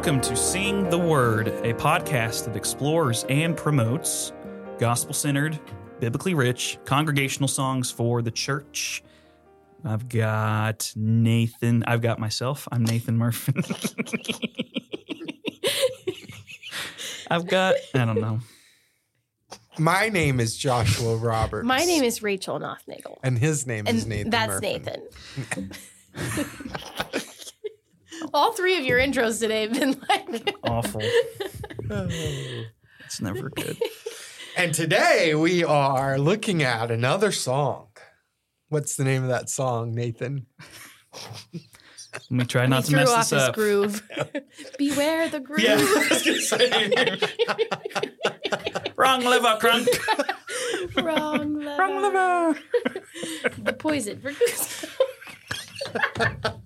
Welcome 0.00 0.22
to 0.22 0.34
Sing 0.34 0.88
the 0.88 0.96
Word, 0.96 1.48
a 1.48 1.74
podcast 1.74 2.46
that 2.46 2.56
explores 2.56 3.24
and 3.28 3.54
promotes 3.54 4.32
gospel 4.78 5.12
centered, 5.12 5.60
biblically 6.00 6.32
rich 6.32 6.78
congregational 6.86 7.48
songs 7.48 7.90
for 7.90 8.22
the 8.22 8.30
church. 8.30 9.02
I've 9.84 10.08
got 10.08 10.90
Nathan. 10.96 11.84
I've 11.86 12.00
got 12.00 12.18
myself. 12.18 12.66
I'm 12.72 12.82
Nathan 12.82 13.18
Murphy. 13.18 13.52
I've 17.30 17.46
got, 17.46 17.74
I 17.94 18.06
don't 18.06 18.22
know. 18.22 18.40
My 19.78 20.08
name 20.08 20.40
is 20.40 20.56
Joshua 20.56 21.16
Roberts. 21.16 21.66
My 21.66 21.84
name 21.84 22.04
is 22.04 22.22
Rachel 22.22 22.58
Nothnagel. 22.58 23.18
and 23.22 23.38
his 23.38 23.66
name 23.66 23.86
And 23.86 23.98
is 23.98 24.06
Nathan. 24.06 24.30
that's 24.30 24.48
Murphy. 24.62 24.82
Nathan. 25.36 25.72
All 28.34 28.52
three 28.52 28.76
of 28.78 28.84
your 28.84 28.98
intros 28.98 29.40
today 29.40 29.62
have 29.62 29.72
been 29.72 29.98
like 30.08 30.54
Awful. 30.64 31.02
It's 33.04 33.20
never 33.20 33.50
good. 33.50 33.76
And 34.56 34.72
today 34.72 35.34
we 35.34 35.64
are 35.64 36.16
looking 36.18 36.62
at 36.62 36.92
another 36.92 37.32
song. 37.32 37.88
What's 38.68 38.94
the 38.94 39.02
name 39.02 39.24
of 39.24 39.28
that 39.30 39.50
song, 39.50 39.92
Nathan? 39.96 40.46
Let 42.14 42.30
me 42.30 42.44
try 42.44 42.66
not 42.66 42.84
he 42.84 42.86
to 42.86 42.90
threw 42.90 42.98
mess 43.00 43.08
off 43.10 43.18
this 43.22 43.30
his 43.30 43.42
up. 43.48 43.54
groove. 43.56 44.08
Beware 44.78 45.28
the 45.28 45.40
groove. 45.40 45.58
Yeah, 45.64 45.76
I 45.78 46.06
was 46.10 46.22
gonna 46.22 46.40
say. 46.40 46.70
Wrong 48.96 49.24
liver, 49.24 49.58
crunk. 49.60 49.88
Wrong 51.02 51.54
lever. 51.54 51.76
Wrong 51.82 52.02
liver. 52.02 52.54
The 53.58 53.72
poison. 53.72 54.22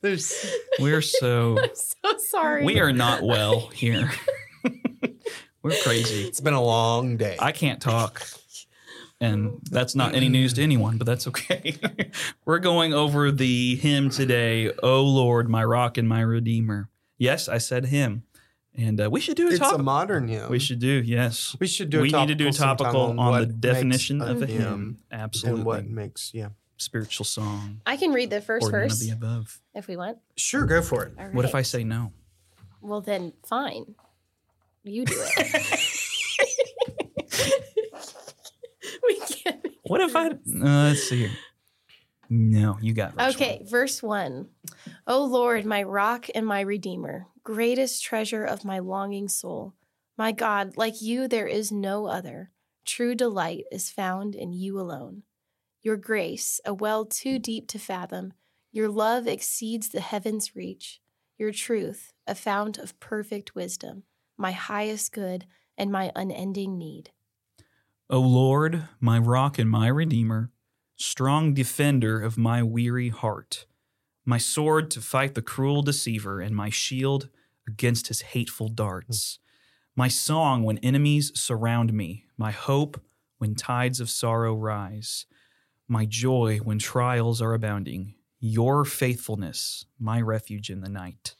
There's 0.00 0.46
We're 0.78 1.02
so 1.02 1.58
I'm 1.62 1.70
so 1.74 2.18
sorry. 2.18 2.64
we 2.64 2.80
are 2.80 2.92
not 2.92 3.22
well 3.22 3.68
here. 3.68 4.10
We're 5.62 5.76
crazy. 5.82 6.24
it's 6.24 6.40
been 6.40 6.54
a 6.54 6.62
long 6.62 7.16
day. 7.16 7.36
I 7.38 7.52
can't 7.52 7.80
talk. 7.80 8.22
And 9.20 9.60
that's 9.70 9.94
not 9.94 10.14
any 10.14 10.28
news 10.28 10.52
to 10.54 10.62
anyone, 10.62 10.98
but 10.98 11.06
that's 11.06 11.26
okay. 11.28 11.76
We're 12.44 12.58
going 12.58 12.92
over 12.92 13.30
the 13.30 13.76
hymn 13.76 14.10
today, 14.10 14.70
O 14.82 15.02
Lord, 15.02 15.48
my 15.48 15.64
rock 15.64 15.96
and 15.96 16.06
my 16.06 16.20
redeemer. 16.20 16.90
Yes, 17.16 17.48
I 17.48 17.56
said 17.56 17.86
him. 17.86 18.24
And 18.76 19.00
uh, 19.00 19.08
we 19.08 19.20
should 19.20 19.36
do 19.36 19.46
a 19.46 19.50
it's 19.50 19.60
topic. 19.60 19.78
a 19.78 19.82
modern 19.82 20.28
hymn. 20.28 20.50
we 20.50 20.58
should 20.58 20.80
do, 20.80 21.00
yes. 21.02 21.56
We 21.60 21.68
should 21.68 21.90
do. 21.90 22.00
A 22.00 22.02
we 22.02 22.10
need 22.10 22.28
to 22.28 22.34
do 22.34 22.48
a 22.48 22.52
sometime 22.52 22.76
topical 22.76 23.18
on, 23.18 23.32
the 23.40 23.46
makes 23.46 23.54
definition 23.54 24.20
of 24.20 24.42
a 24.42 24.46
hymn. 24.46 24.60
hymn 24.60 24.98
Absolutely. 25.12 25.60
and 25.60 25.66
what 25.66 25.86
makes 25.86 26.32
yeah. 26.34 26.48
Spiritual 26.84 27.24
song. 27.24 27.80
I 27.86 27.96
can 27.96 28.12
read 28.12 28.28
the 28.28 28.42
first 28.42 28.66
or 28.66 28.72
none 28.72 28.82
of 28.82 28.90
verse 28.90 29.00
the 29.00 29.10
above. 29.10 29.58
if 29.74 29.88
we 29.88 29.96
want. 29.96 30.18
Sure, 30.36 30.66
go 30.66 30.82
for 30.82 31.04
it. 31.04 31.14
All 31.18 31.28
What 31.28 31.46
if 31.46 31.54
I 31.54 31.62
say 31.62 31.82
no? 31.82 32.12
Well, 32.82 33.00
then 33.00 33.32
fine. 33.46 33.94
You 34.82 35.06
do 35.06 35.14
it. 35.16 35.90
we 39.08 39.18
can't. 39.18 39.66
What 39.84 40.02
if 40.02 40.14
I? 40.14 40.26
Uh, 40.26 40.34
let's 40.44 41.04
see 41.04 41.20
here. 41.20 41.30
No, 42.28 42.76
you 42.82 42.92
got 42.92 43.14
verse 43.14 43.34
Okay, 43.34 43.62
verse 43.64 44.02
one. 44.02 44.48
O 45.06 45.24
Lord, 45.24 45.64
my 45.64 45.82
rock 45.84 46.26
and 46.34 46.46
my 46.46 46.60
redeemer, 46.60 47.28
greatest 47.44 48.04
treasure 48.04 48.44
of 48.44 48.62
my 48.62 48.78
longing 48.78 49.28
soul. 49.28 49.72
My 50.18 50.32
God, 50.32 50.76
like 50.76 51.00
you, 51.00 51.28
there 51.28 51.46
is 51.46 51.72
no 51.72 52.08
other. 52.08 52.50
True 52.84 53.14
delight 53.14 53.64
is 53.72 53.88
found 53.88 54.34
in 54.34 54.52
you 54.52 54.78
alone. 54.78 55.22
Your 55.84 55.98
grace, 55.98 56.62
a 56.64 56.72
well 56.72 57.04
too 57.04 57.38
deep 57.38 57.68
to 57.68 57.78
fathom, 57.78 58.32
your 58.72 58.88
love 58.88 59.26
exceeds 59.26 59.90
the 59.90 60.00
heavens' 60.00 60.56
reach. 60.56 61.02
Your 61.36 61.52
truth, 61.52 62.14
a 62.26 62.34
fount 62.34 62.78
of 62.78 62.98
perfect 63.00 63.54
wisdom, 63.54 64.04
my 64.38 64.52
highest 64.52 65.12
good 65.12 65.44
and 65.76 65.92
my 65.92 66.10
unending 66.16 66.78
need. 66.78 67.10
O 68.08 68.18
Lord, 68.18 68.88
my 68.98 69.18
rock 69.18 69.58
and 69.58 69.68
my 69.68 69.88
redeemer, 69.88 70.50
strong 70.96 71.52
defender 71.52 72.18
of 72.18 72.38
my 72.38 72.62
weary 72.62 73.10
heart, 73.10 73.66
my 74.24 74.38
sword 74.38 74.90
to 74.92 75.02
fight 75.02 75.34
the 75.34 75.42
cruel 75.42 75.82
deceiver, 75.82 76.40
and 76.40 76.56
my 76.56 76.70
shield 76.70 77.28
against 77.68 78.08
his 78.08 78.22
hateful 78.22 78.68
darts, 78.68 79.38
my 79.94 80.08
song 80.08 80.62
when 80.62 80.78
enemies 80.78 81.30
surround 81.38 81.92
me, 81.92 82.24
my 82.38 82.52
hope 82.52 83.02
when 83.36 83.54
tides 83.54 84.00
of 84.00 84.08
sorrow 84.08 84.54
rise, 84.54 85.26
my 85.88 86.06
joy 86.06 86.58
when 86.58 86.78
trials 86.78 87.42
are 87.42 87.54
abounding, 87.54 88.14
your 88.40 88.84
faithfulness, 88.84 89.86
my 89.98 90.20
refuge 90.20 90.70
in 90.70 90.80
the 90.80 90.88
night. 90.88 91.34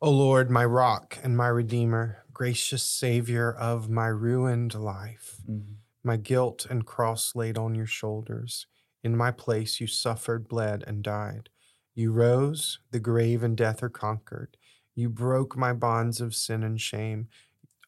O 0.00 0.10
Lord, 0.10 0.50
my 0.50 0.64
rock 0.64 1.18
and 1.22 1.36
my 1.36 1.48
redeemer, 1.48 2.24
gracious 2.32 2.82
Savior 2.82 3.52
of 3.52 3.88
my 3.88 4.08
ruined 4.08 4.74
life, 4.74 5.40
Mhm. 5.48 5.76
my 6.02 6.16
guilt 6.16 6.66
and 6.68 6.84
cross 6.84 7.34
laid 7.36 7.56
on 7.56 7.74
your 7.74 7.86
shoulders. 7.86 8.66
In 9.04 9.16
my 9.16 9.30
place 9.30 9.80
you 9.80 9.86
suffered, 9.86 10.48
bled, 10.48 10.82
and 10.86 11.02
died. 11.02 11.50
You 11.94 12.12
rose, 12.12 12.80
the 12.90 13.00
grave 13.00 13.42
and 13.42 13.56
death 13.56 13.82
are 13.82 13.88
conquered. 13.88 14.56
You 14.94 15.08
broke 15.08 15.56
my 15.56 15.72
bonds 15.72 16.20
of 16.20 16.34
sin 16.34 16.62
and 16.62 16.80
shame. 16.80 17.28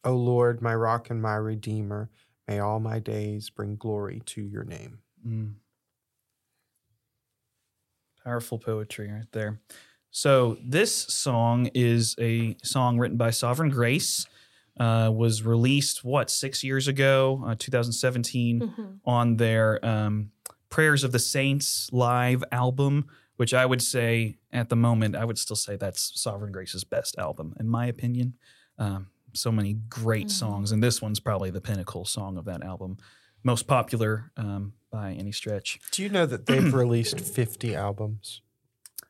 O 0.03 0.15
Lord, 0.15 0.61
my 0.61 0.75
rock 0.75 1.09
and 1.09 1.21
my 1.21 1.35
redeemer, 1.35 2.09
may 2.47 2.59
all 2.59 2.79
my 2.79 2.99
days 2.99 3.49
bring 3.49 3.75
glory 3.75 4.21
to 4.27 4.41
your 4.41 4.63
name. 4.63 4.99
Mm. 5.25 5.55
Powerful 8.25 8.57
poetry 8.57 9.11
right 9.11 9.31
there. 9.33 9.59
So 10.09 10.57
this 10.65 10.91
song 10.95 11.69
is 11.75 12.15
a 12.19 12.57
song 12.63 12.97
written 12.97 13.17
by 13.17 13.29
Sovereign 13.29 13.69
Grace. 13.69 14.25
Uh, 14.79 15.11
was 15.13 15.43
released 15.43 16.03
what 16.03 16.29
six 16.31 16.63
years 16.63 16.87
ago, 16.87 17.43
uh, 17.45 17.55
2017, 17.57 18.61
Mhm. 18.61 18.99
on 19.05 19.37
their 19.37 19.85
um, 19.85 20.31
Prayers 20.69 21.03
of 21.03 21.11
the 21.11 21.19
Saints 21.19 21.87
live 21.93 22.43
album, 22.51 23.05
which 23.37 23.53
I 23.53 23.65
would 23.65 23.81
say 23.81 24.37
at 24.51 24.69
the 24.69 24.75
moment 24.75 25.15
I 25.15 25.23
would 25.23 25.37
still 25.37 25.55
say 25.55 25.75
that's 25.77 26.19
Sovereign 26.19 26.51
Grace's 26.51 26.83
best 26.83 27.15
album 27.19 27.53
in 27.59 27.69
my 27.69 27.85
opinion. 27.85 28.33
Um, 28.79 29.07
so 29.33 29.51
many 29.51 29.73
great 29.87 30.27
Mhm. 30.27 30.31
songs, 30.31 30.71
and 30.71 30.81
this 30.83 30.99
one's 31.01 31.19
probably 31.19 31.51
the 31.51 31.61
pinnacle 31.61 32.03
song 32.05 32.35
of 32.37 32.45
that 32.45 32.63
album, 32.63 32.97
most 33.43 33.67
popular 33.67 34.31
um, 34.35 34.73
by 34.95 35.11
any 35.13 35.31
stretch. 35.31 35.79
Do 35.91 36.01
you 36.03 36.09
know 36.09 36.25
that 36.25 36.45
they've 36.45 36.73
released 36.83 37.19
50 37.19 37.75
albums? 37.75 38.41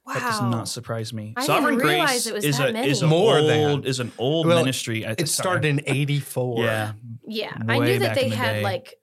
Wow. 0.06 0.14
That 0.14 0.20
does 0.22 0.42
not 0.42 0.68
surprise 0.68 1.14
me. 1.14 1.34
I 1.36 1.42
didn't 1.42 1.48
Sovereign 1.48 1.76
realize 1.78 2.10
Grace 2.10 2.28
it 2.28 2.34
was 2.34 2.46
is 2.46 2.58
that 2.58 2.70
a 2.70 2.74
many. 2.74 2.90
is 2.90 3.02
an 3.02 3.10
More 3.10 3.38
old 3.40 3.50
than. 3.50 3.84
is 3.86 4.00
an 4.00 4.12
old 4.18 4.46
Well, 4.48 4.60
ministry. 4.60 5.06
I- 5.06 5.12
It 5.12 5.20
sorry. 5.20 5.28
started 5.28 5.66
in 5.68 5.82
84. 5.86 6.64
yeah, 6.64 6.94
Yeah, 7.28 7.58
I 7.68 7.80
way 7.80 7.86
knew 7.86 8.00
that 8.00 8.08
back 8.10 8.16
they 8.18 8.24
in 8.26 8.30
the 8.32 8.36
had 8.36 8.54
day. 8.54 8.64
like 8.64 8.96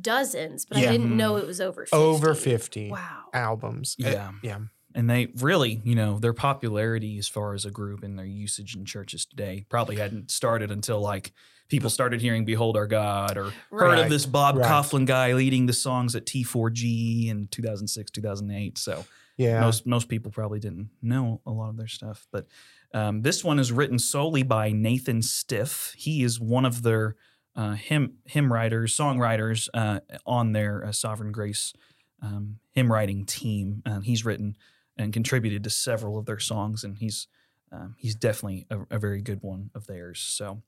dozens, 0.00 0.66
but 0.66 0.78
Yeah. 0.78 0.88
I 0.88 0.92
didn't 0.92 1.16
know 1.16 1.36
it 1.36 1.46
was 1.46 1.60
over 1.60 1.82
50. 1.82 1.96
Over 1.96 2.34
50 2.34 2.90
Wow. 2.90 3.24
albums. 3.32 3.96
Uh, 4.02 4.08
Yeah. 4.08 4.32
yeah. 4.42 4.58
and 4.92 5.08
they 5.08 5.28
really, 5.36 5.80
you 5.84 5.94
know, 5.94 6.18
their 6.18 6.32
popularity 6.32 7.16
as 7.18 7.28
far 7.28 7.54
as 7.54 7.64
a 7.64 7.70
group 7.70 8.02
and 8.02 8.18
their 8.18 8.26
usage 8.26 8.74
in 8.74 8.84
churches 8.84 9.24
today 9.24 9.64
probably 9.68 9.96
hadn't 9.96 10.32
started 10.32 10.68
until 10.70 11.00
like 11.00 11.32
people 11.70 11.88
started 11.88 12.20
hearing 12.20 12.44
"Behold 12.44 12.76
Our 12.76 12.86
God" 12.86 13.38
or 13.38 13.52
heard 13.70 13.98
of 13.98 14.10
this 14.10 14.26
Bob 14.26 14.56
right. 14.56 14.68
Kauflin 14.68 15.06
guy 15.06 15.32
leading 15.32 15.66
the 15.66 15.72
songs 15.72 16.14
at 16.14 16.26
T4G 16.26 17.28
in 17.28 17.48
2006, 17.48 18.10
2008. 18.10 18.76
So 18.76 19.06
Yeah. 19.38 19.60
most 19.60 19.86
most 19.86 20.08
people 20.08 20.30
probably 20.30 20.60
didn't 20.60 20.90
know 21.00 21.40
a 21.46 21.50
lot 21.50 21.70
of 21.70 21.76
their 21.76 21.86
stuff. 21.86 22.26
But 22.30 22.46
um, 22.92 23.22
this 23.22 23.42
one 23.44 23.58
is 23.58 23.72
written 23.72 23.98
solely 23.98 24.42
by 24.42 24.72
Nathan 24.72 25.22
Stiff. 25.22 25.94
He 25.96 26.22
is 26.22 26.38
one 26.40 26.66
of 26.66 26.82
their 26.82 27.16
uh, 27.56 27.72
hymn 27.72 28.14
hymn 28.26 28.52
writers, 28.52 28.96
songwriters 28.96 29.68
uh, 29.72 30.00
on 30.26 30.52
their 30.52 30.84
uh, 30.84 30.92
Sovereign 30.92 31.32
Grace 31.32 31.72
um, 32.22 32.58
hymn 32.72 32.92
writing 32.92 33.24
team. 33.24 33.82
Uh, 33.86 34.00
he's 34.00 34.24
written 34.24 34.56
and 34.96 35.12
contributed 35.12 35.64
to 35.64 35.70
several 35.70 36.18
of 36.18 36.26
their 36.26 36.38
songs, 36.38 36.84
and 36.84 36.98
he's 36.98 37.26
um, 37.72 37.94
he's 37.98 38.14
definitely 38.16 38.66
a, 38.70 38.80
a 38.90 38.98
very 38.98 39.22
good 39.22 39.42
one 39.42 39.70
of 39.74 39.86
theirs. 39.86 40.18
So, 40.20 40.62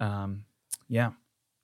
um, 0.00 0.44
yeah. 0.88 1.10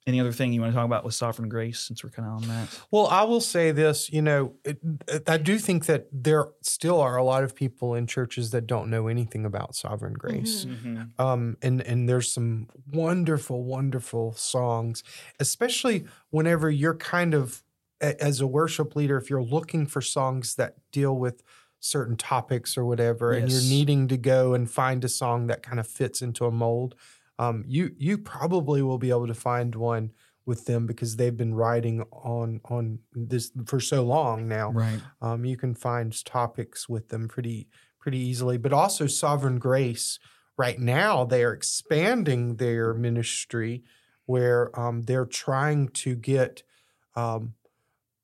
Any 0.07 0.19
other 0.19 0.31
thing 0.31 0.53
you 0.53 0.61
want 0.61 0.71
to 0.71 0.75
talk 0.75 0.85
about 0.85 1.03
with 1.03 1.15
Sovereign 1.15 1.49
Grace 1.49 1.79
since 1.79 2.03
we're 2.03 2.11
kind 2.11 2.27
of 2.29 2.35
on 2.43 2.47
that? 2.47 2.79
Well, 2.91 3.07
I 3.07 3.23
will 3.23 3.41
say 3.41 3.71
this, 3.71 4.07
you 4.11 4.21
know, 4.21 4.53
it, 4.63 4.77
it- 5.07 5.27
I 5.27 5.37
do 5.37 5.57
think 5.57 5.87
that 5.87 6.05
there 6.11 6.49
still 6.61 7.01
are 7.01 7.17
a 7.17 7.23
lot 7.23 7.43
of 7.43 7.55
people 7.55 7.95
in 7.95 8.05
churches 8.05 8.51
that 8.51 8.67
don't 8.67 8.91
know 8.91 9.07
anything 9.07 9.45
about 9.45 9.73
sovereign 9.73 10.13
grace. 10.13 10.65
Mhm. 10.65 11.19
Um, 11.19 11.57
and 11.63 11.81
and 11.81 12.07
there's 12.07 12.31
some 12.31 12.67
wonderful, 12.93 13.63
wonderful 13.63 14.33
songs, 14.33 15.01
especially 15.39 16.05
whenever 16.29 16.69
you're 16.69 16.95
kind 16.95 17.33
of 17.33 17.63
as 17.99 18.41
a 18.41 18.45
worship 18.47 18.95
leader, 18.95 19.17
if 19.17 19.31
you're 19.31 19.41
looking 19.41 19.87
for 19.87 20.01
songs 20.01 20.53
that 20.55 20.75
deal 20.91 21.17
with 21.17 21.41
certain 21.79 22.15
topics 22.15 22.77
or 22.77 22.85
whatever, 22.85 23.31
and 23.31 23.51
you're 23.51 23.61
needing 23.61 24.07
to 24.09 24.17
go 24.17 24.53
and 24.53 24.69
find 24.69 25.03
a 25.03 25.09
song 25.09 25.47
that 25.47 25.63
kind 25.63 25.79
of 25.79 25.87
fits 25.87 26.21
into 26.21 26.45
a 26.45 26.51
mold, 26.51 26.93
um, 27.39 27.63
you 27.67 27.91
you 27.97 28.17
probably 28.17 28.81
will 28.81 28.97
be 28.97 29.09
able 29.09 29.27
to 29.27 29.33
find 29.33 29.75
one 29.75 30.11
with 30.45 30.65
them 30.65 30.85
because 30.85 31.15
they've 31.15 31.35
been 31.35 31.53
writing 31.55 32.03
on 32.11 32.61
on 32.65 32.99
this 33.13 33.51
for 33.65 33.79
so 33.79 34.03
long 34.03 34.47
now. 34.47 34.71
Right. 34.71 35.01
Um, 35.21 35.45
you 35.45 35.57
can 35.57 35.73
find 35.75 36.25
topics 36.25 36.87
with 36.87 37.09
them 37.09 37.27
pretty 37.27 37.67
pretty 37.99 38.19
easily. 38.19 38.57
But 38.57 38.73
also 38.73 39.07
Sovereign 39.07 39.59
Grace. 39.59 40.19
Right 40.57 40.79
now, 40.79 41.25
they 41.25 41.43
are 41.43 41.51
expanding 41.51 42.55
their 42.55 42.93
ministry 42.93 43.83
where 44.25 44.77
um, 44.79 45.01
they're 45.01 45.25
trying 45.25 45.89
to 45.89 46.15
get 46.15 46.63
um, 47.15 47.55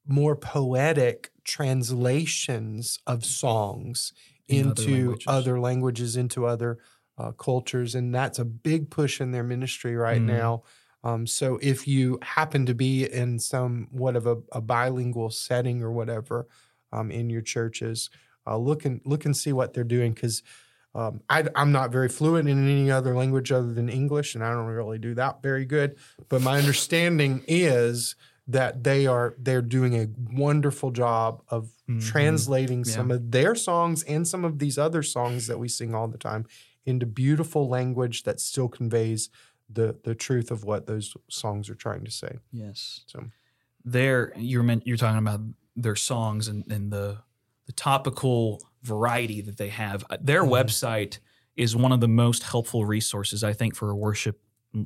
more 0.07 0.35
poetic 0.35 1.31
translations 1.43 2.99
of 3.05 3.25
songs 3.25 4.13
In 4.47 4.67
other 4.67 4.85
into 4.85 4.91
languages. 4.91 5.25
other 5.27 5.59
languages, 5.59 6.17
into 6.17 6.45
other 6.45 6.79
uh, 7.21 7.31
cultures, 7.33 7.93
and 7.95 8.13
that's 8.15 8.39
a 8.39 8.45
big 8.45 8.89
push 8.89 9.21
in 9.21 9.31
their 9.31 9.43
ministry 9.43 9.95
right 9.95 10.21
Mm. 10.21 10.25
now. 10.39 10.63
Um, 11.03 11.25
so 11.27 11.59
if 11.61 11.87
you 11.87 12.19
happen 12.21 12.65
to 12.65 12.73
be 12.75 13.05
in 13.21 13.39
somewhat 13.39 14.15
of 14.15 14.25
a, 14.27 14.37
a 14.51 14.61
bilingual 14.61 15.29
setting 15.29 15.83
or 15.83 15.91
whatever 15.91 16.47
um, 16.91 17.11
in 17.11 17.29
your 17.29 17.41
churches, 17.41 18.09
uh, 18.47 18.57
look 18.57 18.85
and 18.85 19.01
look 19.05 19.25
and 19.25 19.35
see 19.35 19.53
what 19.53 19.73
they're 19.73 19.93
doing 19.97 20.13
because 20.13 20.43
um, 20.93 21.21
I, 21.29 21.43
am 21.55 21.71
not 21.71 21.91
very 21.91 22.09
fluent 22.09 22.49
in 22.49 22.57
any 22.67 22.91
other 22.91 23.15
language 23.15 23.51
other 23.51 23.73
than 23.73 23.87
English, 23.89 24.35
and 24.35 24.43
I 24.43 24.51
don't 24.51 24.65
really 24.65 24.99
do 24.99 25.13
that 25.15 25.41
very 25.41 25.65
good. 25.65 25.95
But 26.29 26.41
my 26.41 26.57
understanding 26.57 27.43
is 27.47 28.15
that 28.47 28.83
they 28.83 29.07
are 29.07 29.33
they're 29.37 29.61
doing 29.61 29.93
a 29.95 30.07
wonderful 30.45 30.91
job 30.91 31.41
of 31.47 31.69
Mhm. 31.87 32.01
translating 32.11 32.79
Yeah. 32.85 32.95
some 32.97 33.09
of 33.11 33.31
their 33.31 33.55
songs 33.55 34.03
and 34.03 34.27
some 34.27 34.43
of 34.43 34.59
these 34.59 34.77
other 34.77 35.03
songs 35.03 35.47
that 35.47 35.59
we 35.59 35.67
sing 35.69 35.95
all 35.95 36.07
the 36.09 36.17
time 36.17 36.45
into 36.85 37.05
beautiful 37.05 37.67
language 37.69 38.23
that 38.23 38.39
still 38.39 38.67
conveys 38.69 39.29
the 39.69 39.97
the 40.03 40.15
truth 40.15 40.51
of 40.51 40.63
what 40.63 40.85
those 40.87 41.15
songs 41.29 41.69
are 41.69 41.75
trying 41.75 42.03
to 42.05 42.11
say. 42.11 42.39
Yes. 42.51 43.01
So 43.07 43.25
There, 43.85 44.33
you're 44.37 44.63
meant, 44.63 44.85
you're 44.85 44.97
talking 44.97 45.17
about 45.19 45.41
their 45.75 45.95
songs 45.95 46.47
and, 46.47 46.69
and 46.71 46.91
the 46.91 47.19
the 47.67 47.71
topical 47.73 48.61
variety 48.83 49.41
that 49.41 49.57
they 49.57 49.69
have. 49.69 50.03
Uh, 50.09 50.17
Their 50.19 50.43
Mhm. 50.43 50.49
website 50.51 51.19
is 51.55 51.75
one 51.75 51.91
of 51.91 51.99
the 52.01 52.07
most 52.07 52.43
helpful 52.43 52.85
resources 52.85 53.43
I 53.43 53.53
think 53.53 53.75
for 53.75 53.89
a 53.91 53.95
worship 53.95 54.41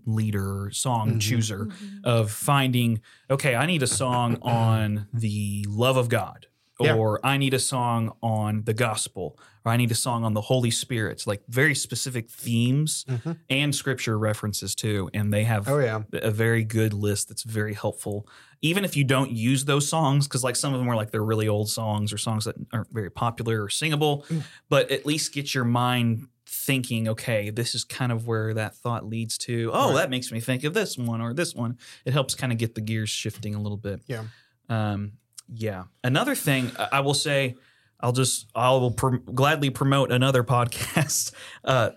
leader, 0.05 0.63
or 0.65 0.71
song 0.71 1.13
Mhm. 1.15 1.21
chooser, 1.21 1.65
Mhm. 1.65 2.03
of 2.03 2.31
finding. 2.31 3.01
Okay, 3.29 3.55
I 3.55 3.65
need 3.65 3.81
a 3.83 3.87
song 3.87 4.37
on 4.41 5.07
the 5.13 5.65
love 5.69 5.95
of 5.97 6.09
God. 6.09 6.47
Yeah. 6.79 6.95
Or 6.95 7.25
I 7.25 7.37
need 7.37 7.53
a 7.53 7.59
song 7.59 8.11
on 8.21 8.63
the 8.65 8.73
gospel, 8.73 9.39
or 9.65 9.71
I 9.71 9.77
need 9.77 9.91
a 9.91 9.95
song 9.95 10.23
on 10.23 10.33
the 10.33 10.41
Holy 10.41 10.69
Spirit. 10.71 11.13
It's 11.13 11.27
like 11.27 11.41
very 11.49 11.73
specific 11.75 12.29
themes 12.29 13.03
Mhm. 13.09 13.37
and 13.49 13.75
scripture 13.75 14.17
references 14.17 14.75
too. 14.75 15.09
And 15.13 15.33
they 15.33 15.43
have 15.45 15.67
oh 15.67 15.79
yeah, 15.79 16.03
a 16.13 16.31
very 16.31 16.63
good 16.63 16.93
list 16.93 17.29
that's 17.29 17.43
very 17.43 17.73
helpful. 17.73 18.27
Even 18.61 18.85
if 18.85 18.95
you 18.95 19.03
don't 19.03 19.31
use 19.31 19.65
those 19.65 19.87
songs, 19.89 20.27
because 20.27 20.43
like 20.43 20.55
some 20.55 20.73
of 20.73 20.79
them 20.79 20.87
are 20.89 20.95
like 20.95 21.11
they're 21.11 21.23
really 21.23 21.47
old 21.47 21.69
songs 21.69 22.13
or 22.13 22.17
songs 22.17 22.45
that 22.45 22.55
aren't 22.71 22.91
very 22.93 23.09
popular 23.11 23.63
or 23.63 23.69
singable, 23.69 24.23
Mm. 24.29 24.43
but 24.69 24.91
at 24.91 25.05
least 25.05 25.33
get 25.33 25.53
your 25.53 25.65
mind 25.65 26.27
thinking, 26.47 27.07
okay, 27.09 27.49
this 27.49 27.73
is 27.75 27.83
kind 27.83 28.11
of 28.11 28.27
where 28.27 28.53
that 28.53 28.75
thought 28.75 29.05
leads 29.07 29.37
to. 29.39 29.71
Oh, 29.73 29.89
Right. 29.89 29.95
that 30.01 30.09
makes 30.09 30.31
me 30.31 30.39
think 30.39 30.63
of 30.63 30.73
this 30.73 30.97
one 30.97 31.19
or 31.21 31.33
this 31.33 31.53
one. 31.55 31.77
It 32.05 32.13
helps 32.13 32.33
kind 32.35 32.51
of 32.51 32.57
get 32.59 32.75
the 32.75 32.81
gears 32.81 33.09
shifting 33.09 33.55
a 33.55 33.61
little 33.61 33.77
bit. 33.77 34.01
Yeah. 34.07 34.23
Um, 34.69 35.13
yeah. 35.53 35.85
Another 36.03 36.33
thing 36.35 36.71
I 36.91 37.01
will 37.01 37.13
say, 37.13 37.55
I'll 37.99 38.11
just 38.11 38.47
I 38.55 38.71
will 38.71 38.91
pr- 38.91 39.17
gladly 39.17 39.69
promote 39.69 40.11
another 40.11 40.43
podcast. 40.43 41.31
Uh, 41.63 41.91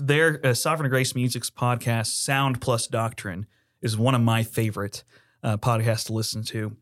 their 0.00 0.44
uh, 0.44 0.54
Sovereign 0.54 0.90
Grace 0.90 1.14
Music's 1.14 1.50
podcast, 1.50 2.06
Sound 2.06 2.60
Plus 2.60 2.86
Doctrine, 2.86 3.46
is 3.80 3.96
one 3.96 4.14
of 4.14 4.20
my 4.20 4.42
favorite 4.42 5.04
uh, 5.42 5.56
podcasts 5.56 6.06
to 6.06 6.12
listen 6.12 6.42
to, 6.44 6.76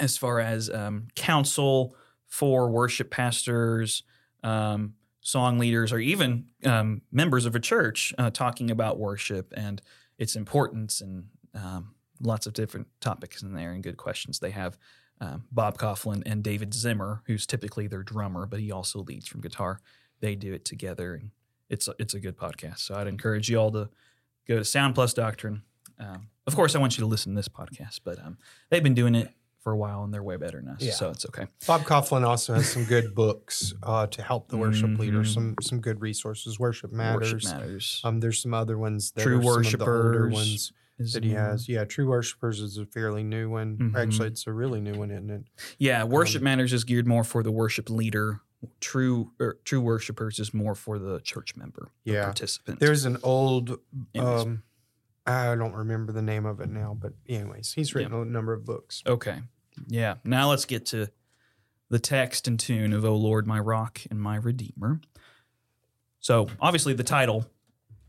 as 0.00 0.16
far 0.16 0.40
as 0.40 0.70
um, 0.70 1.08
counsel 1.14 1.94
for 2.26 2.70
worship 2.70 3.10
pastors, 3.10 4.02
um, 4.42 4.94
song 5.20 5.58
leaders, 5.58 5.92
or 5.92 5.98
even 5.98 6.46
um, 6.64 7.02
members 7.12 7.46
of 7.46 7.54
a 7.54 7.60
church 7.60 8.12
uh, 8.18 8.30
talking 8.30 8.70
about 8.70 8.98
worship 8.98 9.52
and 9.56 9.82
its 10.18 10.34
importance 10.34 11.00
and 11.00 11.26
um, 11.54 11.94
lots 12.20 12.46
of 12.46 12.52
different 12.52 12.88
topics 13.00 13.42
in 13.42 13.54
there 13.54 13.72
and 13.72 13.82
good 13.82 13.96
questions 13.96 14.38
they 14.38 14.50
have. 14.50 14.78
Um, 15.22 15.44
Bob 15.52 15.78
Kauflin 15.78 16.22
and 16.26 16.42
David 16.42 16.74
Zimmer, 16.74 17.22
who's 17.26 17.46
typically 17.46 17.86
their 17.86 18.02
drummer, 18.02 18.44
but 18.44 18.58
he 18.58 18.72
also 18.72 19.04
leads 19.04 19.28
from 19.28 19.40
guitar. 19.40 19.78
They 20.20 20.34
do 20.34 20.52
it 20.52 20.64
together, 20.64 21.14
and 21.14 21.30
it's 21.70 21.86
a, 21.86 21.94
it's 22.00 22.14
a 22.14 22.18
good 22.20 22.36
podcast. 22.36 22.80
So 22.80 22.96
I'd 22.96 23.06
encourage 23.06 23.48
you 23.48 23.56
all 23.58 23.70
to 23.70 23.88
go 24.48 24.56
to 24.58 24.64
Sound 24.64 24.96
Plus 24.96 25.14
Doctrine. 25.14 25.62
Um, 26.00 26.26
of 26.48 26.56
course, 26.56 26.74
I 26.74 26.80
want 26.80 26.98
you 26.98 27.02
to 27.02 27.06
listen 27.06 27.34
to 27.34 27.36
this 27.36 27.46
podcast, 27.48 28.00
but 28.02 28.18
um, 28.18 28.36
they've 28.70 28.82
been 28.82 28.94
doing 28.94 29.14
it 29.14 29.30
for 29.60 29.70
a 29.70 29.76
while 29.76 30.02
and 30.02 30.12
they're 30.12 30.24
way 30.24 30.34
better 30.36 30.60
than 30.60 30.70
us, 30.70 30.82
Yeah. 30.82 30.90
so 30.90 31.10
it's 31.10 31.24
okay. 31.26 31.46
Bob 31.68 31.82
Kauflin 31.82 32.26
also 32.26 32.54
has 32.54 32.68
some 32.68 32.84
good 32.84 33.14
books 33.14 33.72
uh, 33.84 34.08
to 34.08 34.20
help 34.22 34.48
the 34.48 34.56
worship 34.56 34.98
leaders. 34.98 35.30
Mhm. 35.30 35.34
Some 35.34 35.54
some 35.62 35.80
good 35.80 36.00
resources. 36.00 36.58
Worship 36.58 36.90
matters. 36.90 37.32
Worship 37.32 37.48
matters. 37.48 38.00
Um, 38.02 38.18
there's 38.18 38.42
some 38.42 38.54
other 38.54 38.76
ones 38.76 39.12
that 39.12 39.22
True 39.22 39.38
are 39.38 39.62
some 39.62 39.74
of 39.74 39.78
the 39.78 39.84
older 39.84 40.22
Worshipers 40.24 40.32
ones 40.32 40.72
is 40.98 41.12
that 41.14 41.24
he 41.24 41.30
one. 41.34 41.38
has. 41.38 41.68
Yeah, 41.68 41.84
True 41.84 42.08
Worshipers 42.08 42.60
is 42.60 42.78
a 42.78 42.86
fairly 42.86 43.22
new 43.22 43.50
one. 43.50 43.76
Mhm. 43.76 43.96
Actually, 43.96 44.28
it's 44.28 44.46
a 44.46 44.52
really 44.52 44.80
new 44.80 44.94
one, 44.94 45.10
isn't 45.10 45.30
it? 45.30 45.44
Yeah, 45.78 46.04
worship 46.04 46.40
Um, 46.40 46.44
matters 46.44 46.72
is 46.72 46.84
geared 46.84 47.06
more 47.06 47.24
for 47.24 47.42
the 47.42 47.50
worship 47.52 47.90
leader. 47.90 48.40
True, 48.80 49.32
or 49.40 49.54
true 49.64 49.80
worshipers 49.80 50.38
is 50.38 50.54
more 50.54 50.74
for 50.76 50.98
the 50.98 51.18
church 51.20 51.56
member, 51.56 51.88
the 52.04 52.12
Yeah. 52.12 52.24
participant. 52.24 52.78
There's 52.78 53.04
an 53.04 53.16
old. 53.24 53.80
Um, 54.16 54.62
I 55.26 55.54
don't 55.56 55.74
remember 55.74 56.12
the 56.12 56.22
name 56.22 56.46
of 56.46 56.60
it 56.60 56.68
now, 56.70 56.96
but 57.00 57.14
anyways, 57.28 57.72
he's 57.72 57.94
written 57.94 58.12
a 58.12 58.24
number 58.24 58.52
of 58.52 58.64
books. 58.64 59.02
Okay. 59.06 59.42
Yeah. 59.88 60.16
Now 60.24 60.50
let's 60.50 60.64
get 60.64 60.86
to 60.86 61.08
the 61.88 61.98
text 61.98 62.46
and 62.46 62.58
tune 62.58 62.92
of 62.92 63.04
O 63.04 63.16
Lord, 63.16 63.46
my 63.46 63.58
rock 63.58 64.00
and 64.10 64.20
my 64.20 64.36
redeemer. 64.36 65.00
So 66.20 66.48
obviously 66.60 66.92
the 66.94 67.02
title, 67.04 67.46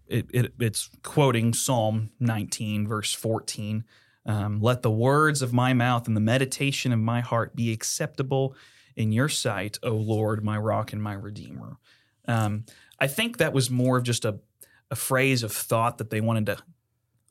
it, 0.07 0.27
it, 0.33 0.53
it's 0.59 0.89
quoting 1.01 1.53
Psalm 1.53 2.11
19, 2.19 2.88
verse 2.88 3.13
14. 3.13 3.83
Um, 4.25 4.61
Let 4.61 4.81
the 4.81 4.91
words 4.91 5.41
of 5.41 5.53
my 5.53 5.73
mouth 5.73 6.07
and 6.07 6.15
the 6.15 6.21
meditation 6.21 6.91
of 6.91 7.00
my 7.00 7.21
heart 7.21 7.55
be 7.55 7.71
acceptable 7.71 8.55
in 8.95 9.11
your 9.11 9.29
sight, 9.29 9.79
O 9.83 9.91
Lord, 9.91 10.44
my 10.44 10.57
rock 10.57 10.94
and 10.94 11.01
my 11.01 11.13
redeemer. 11.13 11.77
Um, 12.27 12.65
I 13.00 13.07
think 13.07 13.38
that 13.38 13.53
was 13.53 13.69
more 13.69 13.97
of 13.97 14.03
just 14.03 14.23
a, 14.23 14.39
a 14.91 14.95
phrase 14.95 15.44
of 15.44 15.51
thought 15.51 15.98
that 15.98 16.10
they 16.10 16.22
wanted 16.22 16.45
to 16.45 16.57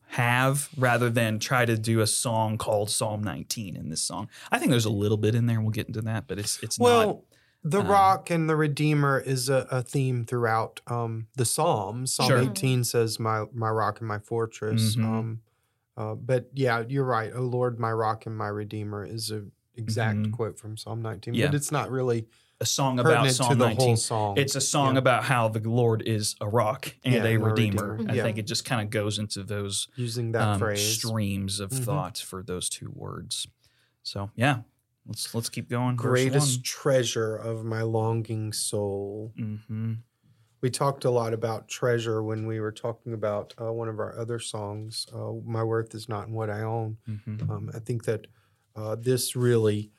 have 0.08 0.68
rather 0.76 1.08
than 1.08 1.38
try 1.38 1.64
to 1.64 1.78
do 1.78 2.00
a 2.00 2.06
song 2.06 2.58
called 2.58 2.90
Psalm 2.90 3.24
19 3.24 3.76
in 3.76 3.88
this 3.88 4.02
song. 4.02 4.28
I 4.50 4.58
think 4.58 4.70
there's 4.70 4.84
a 4.84 4.90
little 4.90 5.16
bit 5.16 5.34
in 5.34 5.46
there, 5.46 5.60
we'll 5.60 5.70
get 5.70 5.86
into 5.86 6.02
that, 6.02 6.26
but 6.26 6.38
it's 6.38 6.62
it's 6.62 6.78
not. 6.78 6.84
Well, 6.84 7.24
the 7.64 7.80
um, 7.80 7.86
rock 7.88 8.30
and 8.30 8.48
the 8.48 8.56
redeemer 8.56 9.18
is 9.20 9.48
a, 9.48 9.66
a 9.70 9.82
theme 9.82 10.24
throughout 10.24 10.80
um, 10.86 11.26
the 11.36 11.44
Psalms. 11.44 12.14
Psalm 12.14 12.28
Sure. 12.28 12.38
18 12.50 12.84
says, 12.84 13.18
"My 13.20 13.44
my 13.52 13.70
rock 13.70 14.00
and 14.00 14.08
my 14.08 14.18
fortress." 14.18 14.96
Mhm. 14.96 15.04
Um, 15.04 15.40
uh, 15.96 16.14
but 16.14 16.50
yeah, 16.54 16.82
you're 16.88 17.04
right. 17.04 17.30
Oh 17.34 17.42
Lord, 17.42 17.78
my 17.78 17.92
rock 17.92 18.26
and 18.26 18.36
my 18.36 18.48
redeemer" 18.48 19.04
is 19.04 19.30
an 19.30 19.52
exact 19.76 20.18
Mhm. 20.18 20.32
quote 20.32 20.58
from 20.58 20.76
Psalm 20.76 21.02
19. 21.02 21.34
Yeah. 21.34 21.46
But 21.46 21.54
it's 21.54 21.70
not 21.72 21.90
really 21.90 22.26
A 22.60 22.66
song 22.66 22.98
about 23.00 23.28
Psalm 23.32 23.58
the 23.58 23.66
19. 23.68 23.86
whole 23.86 23.96
song. 23.96 24.38
It's 24.38 24.54
a 24.54 24.60
song 24.60 24.94
Yeah. 24.94 24.98
about 25.00 25.24
how 25.24 25.48
the 25.48 25.60
Lord 25.68 26.02
is 26.02 26.36
a 26.40 26.48
rock 26.48 26.94
and 27.04 27.14
Yeah, 27.14 27.24
a 27.24 27.36
redeemer. 27.36 27.92
redeemer. 27.96 28.12
I 28.12 28.22
think 28.22 28.38
it 28.38 28.46
just 28.46 28.64
kind 28.64 28.80
of 28.82 28.90
goes 28.90 29.18
into 29.18 29.42
those 29.42 29.88
using 29.96 30.32
that 30.32 30.42
um, 30.48 30.58
phrase. 30.60 30.94
streams 30.98 31.58
of 31.60 31.70
Mhm. 31.70 31.84
thought 31.84 32.18
for 32.18 32.42
those 32.42 32.68
two 32.68 32.90
words. 32.94 33.46
So 34.04 34.30
yeah, 34.36 34.60
let's 35.06 35.34
let's 35.34 35.48
keep 35.48 35.68
going. 35.68 35.96
Greatest 35.96 36.64
treasure 36.64 37.36
of 37.36 37.64
my 37.64 37.82
longing 37.82 38.52
soul. 38.52 39.32
hmm 39.36 39.94
We 40.60 40.70
talked 40.70 41.04
a 41.04 41.10
lot 41.10 41.32
about 41.34 41.66
treasure 41.68 42.22
when 42.22 42.46
we 42.46 42.60
were 42.60 42.72
talking 42.72 43.12
about 43.14 43.52
uh, 43.60 43.72
one 43.72 43.88
of 43.88 43.98
our 43.98 44.16
other 44.18 44.38
songs, 44.38 45.06
uh, 45.14 45.32
"My 45.44 45.64
Worth 45.64 45.94
Is 45.94 46.08
Not 46.08 46.28
in 46.28 46.34
What 46.34 46.50
I 46.50 46.62
Own." 46.62 46.98
hmm 47.06 47.50
Um, 47.50 47.70
I 47.74 47.78
think 47.80 48.04
that 48.04 48.26
uh, 48.76 48.94
this 48.96 49.34
really 49.36 49.90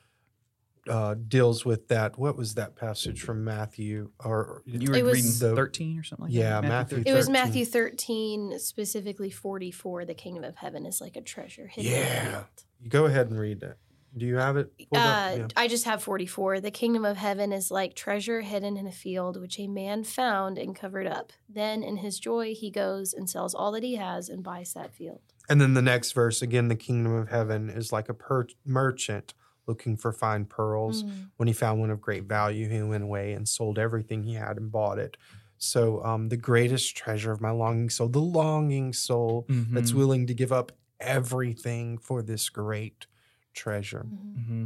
uh, 0.88 1.14
deals 1.28 1.64
with 1.64 1.88
that. 1.88 2.18
What 2.18 2.36
was 2.36 2.54
that 2.56 2.76
passage 2.76 3.22
from 3.22 3.42
Matthew? 3.44 4.10
Or 4.22 4.62
You 4.66 4.90
were 4.90 4.96
It 4.96 5.04
was- 5.04 5.14
reading 5.14 5.30
The- 5.38 5.56
thirteen 5.56 5.98
or 5.98 6.02
something. 6.02 6.24
Like 6.26 6.34
Yeah, 6.34 6.60
that? 6.60 6.68
Matthew 6.68 7.02
It 7.06 7.14
was 7.14 7.30
Matthew 7.30 7.64
13, 7.64 8.58
specifically 8.58 9.30
44. 9.30 10.04
The 10.04 10.12
kingdom 10.14 10.44
of 10.44 10.56
heaven 10.56 10.84
is 10.84 11.00
like 11.00 11.16
a 11.16 11.22
treasure 11.22 11.68
hidden 11.68 11.90
Yeah. 11.92 12.24
the 12.24 12.30
field. 12.32 12.46
go 12.90 13.06
ahead 13.06 13.30
and 13.30 13.38
read 13.40 13.60
that. 13.60 13.78
Do 14.16 14.26
you 14.26 14.36
have 14.36 14.56
it? 14.56 14.72
Uh, 14.92 15.34
Yeah. 15.38 15.46
I 15.56 15.66
just 15.68 15.84
have 15.86 16.02
44. 16.02 16.60
The 16.60 16.70
kingdom 16.70 17.04
of 17.04 17.16
heaven 17.16 17.52
is 17.52 17.70
like 17.70 17.94
treasure 17.94 18.42
hidden 18.42 18.76
in 18.76 18.86
a 18.86 18.92
field, 18.92 19.40
which 19.40 19.58
a 19.58 19.66
man 19.66 20.04
found 20.04 20.56
and 20.58 20.74
covered 20.76 21.06
up. 21.06 21.32
Then, 21.48 21.82
in 21.82 21.96
his 21.98 22.18
joy, 22.20 22.54
he 22.54 22.70
goes 22.70 23.12
and 23.12 23.28
sells 23.28 23.54
all 23.54 23.72
that 23.72 23.82
he 23.82 23.96
has 23.96 24.28
and 24.28 24.42
buys 24.44 24.72
that 24.74 24.94
field. 24.94 25.20
And 25.48 25.60
then 25.60 25.74
the 25.74 25.82
next 25.82 26.12
verse 26.12 26.42
again, 26.42 26.68
the 26.68 26.76
kingdom 26.76 27.12
of 27.14 27.28
heaven 27.28 27.68
is 27.68 27.92
like 27.92 28.08
a 28.08 28.14
per- 28.14 28.46
merchant 28.64 29.34
looking 29.66 29.96
for 29.96 30.12
fine 30.12 30.44
pearls. 30.44 31.02
Mm. 31.02 31.30
When 31.36 31.48
he 31.48 31.54
found 31.54 31.80
one 31.80 31.90
of 31.90 32.00
great 32.00 32.24
value, 32.24 32.68
he 32.68 32.82
went 32.82 33.02
away 33.02 33.32
and 33.32 33.48
sold 33.48 33.78
everything 33.78 34.22
he 34.22 34.34
had 34.34 34.56
and 34.58 34.70
bought 34.70 34.98
it. 34.98 35.16
So, 35.58 36.04
um, 36.04 36.28
the 36.28 36.36
greatest 36.36 36.96
treasure 36.96 37.32
of 37.32 37.40
my 37.40 37.50
longing 37.50 37.88
soul, 37.90 38.08
the 38.08 38.20
longing 38.20 38.92
soul 38.92 39.46
that's 39.48 39.92
Mhm. 39.92 39.94
willing 39.96 40.26
to 40.26 40.34
give 40.34 40.52
up 40.52 40.72
everything 41.00 41.96
for 41.98 42.22
this 42.22 42.48
great 42.48 43.06
treasure. 43.54 44.06
Mhm. 44.06 44.46
hmm 44.46 44.64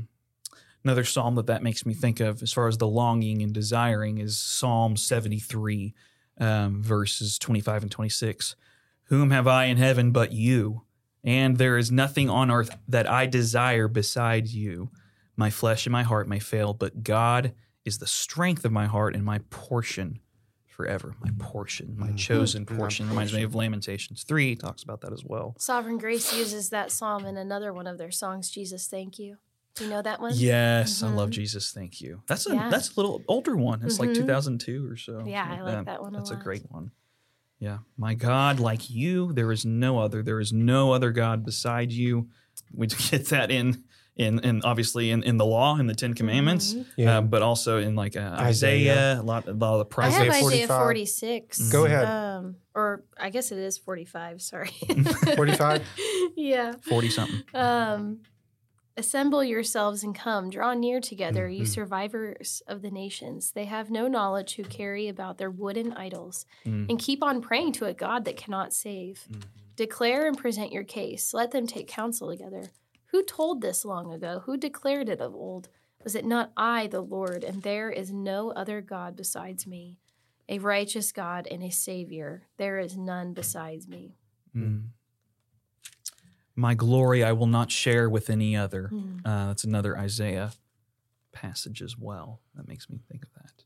another 0.84 1.04
psalm 1.04 1.34
that 1.34 1.46
that 1.46 1.62
makes 1.62 1.84
me 1.84 1.92
think 1.92 2.20
of 2.20 2.42
as 2.42 2.52
far 2.52 2.68
as 2.68 2.78
the 2.78 2.86
longing 2.86 3.42
and 3.42 3.52
desiring 3.52 4.18
is 4.18 4.38
Psalm 4.38 4.96
73, 4.96 5.92
um, 6.38 6.82
verses 6.82 7.38
25 7.38 7.82
and 7.82 7.90
26. 7.90 8.56
Whom 9.04 9.30
have 9.30 9.46
I 9.46 9.64
in 9.64 9.76
heaven 9.76 10.12
but 10.12 10.32
you? 10.32 10.82
And 11.24 11.58
there 11.58 11.76
is 11.76 11.90
nothing 11.90 12.30
on 12.30 12.50
earth 12.50 12.78
that 12.86 13.10
I 13.10 13.26
desire 13.26 13.88
besides 13.88 14.54
you. 14.54 14.90
My 15.36 15.50
flesh 15.50 15.84
and 15.84 15.92
my 15.92 16.04
heart 16.04 16.28
may 16.28 16.38
fail, 16.38 16.72
but 16.72 17.02
God 17.02 17.54
is 17.84 17.98
the 17.98 18.06
strength 18.06 18.64
of 18.64 18.72
my 18.72 18.86
heart 18.86 19.14
and 19.14 19.24
my 19.24 19.40
portion 19.50 20.20
forever. 20.78 21.12
My 21.20 21.30
portion, 21.40 21.96
my 21.98 22.10
Mhm. 22.10 22.16
chosen 22.16 22.64
My 22.70 22.76
portion. 22.76 23.08
Reminds 23.08 23.32
me 23.34 23.42
of 23.42 23.52
Lamentations 23.52 24.22
3, 24.22 24.54
talks 24.54 24.84
about 24.84 25.00
that 25.00 25.12
as 25.12 25.24
well. 25.24 25.56
Sovereign 25.58 25.98
Grace 25.98 26.32
uses 26.32 26.70
that 26.70 26.92
psalm 26.92 27.24
in 27.26 27.36
another 27.36 27.72
one 27.72 27.88
of 27.88 27.98
their 27.98 28.12
songs, 28.12 28.48
Jesus, 28.48 28.86
Thank 28.86 29.18
You. 29.18 29.38
Do 29.74 29.84
you 29.84 29.90
know 29.90 30.02
that 30.02 30.20
one? 30.20 30.32
Yes, 30.36 31.02
I 31.02 31.08
love 31.12 31.30
Mhm. 31.30 31.32
Jesus. 31.32 31.72
Thank 31.72 32.00
you. 32.00 32.22
That's 32.28 32.48
a 32.48 32.54
Yeah. 32.54 32.68
that's 32.70 32.90
a 32.96 33.00
little 33.00 33.22
older 33.28 33.56
one. 33.56 33.82
It's 33.84 33.98
like 33.98 34.10
Mhm. 34.10 34.14
2002 34.14 34.88
or 34.88 34.96
so. 34.96 35.24
Yeah, 35.26 35.44
I 35.48 35.62
like 35.62 35.84
that 35.86 36.00
one 36.00 36.14
a 36.14 36.18
That's 36.18 36.30
a 36.30 36.34
lot. 36.34 36.42
great 36.44 36.70
one. 36.70 36.92
Yeah, 37.58 37.78
my 37.96 38.14
God, 38.14 38.60
like 38.60 38.88
you, 38.88 39.32
there 39.32 39.50
is 39.50 39.64
no 39.64 39.98
other. 39.98 40.22
There 40.22 40.38
is 40.38 40.52
no 40.52 40.92
other 40.92 41.10
God 41.10 41.44
beside 41.44 41.90
you. 41.90 42.28
We 42.72 42.86
get 43.10 43.26
that 43.26 43.50
in 43.50 43.82
in 44.18 44.40
and 44.40 44.62
obviously 44.64 45.10
in, 45.12 45.22
in 45.22 45.36
the 45.36 45.46
law 45.46 45.78
in 45.78 45.86
the 45.86 45.94
Ten 45.94 46.12
Commandments, 46.12 46.74
Mhm. 46.74 46.86
Yeah. 46.96 47.18
uh, 47.18 47.20
but 47.22 47.40
also 47.40 47.78
in 47.78 47.94
like 47.94 48.16
uh, 48.16 48.20
Isaiah. 48.20 48.92
Isaiah, 48.92 49.20
a 49.20 49.22
lot, 49.22 49.46
a 49.48 49.52
lot 49.52 49.80
of 49.80 49.88
the 49.88 50.00
I 50.02 50.08
have. 50.10 50.28
Isaiah 50.28 50.40
45. 50.42 50.68
46. 50.82 51.72
Go 51.72 51.84
ahead. 51.86 52.04
Um, 52.04 52.56
or 52.74 53.04
I 53.18 53.30
guess 53.30 53.52
it 53.52 53.58
is 53.58 53.78
45. 53.78 54.42
Sorry. 54.42 54.70
45? 55.36 55.82
yeah. 56.36 56.72
Forty 56.82 57.08
something. 57.08 57.42
Um, 57.54 58.20
Assemble 58.96 59.44
yourselves 59.44 60.02
and 60.02 60.12
come, 60.12 60.50
draw 60.50 60.74
near 60.74 61.00
together, 61.00 61.48
you 61.48 61.62
Mhm. 61.62 61.68
survivors 61.68 62.62
of 62.66 62.82
the 62.82 62.90
nations. 62.90 63.52
They 63.52 63.66
have 63.66 63.92
no 63.92 64.08
knowledge 64.08 64.56
who 64.56 64.64
carry 64.64 65.06
about 65.06 65.38
their 65.38 65.52
wooden 65.52 65.92
idols, 65.92 66.44
Mm. 66.66 66.90
and 66.90 66.98
keep 66.98 67.22
on 67.22 67.40
praying 67.40 67.74
to 67.74 67.84
a 67.84 67.94
God 67.94 68.24
that 68.24 68.36
cannot 68.36 68.72
save. 68.74 69.28
Declare 69.76 70.26
and 70.26 70.36
present 70.36 70.72
your 70.72 70.82
case. 70.82 71.32
Let 71.32 71.52
them 71.52 71.68
take 71.68 71.86
counsel 71.86 72.28
together. 72.28 72.70
Who 73.10 73.22
told 73.22 73.60
this 73.60 73.84
long 73.84 74.12
ago? 74.12 74.42
Who 74.44 74.56
declared 74.56 75.08
it 75.08 75.20
of 75.20 75.34
old? 75.34 75.68
Was 76.04 76.14
it 76.14 76.24
not 76.24 76.52
I, 76.56 76.86
the 76.86 77.00
Lord, 77.00 77.42
and 77.42 77.62
there 77.62 77.90
is 77.90 78.12
no 78.12 78.50
other 78.52 78.80
God 78.80 79.16
besides 79.16 79.66
me? 79.66 79.98
A 80.48 80.58
righteous 80.58 81.12
God 81.12 81.46
and 81.50 81.62
a 81.62 81.70
Savior. 81.70 82.46
There 82.56 82.78
is 82.78 82.96
none 82.96 83.34
besides 83.34 83.88
me. 83.88 84.16
Mm. 84.56 84.88
My 86.54 86.74
glory 86.74 87.22
I 87.22 87.32
will 87.32 87.46
not 87.46 87.70
share 87.70 88.08
with 88.08 88.30
any 88.30 88.56
other. 88.56 88.90
Mm. 88.92 89.20
Uh, 89.24 89.48
that's 89.48 89.64
another 89.64 89.96
Isaiah 89.96 90.52
passage 91.32 91.82
as 91.82 91.96
well. 91.96 92.40
That 92.54 92.68
makes 92.68 92.88
me 92.88 93.00
think 93.10 93.24
of 93.24 93.32
that. 93.34 93.64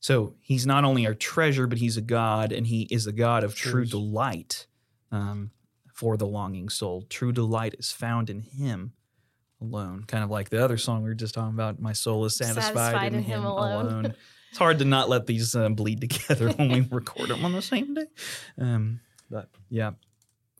So 0.00 0.34
he's 0.40 0.66
not 0.66 0.84
only 0.84 1.06
our 1.06 1.14
treasure, 1.14 1.66
but 1.66 1.78
he's 1.78 1.96
a 1.96 2.02
God, 2.02 2.52
and 2.52 2.66
he 2.66 2.82
is 2.90 3.06
a 3.06 3.12
God 3.12 3.42
of 3.42 3.54
true 3.54 3.84
delight 3.84 4.66
um, 5.10 5.50
for 5.96 6.18
the 6.18 6.26
longing 6.26 6.68
soul. 6.68 7.06
True 7.08 7.32
delight 7.32 7.74
is 7.78 7.90
found 7.90 8.28
in 8.28 8.40
him 8.40 8.92
alone. 9.62 10.04
Kind 10.06 10.22
of 10.22 10.30
like 10.30 10.50
the 10.50 10.62
other 10.62 10.76
song 10.76 11.02
we 11.02 11.08
were 11.08 11.14
just 11.14 11.34
talking 11.34 11.54
about. 11.54 11.80
My 11.80 11.94
soul 11.94 12.26
is 12.26 12.36
satisfied, 12.36 12.74
Satisfied 12.74 13.12
in, 13.14 13.20
in 13.20 13.24
him, 13.24 13.40
him 13.40 13.46
alone. 13.46 13.86
alone. 13.86 14.14
it's 14.50 14.58
hard 14.58 14.78
to 14.80 14.84
not 14.84 15.08
let 15.08 15.26
these 15.26 15.54
um, 15.56 15.74
bleed 15.74 16.00
together 16.06 16.50
when 16.52 16.68
we 16.70 16.80
record 16.90 17.30
them 17.30 17.42
on 17.46 17.52
the 17.52 17.62
same 17.62 17.94
day. 17.94 18.04
Um, 18.58 19.00
but 19.30 19.48
yeah, 19.70 19.92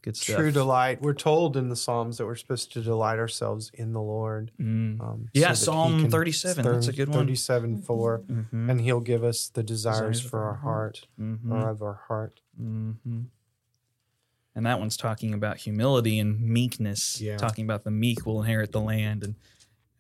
good 0.00 0.16
stuff. 0.16 0.36
True 0.36 0.50
delight. 0.50 1.02
We're 1.02 1.12
told 1.12 1.58
in 1.58 1.68
the 1.68 1.76
Psalms 1.76 2.16
that 2.16 2.24
we're 2.24 2.34
supposed 2.36 2.72
to 2.72 2.80
delight 2.80 3.18
ourselves 3.18 3.70
in 3.74 3.92
the 3.92 4.00
Lord. 4.00 4.52
Mm. 4.58 4.98
Um, 5.02 5.28
Yeah, 5.34 5.48
that 5.48 5.58
he 5.58 5.64
Psalm 5.66 6.00
can- 6.00 6.10
37, 6.10 6.64
that's 6.64 6.88
a 6.88 6.94
good 6.94 7.08
one. 7.10 7.18
37 7.18 7.82
4. 7.82 8.20
Mhm. 8.20 8.70
And 8.70 8.80
he'll 8.80 9.00
give 9.00 9.22
us 9.22 9.48
the 9.50 9.62
Desires 9.62 10.20
desires, 10.20 10.30
for 10.30 10.40
our 10.44 10.46
our 10.52 10.54
heart, 10.54 11.06
Mhm. 11.20 11.52
or 11.52 11.68
of 11.68 11.82
our 11.82 12.00
heart. 12.08 12.40
hmm 12.56 12.92
And 14.56 14.64
that 14.64 14.80
one's 14.80 14.96
talking 14.96 15.34
about 15.34 15.58
humility 15.58 16.18
and 16.18 16.40
meekness. 16.40 17.20
Yeah. 17.20 17.36
Talking 17.36 17.66
about 17.66 17.84
the 17.84 17.90
meek 17.90 18.24
will 18.24 18.40
inherit 18.40 18.72
the 18.72 18.80
land, 18.80 19.22
and 19.22 19.34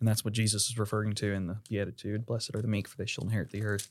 and 0.00 0.08
that's 0.08 0.24
what 0.24 0.34
Jesus 0.34 0.68
is 0.68 0.78
referring 0.78 1.14
to 1.16 1.32
in 1.32 1.46
the 1.46 1.58
Beatitude. 1.68 2.26
Blessed 2.26 2.54
are 2.54 2.62
the 2.62 2.68
meek, 2.68 2.88
for 2.88 2.96
they 2.96 3.06
shall 3.06 3.24
inherit 3.24 3.50
the 3.50 3.62
earth. 3.62 3.90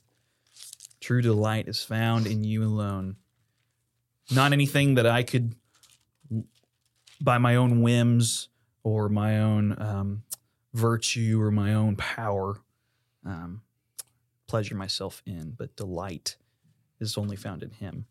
True 1.00 1.22
delight 1.22 1.68
is 1.68 1.82
found 1.82 2.26
in 2.26 2.44
you 2.44 2.64
alone. 2.64 3.16
Not 4.30 4.52
anything 4.52 4.96
that 4.96 5.06
I 5.06 5.22
could, 5.22 5.54
by 7.20 7.38
my 7.38 7.54
own 7.54 7.80
whims 7.80 8.48
or 8.82 9.08
my 9.08 9.40
own 9.40 9.80
um, 9.80 10.22
virtue 10.74 11.40
or 11.40 11.50
my 11.50 11.74
own 11.74 11.96
power, 11.96 12.60
um, 13.24 13.62
pleasure 14.46 14.74
myself 14.74 15.22
in, 15.26 15.54
but 15.56 15.76
delight 15.76 16.36
is 17.00 17.16
only 17.16 17.36
found 17.36 17.62
in 17.62 17.70
Him. 17.70 18.06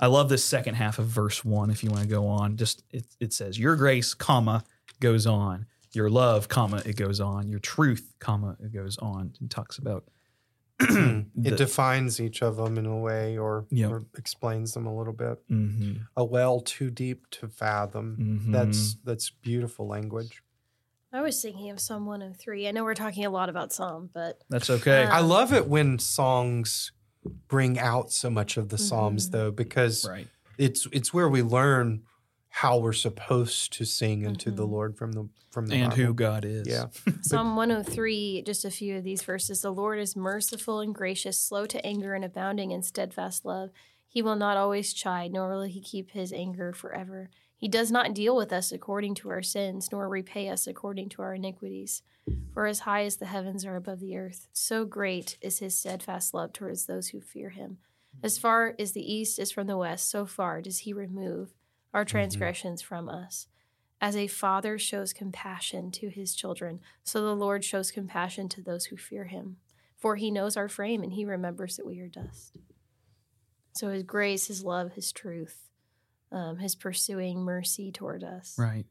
I 0.00 0.06
love 0.08 0.28
this 0.28 0.44
second 0.44 0.74
half 0.74 0.98
of 0.98 1.06
verse 1.06 1.44
one. 1.44 1.70
If 1.70 1.84
you 1.84 1.90
want 1.90 2.02
to 2.02 2.08
go 2.08 2.26
on, 2.26 2.56
just 2.56 2.82
it, 2.90 3.06
it 3.20 3.32
says, 3.32 3.58
"Your 3.58 3.76
grace, 3.76 4.12
comma, 4.14 4.64
goes 5.00 5.26
on. 5.26 5.66
Your 5.92 6.10
love, 6.10 6.48
comma, 6.48 6.82
it 6.84 6.96
goes 6.96 7.20
on. 7.20 7.48
Your 7.48 7.60
truth, 7.60 8.14
comma, 8.18 8.56
it 8.60 8.72
goes 8.72 8.98
on." 8.98 9.34
And 9.40 9.50
talks 9.50 9.78
about 9.78 10.04
it 10.80 11.26
the- 11.36 11.50
defines 11.56 12.20
each 12.20 12.42
of 12.42 12.56
them 12.56 12.76
in 12.78 12.86
a 12.86 12.98
way 12.98 13.38
or, 13.38 13.66
Yeah. 13.70 13.90
or 13.90 14.04
explains 14.18 14.74
them 14.74 14.86
a 14.86 14.96
little 14.96 15.12
bit. 15.12 15.38
Mhm, 15.48 16.06
A 16.16 16.24
well 16.24 16.60
too 16.60 16.90
deep 16.90 17.30
to 17.30 17.46
fathom. 17.48 18.16
mhm. 18.48 18.52
That's 18.52 18.94
that's 19.04 19.30
beautiful 19.30 19.86
language. 19.86 20.42
I 21.12 21.20
was 21.22 21.40
thinking 21.40 21.70
of 21.70 21.78
Psalm 21.78 22.06
103. 22.06 22.66
I 22.66 22.72
know 22.72 22.82
we're 22.82 22.94
talking 22.94 23.24
a 23.24 23.30
lot 23.30 23.48
about 23.48 23.72
Psalm, 23.72 24.10
but 24.12 24.42
that's 24.50 24.68
okay. 24.68 25.04
Uh, 25.04 25.10
I 25.14 25.20
love 25.20 25.52
it 25.52 25.68
when 25.68 26.00
songs 26.00 26.90
bring 27.48 27.78
out 27.78 28.10
so 28.12 28.30
much 28.30 28.56
of 28.56 28.68
the 28.68 28.78
Psalms 28.78 29.28
Mhm. 29.28 29.32
though, 29.32 29.50
because 29.50 30.06
right. 30.08 30.28
it's 30.58 30.86
it's 30.92 31.12
where 31.14 31.28
we 31.28 31.42
learn 31.42 32.02
how 32.48 32.78
we're 32.78 32.92
supposed 32.92 33.72
to 33.72 33.84
sing 33.84 34.26
unto 34.26 34.50
the 34.50 34.66
Mhm. 34.66 34.70
Lord 34.70 34.96
from 34.96 35.12
the 35.12 35.28
from 35.50 35.66
the 35.66 35.76
And 35.76 35.90
Bible. 35.90 36.04
who 36.06 36.14
God 36.14 36.44
is. 36.44 36.66
Yeah. 36.66 36.86
Psalm 37.22 37.54
103, 37.56 38.42
just 38.42 38.64
a 38.64 38.70
few 38.70 38.96
of 38.96 39.04
these 39.04 39.22
verses. 39.22 39.60
The 39.60 39.70
Lord 39.72 40.00
is 40.00 40.16
merciful 40.16 40.80
and 40.80 40.92
gracious, 40.94 41.40
slow 41.40 41.64
to 41.66 41.84
anger 41.86 42.14
and 42.14 42.24
abounding 42.24 42.72
in 42.72 42.82
steadfast 42.82 43.44
love. 43.44 43.70
He 44.08 44.20
will 44.20 44.34
not 44.36 44.56
always 44.56 44.92
chide, 44.92 45.32
nor 45.32 45.50
will 45.54 45.62
he 45.62 45.80
keep 45.80 46.10
his 46.10 46.32
anger 46.32 46.72
forever. 46.72 47.30
He 47.56 47.68
does 47.68 47.90
not 47.92 48.14
deal 48.14 48.34
with 48.36 48.52
us 48.52 48.72
according 48.72 49.14
to 49.16 49.30
our 49.30 49.42
sins, 49.42 49.88
nor 49.92 50.08
repay 50.08 50.48
us 50.48 50.66
according 50.66 51.08
to 51.10 51.22
our 51.22 51.34
iniquities. 51.34 52.02
For 52.52 52.66
as 52.66 52.80
high 52.80 53.04
as 53.04 53.16
the 53.16 53.26
heavens 53.26 53.64
are 53.64 53.76
above 53.76 54.00
the 54.00 54.16
earth, 54.16 54.46
so 54.52 54.84
great 54.84 55.36
is 55.40 55.58
his 55.58 55.76
steadfast 55.76 56.32
love 56.32 56.52
towards 56.52 56.86
those 56.86 57.08
who 57.08 57.20
fear 57.20 57.50
him. 57.50 57.78
As 58.22 58.38
far 58.38 58.74
as 58.78 58.92
the 58.92 59.12
east 59.12 59.38
is 59.38 59.50
from 59.50 59.66
the 59.66 59.76
west, 59.76 60.08
so 60.08 60.24
far 60.24 60.62
does 60.62 60.78
he 60.78 60.92
remove 60.92 61.52
our 61.92 62.04
transgressions 62.04 62.80
from 62.80 63.08
us. 63.08 63.48
As 64.00 64.16
a 64.16 64.26
father 64.26 64.78
shows 64.78 65.12
compassion 65.12 65.90
to 65.92 66.08
his 66.08 66.34
children, 66.34 66.80
so 67.02 67.22
the 67.22 67.34
Lord 67.34 67.64
shows 67.64 67.90
compassion 67.90 68.48
to 68.50 68.62
those 68.62 68.86
who 68.86 68.96
fear 68.96 69.24
him. 69.24 69.56
For 69.96 70.16
he 70.16 70.30
knows 70.30 70.56
our 70.56 70.68
frame 70.68 71.02
and 71.02 71.12
he 71.12 71.24
remembers 71.24 71.76
that 71.76 71.86
we 71.86 72.00
are 72.00 72.08
dust. 72.08 72.58
So 73.72 73.88
his 73.90 74.02
grace, 74.02 74.46
his 74.48 74.62
love, 74.62 74.92
his 74.92 75.10
truth, 75.12 75.70
um, 76.30 76.58
his 76.58 76.74
pursuing 76.74 77.40
mercy 77.40 77.90
toward 77.90 78.22
us. 78.22 78.56
Right. 78.58 78.86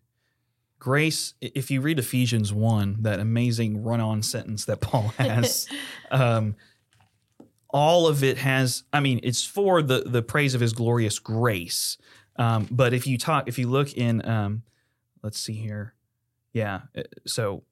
Grace, 0.84 1.34
if 1.40 1.72
you 1.72 1.80
read 1.80 1.98
Ephesians 1.98 2.52
1, 2.52 3.04
that 3.04 3.22
amazing 3.22 3.84
run 3.84 4.02
on 4.02 4.22
sentence 4.22 4.66
that 4.66 4.82
Paul 4.82 5.04
has, 5.18 5.66
um, 6.12 6.58
all 7.70 8.06
of 8.06 8.22
it 8.22 8.38
has, 8.40 8.84
I 8.92 9.00
mean, 9.00 9.22
it's 9.24 9.46
for 9.46 9.82
the, 9.82 10.02
the 10.06 10.22
praise 10.22 10.56
of 10.56 10.60
his 10.60 10.74
glorious 10.74 11.20
grace. 11.20 11.98
Um, 12.36 12.68
but 12.70 12.94
if 12.94 13.08
you 13.08 13.18
talk, 13.18 13.48
if 13.48 13.58
you 13.58 13.70
look 13.70 13.94
in, 13.94 14.28
um, 14.28 14.64
let's 15.22 15.40
see 15.40 15.54
here. 15.54 15.94
Yeah. 16.52 16.82
uh, 16.98 17.04
So 17.26 17.64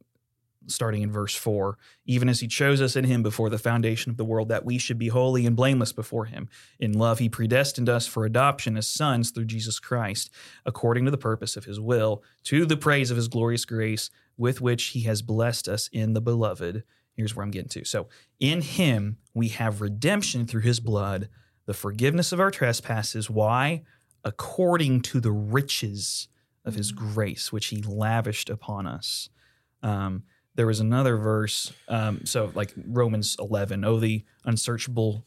starting 0.68 1.02
in 1.02 1.12
verse 1.12 1.36
4 1.36 1.78
even 2.06 2.30
as 2.30 2.40
he 2.40 2.48
chose 2.48 2.82
us 2.82 2.96
in 2.96 3.06
him 3.06 3.24
before 3.24 3.50
the 3.50 3.58
foundation 3.58 4.10
of 4.10 4.18
the 4.18 4.26
world 4.26 4.50
that 4.50 4.66
we 4.66 4.78
should 4.78 4.98
be 4.98 5.08
holy 5.08 5.46
and 5.46 5.56
blameless 5.56 5.92
before 5.92 6.26
him. 6.26 6.48
In 6.80 6.94
love 6.94 7.20
he 7.20 7.30
predestined 7.30 7.90
us 7.90 8.08
for 8.08 8.26
adoption 8.26 8.78
as 8.78 8.88
sons 8.88 9.32
through 9.32 9.46
jesus 9.46 9.80
christ 9.80 10.30
according 10.66 11.06
to 11.06 11.12
the 11.12 11.18
purpose 11.18 11.58
of 11.58 11.66
his 11.66 11.80
will 11.80 12.24
to 12.44 12.66
the 12.66 12.78
praise 12.78 13.12
of 13.12 13.18
his 13.18 13.28
glorious 13.28 13.66
grace 13.66 14.10
with 14.38 14.62
which 14.62 14.86
he 14.88 15.02
has 15.02 15.22
blessed 15.22 15.68
us 15.68 15.90
in 15.92 16.14
the 16.14 16.22
beloved. 16.22 16.84
Here's 17.14 17.36
where 17.36 17.44
i'm 17.44 17.52
getting 17.52 17.70
to. 17.70 17.86
So 17.86 18.08
in 18.40 18.62
him 18.62 19.18
we 19.34 19.50
have 19.50 19.82
redemption 19.82 20.46
through 20.46 20.62
his 20.62 20.80
blood 20.80 21.30
the 21.66 21.74
forgiveness 21.74 22.32
of 22.32 22.40
our 22.40 22.52
trespasses. 22.52 23.30
Why? 23.30 23.84
According 24.24 25.02
to 25.02 25.20
the 25.20 25.32
riches 25.32 26.28
of 26.66 26.76
his 26.76 26.92
grace 26.92 27.52
which 27.52 27.68
he 27.68 27.82
lavished 27.82 28.50
upon 28.50 28.86
us. 28.86 29.30
Um, 29.84 30.24
there 30.56 30.68
was 30.68 30.80
another 30.80 31.18
verse 31.18 31.72
um, 31.88 32.26
so 32.26 32.52
like 32.56 32.74
romans 32.88 33.36
11 33.40 33.84
oh 33.86 34.00
the 34.00 34.24
unsearchable 34.46 35.26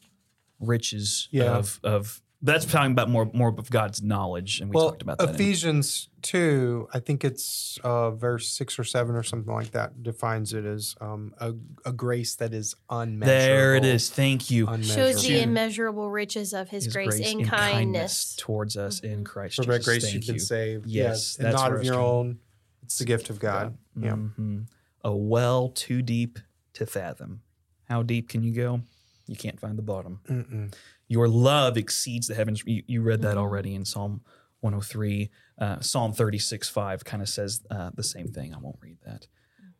riches 0.61 1.29
Yeah. 1.31 1.57
of 1.57 1.81
of 1.83 2.21
That's 2.43 2.67
talking 2.67 2.93
about 2.93 3.09
more 3.09 3.31
more 3.33 3.49
of 3.59 3.71
God's 3.71 4.03
knowledge, 4.03 4.61
and 4.61 4.69
we 4.71 4.75
well, 4.75 4.91
talked 4.91 5.01
about 5.03 5.17
that. 5.19 5.31
in- 5.31 5.35
Ephesians 5.35 6.09
2, 6.23 6.89
I 6.93 6.99
think 7.01 7.25
it's 7.25 7.79
uh, 7.83 8.11
verse 8.11 8.49
6 8.49 8.79
or 8.79 8.85
7 8.85 9.17
or 9.17 9.23
something 9.23 9.53
like 9.53 9.71
that, 9.71 10.03
defines 10.03 10.53
it 10.53 10.65
as 10.67 10.95
um, 11.01 11.33
a, 11.39 11.55
a 11.87 11.93
grace 11.93 12.35
that 12.37 12.53
is 12.53 12.75
unmeasurable. 12.91 13.27
there 13.47 13.77
it 13.77 13.85
is. 13.87 14.11
Thank 14.11 14.51
you. 14.51 14.67
Shows 14.83 15.23
the 15.27 15.41
immeasurable 15.43 16.11
riches 16.11 16.53
of 16.53 16.69
his, 16.69 16.87
grace, 16.89 17.19
and 17.19 17.41
and 17.41 17.49
kindness. 17.49 18.37
towards 18.37 18.77
us 18.77 19.01
in 19.01 19.21
Mhm. 19.21 19.25
Christ 19.25 19.57
For 19.57 19.63
Jesus. 19.63 19.79
by 19.79 19.85
grace 19.85 20.03
Thank 20.03 20.15
you've 20.15 20.27
been 20.27 20.35
you. 20.35 20.41
saved. 20.41 20.87
Yes, 20.87 21.37
and 21.37 21.47
that's 21.47 21.57
not 21.57 21.73
of 21.73 21.83
your 21.83 21.95
own. 21.99 22.39
It's 22.83 22.99
the 22.99 23.07
gift 23.07 23.31
of 23.31 23.39
God. 23.41 23.77
Yeah. 23.99 24.17
Mhm. 24.17 24.67
A 25.05 25.15
well 25.15 25.69
too 25.69 26.03
deep 26.03 26.39
to 26.73 26.87
fathom. 26.87 27.43
How 27.89 28.03
deep 28.03 28.29
can 28.29 28.43
you 28.43 28.53
go? 28.55 28.81
You 29.27 29.37
can't 29.37 29.61
find 29.61 29.79
the 29.79 29.83
bottom. 29.83 30.21
Mm-mm. 30.29 30.75
Your 31.09 31.29
love 31.29 31.77
exceeds 31.77 32.27
the 32.27 32.35
heavens. 32.35 32.63
You, 32.67 32.83
you 32.87 33.03
read 33.03 33.23
that 33.23 33.37
Mhm. 33.37 33.41
already 33.41 33.75
in 33.75 33.85
Psalm 33.85 34.23
103. 34.61 35.31
Uh, 35.59 35.81
Psalm 35.81 36.13
36, 36.13 36.69
5 36.69 37.05
kind 37.05 37.23
of 37.23 37.29
says 37.29 37.61
uh, 37.71 37.91
the 37.95 38.03
same 38.03 38.29
thing. 38.29 38.55
I 38.55 38.59
won't 38.59 38.79
read 38.81 38.99
that. 39.05 39.27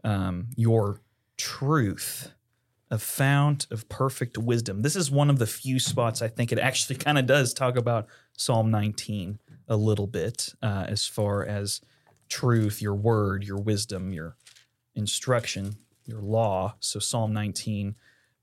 Um, 0.05 0.49
your 0.57 1.01
truth, 1.37 2.33
a 2.91 2.99
fount 2.99 3.67
of 3.71 3.89
perfect 3.89 4.37
wisdom. 4.39 4.83
This 4.83 4.97
is 4.97 5.11
one 5.11 5.31
of 5.31 5.39
the 5.39 5.47
few 5.47 5.79
spots 5.81 6.21
I 6.23 6.29
think 6.29 6.53
it 6.53 6.59
actually 6.59 6.97
kind 7.07 7.19
of 7.19 7.27
does 7.27 7.55
talk 7.55 7.77
about 7.77 8.07
Psalm 8.37 8.71
19 8.71 9.39
a 9.69 9.77
little 9.77 10.07
bit 10.07 10.51
uh, 10.63 10.85
as 10.89 11.07
far 11.07 11.45
as 11.45 11.81
truth, 12.29 12.81
your 12.83 12.95
word, 12.95 13.45
your 13.45 13.59
wisdom, 13.59 14.13
your 14.13 14.37
instruction, 14.95 15.77
your 16.07 16.21
law. 16.21 16.75
So 16.81 16.99
Psalm 16.99 17.33
19, 17.33 17.95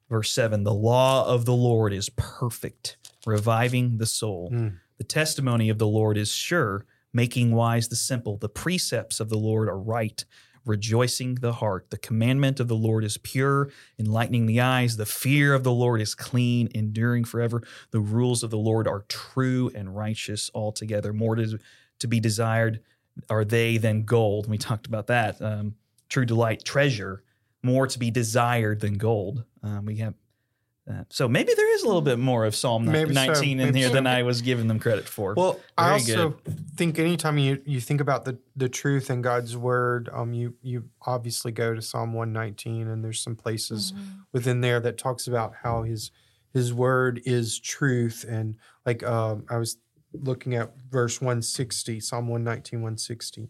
verse 0.10 0.32
7 0.32 0.64
the 0.64 0.74
law 0.74 1.26
of 1.26 1.46
the 1.46 1.54
Lord 1.54 1.94
is 1.94 2.10
perfect, 2.10 2.98
reviving 3.26 3.98
the 3.98 4.06
soul. 4.06 4.52
Mm. 4.52 4.78
The 4.98 5.04
testimony 5.04 5.70
of 5.70 5.80
the 5.80 5.88
Lord 5.88 6.18
is 6.18 6.32
sure, 6.32 6.86
making 7.14 7.52
wise 7.56 7.88
the 7.88 7.96
simple. 7.96 8.38
The 8.38 8.50
precepts 8.50 9.20
of 9.20 9.30
the 9.30 9.38
Lord 9.38 9.68
are 9.68 9.80
right, 9.80 10.24
rejoicing 10.66 11.36
the 11.36 11.54
heart. 11.54 11.90
The 11.90 11.98
commandment 11.98 12.60
of 12.60 12.68
the 12.68 12.76
Lord 12.76 13.04
is 13.04 13.18
pure, 13.18 13.72
enlightening 13.98 14.46
the 14.46 14.62
eyes. 14.62 14.98
The 14.98 15.06
fear 15.08 15.54
of 15.56 15.64
the 15.64 15.72
Lord 15.72 16.02
is 16.02 16.14
clean, 16.14 16.70
enduring 16.76 17.24
forever. 17.26 17.64
The 17.90 18.00
rules 18.00 18.44
of 18.44 18.52
the 18.52 18.60
Lord 18.60 18.88
are 18.88 19.06
true 19.08 19.72
and 19.74 19.96
righteous 19.96 20.52
altogether. 20.54 21.14
More 21.14 21.36
to, 21.36 21.58
to 21.98 22.08
be 22.08 22.20
desired 22.20 22.82
are 23.30 23.44
they 23.44 23.78
than 23.78 24.04
gold. 24.04 24.48
We 24.48 24.58
talked 24.58 24.86
about 24.86 25.08
that. 25.08 25.42
Um, 25.42 25.76
true 26.12 26.26
delight, 26.26 26.64
treasure, 26.64 27.24
more 27.64 27.88
to 27.88 27.98
be 27.98 28.12
desired 28.12 28.82
than 28.82 28.96
gold. 29.00 29.44
Um, 29.64 29.86
we 29.86 29.96
have 29.98 30.14
that. 30.88 31.14
So 31.14 31.28
maybe 31.30 31.54
there 31.56 31.74
is 31.76 31.84
a 31.84 31.86
little 31.86 32.02
bit 32.02 32.18
more 32.20 32.44
of 32.46 32.56
Psalm 32.56 32.86
ni- 32.86 32.92
Maybe 32.92 33.14
so. 33.14 33.26
19 33.28 33.60
in 33.60 33.66
Maybe 33.68 33.80
here 33.80 33.88
so. 33.90 33.94
than 33.94 34.08
I 34.08 34.24
was 34.24 34.42
giving 34.42 34.68
them 34.68 34.80
credit 34.80 35.08
for. 35.08 35.36
Well, 35.36 35.60
I 35.78 36.00
Very 36.00 36.20
also 36.24 36.38
think 36.76 36.98
anytime 37.00 37.38
you, 37.38 37.62
you 37.66 37.80
think 37.80 38.02
about 38.02 38.26
the, 38.26 38.38
the 38.56 38.68
truth 38.68 39.10
in 39.12 39.22
God's 39.22 39.56
word, 39.56 40.10
um, 40.12 40.34
you 40.34 40.56
you 40.62 40.90
obviously 41.04 41.52
go 41.52 41.74
to 41.76 41.82
Psalm 41.82 42.14
119, 42.14 42.88
and 42.88 43.04
there's 43.04 43.22
some 43.22 43.36
places 43.36 43.94
Mhm. 43.94 44.26
within 44.34 44.62
there 44.62 44.80
that 44.80 44.98
talks 44.98 45.28
about 45.28 45.54
how 45.64 45.84
his 45.84 46.12
his 46.52 46.74
word 46.74 47.22
is 47.26 47.58
truth, 47.60 48.26
and 48.28 48.56
like 48.86 49.04
um, 49.04 49.46
I 49.50 49.58
was 49.58 49.78
looking 50.14 50.56
at 50.56 50.74
verse 50.90 51.22
160, 51.22 52.00
Psalm 52.02 52.28
119, 52.28 52.82
160. 52.82 53.50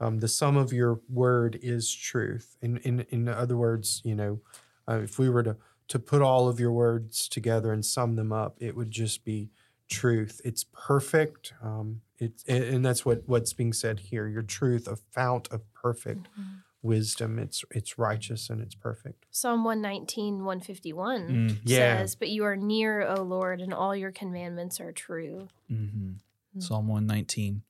Um, 0.00 0.18
the 0.20 0.28
sum 0.28 0.56
of 0.56 0.72
your 0.72 1.00
word 1.08 1.58
is 1.62 1.92
truth. 1.92 2.56
In 2.62 2.76
in 2.78 3.00
in 3.10 3.28
other 3.28 3.56
words, 3.56 4.00
you 4.04 4.14
know, 4.14 4.40
uh, 4.88 5.00
if 5.02 5.18
we 5.18 5.28
were 5.28 5.42
to 5.42 5.56
to 5.88 5.98
put 5.98 6.22
all 6.22 6.48
of 6.48 6.60
your 6.60 6.72
words 6.72 7.28
together 7.28 7.72
and 7.72 7.84
sum 7.84 8.14
them 8.16 8.32
up, 8.32 8.56
it 8.60 8.76
would 8.76 8.90
just 8.90 9.24
be 9.24 9.50
truth. 9.88 10.40
It's 10.44 10.64
perfect. 10.64 11.54
Um, 11.62 12.02
it, 12.18 12.42
and 12.46 12.84
that's 12.84 13.04
what 13.04 13.22
what's 13.26 13.52
being 13.52 13.72
said 13.72 14.00
here. 14.00 14.28
Your 14.28 14.42
truth, 14.42 14.86
a 14.86 14.96
fount 14.96 15.48
of 15.50 15.62
perfect 15.72 16.28
Mhm. 16.38 16.62
wisdom. 16.82 17.38
It's 17.38 17.64
it's 17.70 17.98
righteous 17.98 18.50
and 18.50 18.60
it's 18.60 18.74
perfect. 18.74 19.26
Psalm 19.30 19.64
119, 19.64 20.44
151 20.44 21.28
Mm, 21.48 21.58
Yeah. 21.64 21.98
says, 21.98 22.14
But 22.16 22.28
you 22.28 22.44
are 22.44 22.56
near, 22.56 23.02
O 23.02 23.22
Lord, 23.22 23.60
and 23.60 23.72
all 23.74 23.96
your 23.96 24.12
commandments 24.12 24.78
are 24.80 24.92
true. 24.92 25.48
mhm. 25.70 26.18
Mm. 26.56 26.62
Psalm 26.62 26.88
119, 26.88 27.62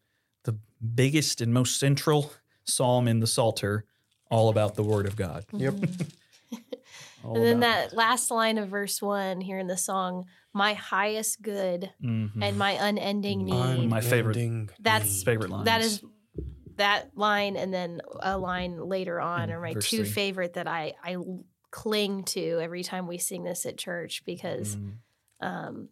the 0.49 0.57
biggest 0.95 1.41
and 1.43 1.53
most 1.53 1.79
central 1.79 2.33
psalm 2.65 3.07
in 3.07 3.21
the 3.21 3.27
Psalter, 3.27 3.85
all 4.31 4.49
about 4.49 4.75
the 4.77 4.83
Word 4.83 5.05
of 5.07 5.15
God. 5.17 5.45
Yep. 5.53 5.75
Mhm. 7.25 7.35
And 7.35 7.45
then 7.45 7.57
about 7.59 7.91
that 7.91 7.93
last 7.97 8.31
line 8.31 8.59
of 8.59 8.69
verse 8.69 9.03
one 9.03 9.41
here 9.41 9.59
in 9.59 9.67
the 9.67 9.77
song, 9.77 10.27
my 10.55 10.73
highest 10.75 11.43
good 11.43 11.91
Mhm. 12.01 12.31
and 12.41 12.57
my 12.57 12.71
unending 12.81 13.45
need. 13.45 13.89
My 13.91 14.01
favorite- 14.01 14.37
Unending 14.37 14.71
That's 14.79 15.19
need. 15.19 15.25
favorite 15.25 15.51
line. 15.51 15.65
that 15.65 15.81
is 15.83 16.01
that 16.77 17.11
line 17.19 17.57
and 17.57 17.75
then 17.75 18.01
a 18.23 18.39
line 18.39 18.79
later 18.81 19.21
on 19.21 19.51
In 19.51 19.57
are 19.57 19.61
my 19.61 19.75
two 19.75 20.05
three. 20.05 20.05
favorite 20.05 20.53
that 20.55 20.69
I 20.69 20.95
I 21.03 21.17
cling 21.73 22.23
to 22.37 22.61
every 22.63 22.85
time 22.85 23.09
we 23.09 23.19
sing 23.19 23.43
this 23.43 23.67
at 23.67 23.77
church 23.77 24.23
because 24.25 24.77
Mm. 24.77 24.93
um, 25.41 25.89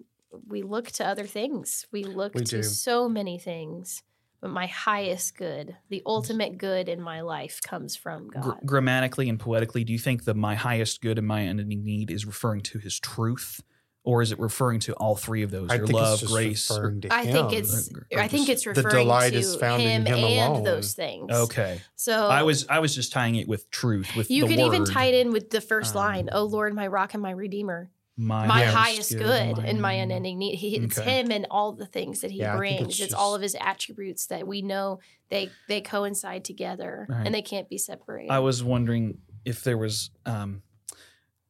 we 0.47 0.63
look 0.63 0.93
to 0.93 1.07
other 1.07 1.27
things. 1.27 1.87
We 1.91 2.05
look 2.05 2.35
We 2.35 2.45
to 2.45 2.57
do. 2.59 2.63
so 2.63 3.09
many 3.09 3.37
things, 3.39 4.05
but 4.47 4.53
my 4.53 4.67
highest 4.67 5.37
good, 5.37 5.77
the 5.89 6.03
ultimate 6.07 6.57
good 6.59 6.89
in 6.89 7.01
my 7.01 7.21
life, 7.23 7.61
comes 7.67 7.97
from 7.97 8.29
Gr- 8.29 8.41
God. 8.41 8.59
grammatically 8.65 9.29
and 9.29 9.41
poetically, 9.41 9.83
do 9.83 9.93
you 9.93 9.99
think 9.99 10.25
the 10.25 10.35
my 10.35 10.55
highest 10.55 11.01
good 11.03 11.19
and 11.19 11.27
my 11.27 11.41
unending 11.41 11.83
need 11.85 12.11
is 12.13 12.25
referring 12.25 12.61
to 12.63 12.79
his 12.79 13.01
truth, 13.01 13.61
or 14.05 14.23
is 14.23 14.31
it 14.31 14.39
referring 14.39 14.79
to 14.81 14.93
all 14.95 15.17
three 15.17 15.43
of 15.43 15.51
those? 15.51 15.69
I 15.69 15.75
Your 15.77 15.87
think 15.89 15.99
love, 15.99 16.23
it's 16.23 16.31
grace. 16.33 16.71
or- 16.71 16.75
referring 16.83 17.01
to 17.01 17.13
I 17.13 17.27
think 17.27 17.53
it's 17.53 17.91
Or- 17.93 18.21
I 18.21 18.29
think 18.29 18.49
it's 18.49 18.63
the 18.63 18.71
referring 18.71 18.95
delight 19.07 19.33
to 19.33 19.39
is 19.39 19.57
found 19.57 19.83
in 19.83 20.07
him, 20.07 20.07
him 20.07 20.25
and 20.25 20.53
alone. 20.53 20.63
those 20.63 20.93
things. 20.95 21.29
okay. 21.33 21.81
So 21.97 22.29
I 22.29 22.43
was 22.45 22.67
I 22.69 22.79
was 22.79 22.95
just 22.95 23.11
tying 23.11 23.35
it 23.35 23.49
with 23.49 23.69
truth 23.71 24.15
with 24.17 24.31
you 24.31 24.43
the 24.47 24.49
could 24.55 24.61
even 24.61 24.85
tie 24.85 25.07
it 25.07 25.15
in 25.27 25.33
with 25.33 25.51
the 25.51 25.61
first 25.61 25.97
Um, 25.97 26.03
line, 26.03 26.29
"Oh 26.31 26.45
Lord, 26.45 26.73
my 26.73 26.87
rock 26.87 27.15
and 27.15 27.23
my 27.23 27.33
redeemer, 27.33 27.91
my, 28.17 28.47
my 28.47 28.63
highest 28.65 29.13
highest 29.13 29.19
good, 29.19 29.59
and 29.59 29.81
my 29.81 29.93
unending- 29.95 30.39
need." 30.39 30.57
He, 30.57 30.77
it's 30.77 30.99
Okay. 30.99 31.21
him 31.21 31.31
and 31.31 31.47
all 31.51 31.73
the 31.73 31.87
things 31.87 32.21
that 32.21 32.31
he 32.31 32.39
Yeah, 32.41 32.57
brings. 32.57 32.83
it's 32.89 33.01
It's, 33.01 33.15
all 33.15 33.35
of 33.35 33.43
his 33.43 33.55
attributes 33.61 34.27
that 34.27 34.47
we 34.47 34.63
know 34.63 35.01
they 35.29 35.51
they 35.69 35.81
coincide 35.81 36.45
together 36.45 37.07
Right. 37.09 37.27
and 37.27 37.35
they 37.35 37.43
can't 37.43 37.69
be 37.69 37.79
separated. 37.79 38.31
I 38.31 38.39
was 38.39 38.63
wondering 38.65 39.19
if 39.45 39.63
there 39.65 39.77
was 39.79 40.11
um, 40.25 40.63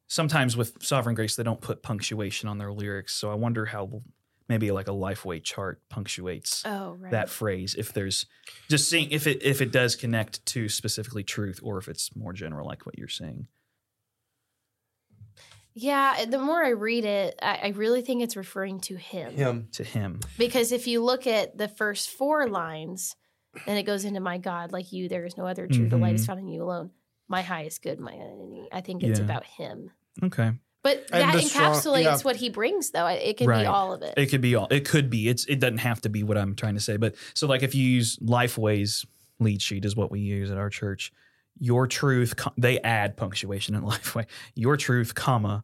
sometimes 0.07 0.55
with 0.57 0.81
Sovereign 0.83 1.15
Grace 1.15 1.35
they 1.35 1.43
don't 1.43 1.61
put 1.61 1.83
punctuation 1.83 2.49
on 2.49 2.57
their 2.57 2.71
lyrics, 2.71 3.13
so 3.13 3.31
I 3.31 3.35
wonder 3.35 3.65
how 3.65 4.01
maybe 4.49 4.71
like 4.71 4.87
a 4.87 4.91
Lifeway 4.91 5.43
chart 5.43 5.81
punctuates 5.89 6.63
oh 6.65 6.93
right. 6.99 7.11
that 7.11 7.29
phrase. 7.29 7.75
If 7.77 7.93
there's 7.93 8.25
just 8.69 8.89
seeing 8.89 9.11
if 9.11 9.27
it 9.27 9.43
if 9.43 9.61
it 9.61 9.71
does 9.71 9.95
connect 9.95 10.45
to 10.47 10.69
specifically 10.69 11.23
truth, 11.23 11.59
or 11.63 11.77
if 11.77 11.87
it's 11.87 12.15
more 12.15 12.33
general 12.33 12.65
like 12.67 12.85
what 12.85 12.97
you're 12.97 13.07
saying. 13.07 13.47
Yeah, 15.77 16.15
eh, 16.19 16.25
the 16.25 16.39
more 16.39 16.63
I 16.63 16.69
read 16.69 17.05
it, 17.05 17.37
I, 17.41 17.59
I 17.63 17.67
really 17.69 18.01
think 18.01 18.23
it's 18.23 18.35
referring 18.35 18.79
to 18.81 18.95
him. 18.95 19.33
him. 19.33 19.67
To 19.73 19.83
him, 19.83 20.19
Because 20.37 20.71
if 20.71 20.87
you 20.87 21.03
look 21.03 21.27
at 21.27 21.57
the 21.57 21.67
first 21.67 22.09
four 22.09 22.47
lines, 22.47 23.15
and 23.65 23.77
it 23.77 23.83
goes 23.83 24.03
into 24.05 24.19
my 24.19 24.37
God, 24.37 24.71
like 24.71 24.91
you, 24.91 25.07
there 25.07 25.25
is 25.25 25.37
no 25.37 25.45
other 25.45 25.67
true 25.67 25.87
delight 25.87 26.15
is 26.15 26.21
mm-hmm. 26.21 26.27
found 26.33 26.39
in 26.41 26.47
you 26.47 26.63
alone. 26.63 26.91
My 27.27 27.41
highest 27.41 27.81
good, 27.83 27.99
my 27.99 28.13
enemy. 28.13 28.67
I 28.71 28.81
think 28.81 29.03
it's 29.03 29.19
Yeah. 29.19 29.25
about 29.25 29.45
him. 29.45 29.91
okay. 30.23 30.51
But 30.83 31.05
And 31.11 31.21
that 31.23 31.33
the 31.33 31.41
strong- 31.41 31.73
encapsulates 31.73 32.03
yeah. 32.03 32.17
what 32.19 32.37
he 32.37 32.49
brings, 32.49 32.91
though. 32.91 33.07
It 33.07 33.37
can 33.37 33.47
Right. 33.47 33.61
be 33.63 33.65
all 33.65 33.93
of 33.93 34.01
it. 34.03 34.13
It 34.15 34.27
could 34.27 34.41
be 34.41 34.55
all. 34.55 34.67
It 34.71 34.87
could 34.87 35.09
be. 35.09 35.27
It's. 35.27 35.43
It 35.45 35.59
doesn't 35.59 35.79
have 35.79 35.99
to 36.01 36.09
be 36.09 36.23
what 36.23 36.37
I'm 36.37 36.55
trying 36.55 36.75
to 36.75 36.79
say. 36.79 36.95
But 36.97 37.15
so 37.33 37.45
like 37.45 37.61
if 37.61 37.75
you 37.75 37.83
use 37.83 38.17
Lifeway's 38.19 39.05
lead 39.39 39.61
sheet 39.61 39.83
is 39.85 39.95
what 39.95 40.11
we 40.11 40.21
use 40.21 40.49
at 40.49 40.57
our 40.57 40.69
church. 40.69 41.11
Your 41.59 41.87
truth. 41.87 42.33
They 42.57 42.79
add 42.79 43.17
punctuation 43.17 43.75
in 43.75 43.81
Lifeway. 43.83 44.25
Your 44.55 44.77
truth, 44.77 45.15
comma, 45.15 45.63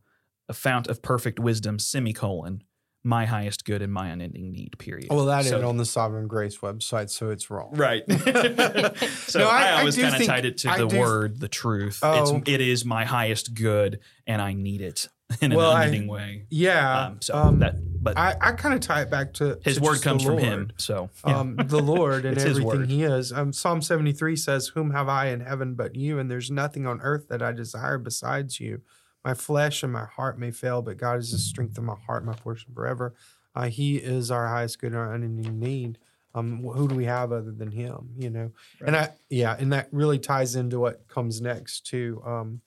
a 0.49 0.53
fount 0.53 0.88
of 0.88 1.01
perfect 1.01 1.39
wisdom, 1.39 1.79
semicolon, 1.79 2.63
my 3.06 3.26
highest 3.26 3.66
good 3.66 3.82
and 3.82 3.92
my 3.92 4.08
unending 4.10 4.52
need. 4.52 4.78
Period. 4.80 5.10
Well, 5.10 5.26
that 5.26 5.46
So- 5.46 5.56
ain't 5.58 5.66
on 5.66 5.78
the 5.78 5.86
Sovereign 5.86 6.28
Grace 6.28 6.60
website, 6.60 7.10
so 7.10 7.30
it's 7.30 7.50
wrong. 7.50 7.72
Right. 7.74 8.04
so 8.10 9.39
No, 9.39 9.48
I- 9.48 9.63
I, 9.63 9.68
I 9.68 9.80
always 9.80 9.98
kind 9.98 10.16
of 10.16 10.26
tied 10.26 10.46
it 10.46 10.58
to 10.60 10.70
I 10.72 10.78
the 10.80 10.88
do- 10.88 11.00
word, 11.00 11.39
the 11.39 11.48
truth. 11.50 12.00
Oh. 12.02 12.38
It's 12.38 12.50
it 12.50 12.62
is 12.62 12.86
my 12.86 13.06
highest 13.06 13.54
good, 13.54 14.00
and 14.26 14.42
I 14.42 14.54
need 14.54 14.82
it 14.82 15.10
in 15.42 15.54
Well, 15.54 15.72
an 15.72 15.78
I- 15.78 15.82
unending 15.86 16.08
way. 16.08 16.46
Yeah. 16.50 17.06
Um, 17.08 17.22
so 17.22 17.36
um, 17.36 17.60
that, 17.60 17.76
but 18.04 18.18
I, 18.18 18.36
I 18.39 18.52
kind 18.54 18.74
of 18.76 18.82
tie 18.82 19.02
it 19.02 19.10
back 19.10 19.34
to 19.36 19.60
his 19.63 19.78
to 19.78 19.84
word 19.84 20.02
comes 20.02 20.24
from 20.24 20.38
him. 20.38 20.72
So 20.78 21.10
yeah. 21.28 21.39
um, 21.39 21.56
the 21.58 21.80
Lord 21.82 22.24
and 22.26 22.38
everything. 22.38 22.86
He 22.86 23.04
is. 23.04 23.32
Um, 23.34 23.52
Psalm 23.54 23.82
73 23.82 24.36
says, 24.38 24.68
Whom 24.70 24.92
have 24.92 25.10
I 25.10 25.28
in 25.28 25.42
heaven 25.42 25.76
but 25.76 25.96
you? 25.96 26.20
And 26.20 26.30
there's 26.32 26.52
nothing 26.52 26.86
on 26.88 27.02
earth 27.02 27.28
that 27.30 27.42
I 27.42 27.52
desire 27.52 27.98
besides 27.98 28.60
you. 28.60 28.82
My 29.23 29.33
flesh 29.33 29.83
and 29.83 29.93
my 29.93 30.05
heart 30.05 30.38
may 30.38 30.51
fail, 30.51 30.81
but 30.81 30.97
God 30.97 31.19
is 31.19 31.31
the 31.31 31.38
strength 31.38 31.77
of 31.77 31.83
my 31.83 31.95
heart, 32.05 32.25
my 32.25 32.33
portion 32.33 32.73
forever. 32.73 33.15
Uh, 33.55 33.67
he 33.67 33.97
is 33.97 34.31
our 34.31 34.47
highest 34.47 34.79
good 34.79 34.91
and 34.91 34.97
our 34.97 35.13
unending 35.13 35.59
need. 35.59 35.99
Um, 36.36 36.63
who 36.63 36.88
do 36.88 36.95
we 36.95 37.05
have 37.05 37.31
other 37.31 37.51
than 37.51 37.71
Him? 37.71 38.09
You 38.17 38.31
know, 38.31 38.51
and 38.86 38.95
I 38.95 39.12
yeah, 39.29 39.55
and 39.59 39.71
that 39.71 39.88
really 39.91 40.17
ties 40.17 40.55
into 40.55 40.79
what 40.79 41.07
comes 41.07 41.41
next 41.41 41.86
too, 41.86 42.21
um, 42.25 42.62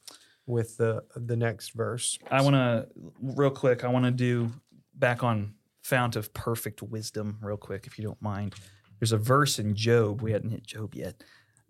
with 0.46 0.76
the 0.76 1.02
the 1.16 1.36
next 1.36 1.70
verse. 1.70 2.16
I 2.30 2.42
want 2.42 2.54
to 2.54 2.86
real 3.20 3.50
quick. 3.50 3.82
I 3.82 3.88
want 3.88 4.04
to 4.04 4.12
do 4.12 4.52
back 4.94 5.24
on 5.24 5.54
fount 5.82 6.14
of 6.14 6.32
perfect 6.32 6.82
wisdom, 6.82 7.38
real 7.42 7.56
quick, 7.56 7.86
if 7.88 7.98
you 7.98 8.04
don't 8.04 8.22
mind. 8.22 8.54
There's 9.00 9.12
a 9.12 9.18
verse 9.18 9.58
in 9.58 9.74
Job. 9.74 10.22
We 10.22 10.32
hadn't 10.32 10.50
hit 10.50 10.64
Job 10.64 10.94
yet. 10.94 11.22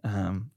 Um, 0.05 0.51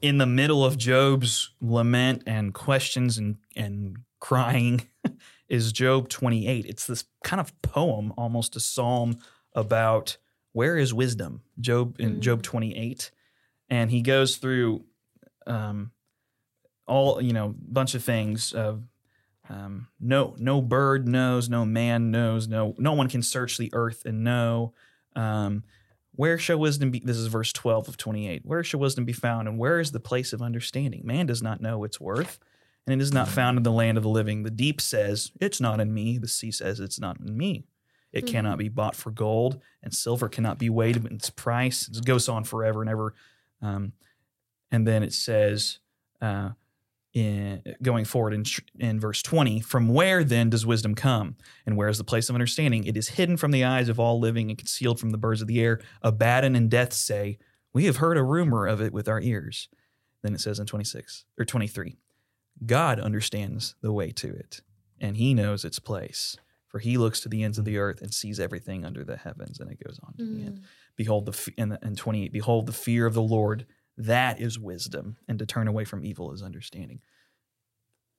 in 0.00 0.18
the 0.18 0.26
middle 0.26 0.64
of 0.64 0.76
Job's 0.76 1.50
lament 1.60 2.22
and 2.26 2.52
questions 2.54 3.18
and, 3.18 3.36
and 3.56 3.98
crying 4.20 4.88
is 5.48 5.72
Job 5.72 6.08
28. 6.08 6.64
It's 6.66 6.86
this 6.86 7.04
kind 7.24 7.40
of 7.40 7.60
poem, 7.62 8.12
almost 8.16 8.56
a 8.56 8.60
psalm 8.60 9.18
about 9.54 10.16
where 10.52 10.76
is 10.76 10.92
wisdom? 10.92 11.42
Job 11.60 11.96
in 11.98 12.16
Mm. 12.16 12.20
Job 12.20 12.42
28. 12.42 13.10
And 13.68 13.90
he 13.90 14.02
goes 14.02 14.36
through 14.36 14.84
um, 15.46 15.92
all, 16.86 17.20
you 17.22 17.32
know, 17.32 17.54
bunch 17.58 17.94
of 17.94 18.04
things 18.04 18.52
of 18.52 18.82
um, 19.48 19.88
no 20.00 20.34
no 20.38 20.62
bird 20.62 21.08
knows, 21.08 21.48
no 21.48 21.64
man 21.64 22.10
knows, 22.10 22.48
no 22.48 22.74
no 22.78 22.92
one 22.92 23.08
can 23.08 23.22
search 23.22 23.58
the 23.58 23.70
earth 23.72 24.04
and 24.04 24.24
know. 24.24 24.72
Um, 25.16 25.64
where 26.14 26.38
shall 26.38 26.58
wisdom 26.58 26.90
be? 26.90 27.00
This 27.00 27.16
is 27.16 27.26
verse 27.26 27.52
12 27.52 27.88
of 27.88 27.96
28. 27.96 28.42
Where 28.44 28.62
shall 28.64 28.80
wisdom 28.80 29.04
be 29.04 29.12
found, 29.12 29.48
and 29.48 29.58
where 29.58 29.80
is 29.80 29.92
the 29.92 30.00
place 30.00 30.32
of 30.32 30.42
understanding? 30.42 31.02
Man 31.04 31.26
does 31.26 31.42
not 31.42 31.60
know 31.60 31.84
its 31.84 32.00
worth, 32.00 32.38
and 32.86 33.00
it 33.00 33.02
is 33.02 33.12
not 33.12 33.28
found 33.28 33.56
in 33.56 33.62
the 33.62 33.72
land 33.72 33.96
of 33.96 34.04
the 34.04 34.10
living. 34.10 34.42
The 34.42 34.50
deep 34.50 34.80
says, 34.80 35.32
It's 35.40 35.60
not 35.60 35.80
in 35.80 35.92
me. 35.94 36.18
The 36.18 36.28
sea 36.28 36.50
says, 36.50 36.80
It's 36.80 37.00
not 37.00 37.18
in 37.20 37.36
me. 37.36 37.64
It 38.12 38.24
Mhm. 38.24 38.28
cannot 38.28 38.58
be 38.58 38.68
bought 38.68 38.94
for 38.94 39.10
gold, 39.10 39.60
and 39.82 39.94
silver 39.94 40.28
cannot 40.28 40.58
be 40.58 40.68
weighed 40.68 40.96
in 40.96 41.06
its 41.14 41.30
price. 41.30 41.88
It 41.88 42.04
goes 42.04 42.28
on 42.28 42.44
forever 42.44 42.82
and 42.82 42.90
ever. 42.90 43.14
Um, 43.62 43.92
and 44.70 44.86
then 44.86 45.02
it 45.02 45.14
says, 45.14 45.78
uh, 46.20 46.50
in 47.12 47.62
going 47.82 48.04
forward 48.04 48.32
in, 48.32 48.44
in 48.78 48.98
verse 48.98 49.22
20 49.22 49.60
from 49.60 49.88
where 49.88 50.24
then 50.24 50.50
does 50.50 50.64
wisdom 50.64 50.94
come? 50.94 51.36
And 51.66 51.76
where 51.76 51.88
is 51.88 51.98
the 51.98 52.04
place 52.04 52.28
of 52.28 52.34
understanding? 52.34 52.84
It 52.84 52.96
is 52.96 53.10
hidden 53.10 53.36
from 53.36 53.50
the 53.50 53.64
eyes 53.64 53.88
of 53.88 54.00
all 54.00 54.18
living 54.18 54.48
and 54.48 54.58
concealed 54.58 54.98
from 54.98 55.10
the 55.10 55.18
birds 55.18 55.42
of 55.42 55.48
the 55.48 55.60
air. 55.60 55.80
Abaddon 56.02 56.56
and 56.56 56.70
death 56.70 56.92
say 56.92 57.38
we 57.72 57.84
have 57.84 57.96
heard 57.96 58.16
a 58.16 58.22
rumor 58.22 58.66
of 58.66 58.80
it 58.80 58.92
with 58.92 59.08
our 59.08 59.20
ears 59.20 59.68
then 60.22 60.34
it 60.34 60.40
says 60.40 60.60
in 60.60 60.66
26 60.66 61.24
or 61.36 61.44
23 61.44 61.98
god 62.64 63.00
understands 63.00 63.74
the 63.82 63.92
way 63.92 64.12
to 64.12 64.28
it 64.28 64.60
and 65.02 65.16
he 65.16 65.34
knows 65.34 65.64
its 65.64 65.78
place. 65.78 66.38
For 66.68 66.78
he 66.78 66.96
looks 66.96 67.20
to 67.20 67.28
the 67.28 67.42
ends 67.42 67.58
of 67.58 67.66
the 67.66 67.76
earth 67.76 68.00
and 68.00 68.14
sees 68.14 68.40
everything 68.40 68.82
under 68.86 69.04
the 69.04 69.18
heavens. 69.18 69.60
And 69.60 69.70
it 69.70 69.84
goes 69.84 70.00
on 70.02 70.14
to 70.16 70.24
the 70.24 70.46
end. 70.46 70.58
Mm. 70.60 70.62
behold 70.96 71.26
the 71.26 71.52
the, 71.58 71.78
in 71.82 71.96
28 71.96 72.32
behold 72.32 72.66
the 72.66 72.72
fear 72.72 73.04
of 73.04 73.12
the 73.12 73.20
lord 73.20 73.66
that 73.96 74.40
is 74.40 74.58
wisdom 74.58 75.16
and 75.28 75.38
to 75.38 75.46
turn 75.46 75.68
away 75.68 75.84
from 75.84 76.04
evil 76.04 76.32
is 76.32 76.42
understanding. 76.42 77.00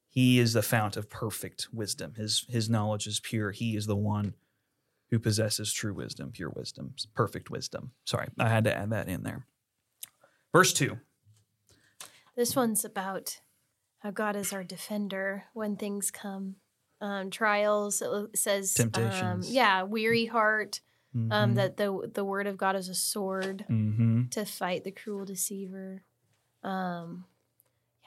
He 0.09 0.39
is 0.39 0.53
the 0.53 0.61
fount 0.61 0.95
of 0.95 1.09
perfect 1.09 1.67
wisdom. 1.73 2.13
His 2.15 2.45
his 2.47 2.69
knowledge 2.69 3.07
is 3.07 3.19
pure. 3.19 3.51
He 3.51 3.75
is 3.75 3.87
the 3.87 3.95
one 3.95 4.35
who 5.09 5.19
possesses 5.19 5.73
true 5.73 5.93
wisdom 5.93 6.31
pure 6.31 6.49
wisdom 6.49 6.93
perfect 7.13 7.49
wisdom. 7.49 7.91
Sorry 8.05 8.27
i 8.37 8.49
had 8.49 8.63
to 8.65 8.75
add 8.75 8.91
that 8.91 9.07
in 9.07 9.23
there. 9.23 9.47
Verse 10.51 10.71
2 10.73 10.97
This 12.35 12.55
one's 12.55 12.85
about 12.85 13.39
how 13.99 14.11
God 14.11 14.35
is 14.35 14.53
our 14.53 14.63
defender 14.63 15.45
when 15.53 15.75
things 15.75 16.11
come. 16.11 16.57
Um, 17.01 17.31
trials, 17.31 18.01
it 18.01 18.37
says, 18.37 18.79
um, 18.79 19.41
yeah, 19.43 19.83
weary 19.83 20.25
heart. 20.25 20.79
Um, 21.15 21.29
Mhm. 21.29 21.55
that 21.55 21.77
the 21.77 22.09
the 22.13 22.25
word 22.25 22.47
of 22.47 22.57
God 22.57 22.75
is 22.75 22.89
a 22.89 22.95
sword 22.95 23.65
Mhm. 23.69 24.31
to 24.31 24.45
fight 24.45 24.83
the 24.83 24.91
cruel 24.91 25.25
deceiver. 25.25 26.03
Um, 26.63 27.25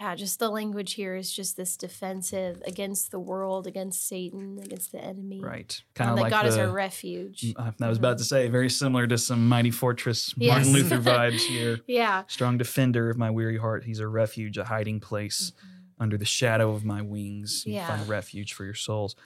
yeah, 0.00 0.14
just 0.14 0.38
the 0.38 0.50
language 0.50 0.94
here 0.94 1.14
is 1.14 1.30
just 1.32 1.56
this 1.56 1.76
defensive 1.76 2.60
against 2.66 3.10
the 3.12 3.18
world, 3.20 3.66
against 3.66 4.06
Satan, 4.06 4.58
against 4.62 4.92
the 4.92 5.00
enemy. 5.02 5.40
right 5.40 5.80
Um, 5.80 5.92
kind 5.94 6.10
of 6.10 6.16
like 6.18 6.30
God 6.30 6.46
is 6.46 6.56
the, 6.56 6.66
our 6.66 6.70
refuge. 6.72 7.54
I 7.56 7.72
I 7.80 7.88
was 7.88 7.96
about 7.98 8.18
to 8.18 8.24
say 8.24 8.48
very 8.48 8.68
similar 8.68 9.06
to 9.06 9.16
some 9.18 9.48
mighty 9.48 9.70
fortress 9.70 10.34
Martin 10.36 10.66
Yes. 10.66 10.74
Luther 10.74 10.98
vibes 11.12 11.46
here. 11.46 11.80
Yeah. 11.86 12.24
Strong 12.26 12.58
defender 12.58 13.08
of 13.08 13.16
my 13.16 13.30
weary 13.30 13.56
heart. 13.58 13.84
He's 13.84 14.00
a 14.00 14.08
refuge, 14.08 14.58
a 14.58 14.64
hiding 14.64 15.00
place 15.00 15.52
under 15.98 16.18
the 16.18 16.26
shadow 16.26 16.72
of 16.72 16.84
my 16.84 17.00
wings. 17.02 17.62
You 17.64 17.74
Yeah. 17.74 17.86
find 17.96 18.06
refuge 18.08 18.52
for 18.52 18.64
your 18.64 18.74
souls. 18.74 19.16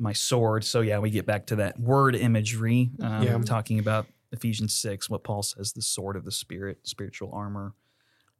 My 0.00 0.12
sword. 0.14 0.64
So 0.64 0.80
yeah, 0.80 0.98
we 0.98 1.10
get 1.10 1.26
back 1.26 1.46
to 1.48 1.56
that 1.56 1.78
word 1.78 2.16
imagery. 2.16 2.90
Um, 3.00 3.22
Yeah. 3.22 3.38
Talking 3.38 3.78
about 3.78 4.06
Ephesians 4.32 4.72
six, 4.74 5.08
what 5.10 5.22
Paul 5.24 5.42
says, 5.42 5.72
the 5.72 5.82
sword 5.82 6.16
of 6.16 6.24
the 6.24 6.32
spirit, 6.32 6.78
spiritual 6.88 7.30
armor, 7.32 7.74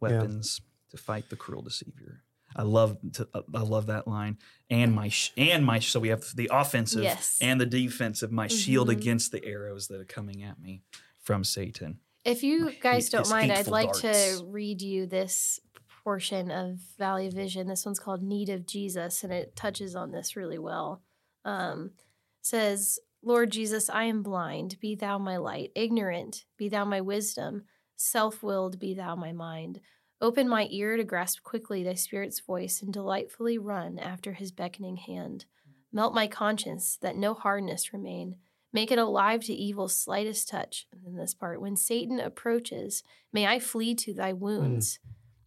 weapons 0.01 0.61
to 0.91 0.97
fight 0.97 1.29
the 1.29 1.37
cruel 1.37 1.63
deceiver. 1.63 2.23
I 2.57 2.63
love 2.63 2.97
to, 3.13 3.29
I 3.55 3.61
love 3.61 3.87
that 3.87 4.09
line. 4.09 4.39
And 4.69 4.93
my 4.93 5.09
sh- 5.09 5.33
and 5.37 5.65
my 5.65 5.79
so 5.79 6.01
we 6.01 6.09
have 6.09 6.25
the 6.35 6.49
offensive 6.53 7.03
Yes. 7.05 7.39
and 7.41 7.61
the 7.61 7.67
defensive. 7.67 8.33
My 8.33 8.49
shield 8.49 8.89
Mhm. 8.89 8.93
against 8.93 9.31
the 9.31 9.45
arrows 9.45 9.87
that 9.89 10.01
are 10.01 10.05
coming 10.05 10.43
at 10.43 10.59
me 10.61 10.83
from 11.21 11.45
Satan. 11.45 12.01
If 12.25 12.43
you 12.43 12.73
guys 12.81 13.09
don't 13.09 13.29
mind, 13.31 13.53
I'd 13.53 13.69
like 13.69 13.93
darts. 13.93 14.39
to 14.39 14.45
read 14.47 14.83
you 14.83 15.07
this 15.07 15.61
portion 16.03 16.51
of 16.51 16.79
Valley 16.99 17.29
Vision. 17.29 17.69
This 17.69 17.85
one's 17.87 18.01
called 18.01 18.23
Need 18.23 18.49
of 18.49 18.67
Jesus, 18.67 19.23
and 19.23 19.33
it 19.33 19.55
touches 19.55 19.95
on 19.95 20.11
this 20.11 20.35
really 20.35 20.59
well. 20.59 21.03
Um, 21.45 21.93
says, 22.43 22.99
Lord 23.23 23.51
Jesus, 23.51 23.91
I 23.91 24.05
am 24.05 24.23
blind, 24.23 24.79
be 24.81 24.95
thou 24.95 25.19
my 25.19 25.37
light, 25.37 25.73
ignorant, 25.75 26.45
be 26.57 26.69
thou 26.69 26.85
my 26.85 27.01
wisdom, 27.01 27.65
self 27.97 28.43
willed, 28.43 28.79
be 28.79 28.95
thou 28.95 29.15
my 29.15 29.33
mind. 29.33 29.81
Open 30.23 30.49
my 30.49 30.69
ear 30.71 30.97
to 30.97 31.05
grasp 31.05 31.43
quickly 31.43 31.83
thy 31.83 31.95
spirit's 31.95 32.41
voice 32.41 32.83
and 32.83 32.93
delightfully 32.93 33.59
run 33.59 33.99
after 33.99 34.33
his 34.33 34.53
beckoning 34.53 34.97
hand. 34.97 35.47
Melt 35.93 36.15
my 36.15 36.27
conscience 36.27 36.99
that 37.01 37.17
no 37.17 37.35
hardness 37.35 37.93
remain. 37.93 38.37
Make 38.73 38.93
it 38.93 38.99
alive 38.99 39.45
to 39.45 39.53
evil's 39.53 39.97
slightest 39.97 40.49
touch. 40.49 40.87
And 40.93 41.01
then 41.05 41.17
this 41.17 41.35
part, 41.35 41.61
when 41.61 41.77
Satan 41.77 42.21
approaches, 42.21 43.03
may 43.33 43.47
I 43.47 43.59
flee 43.59 43.95
to 43.97 44.15
thy 44.15 44.33
wounds, 44.33 44.99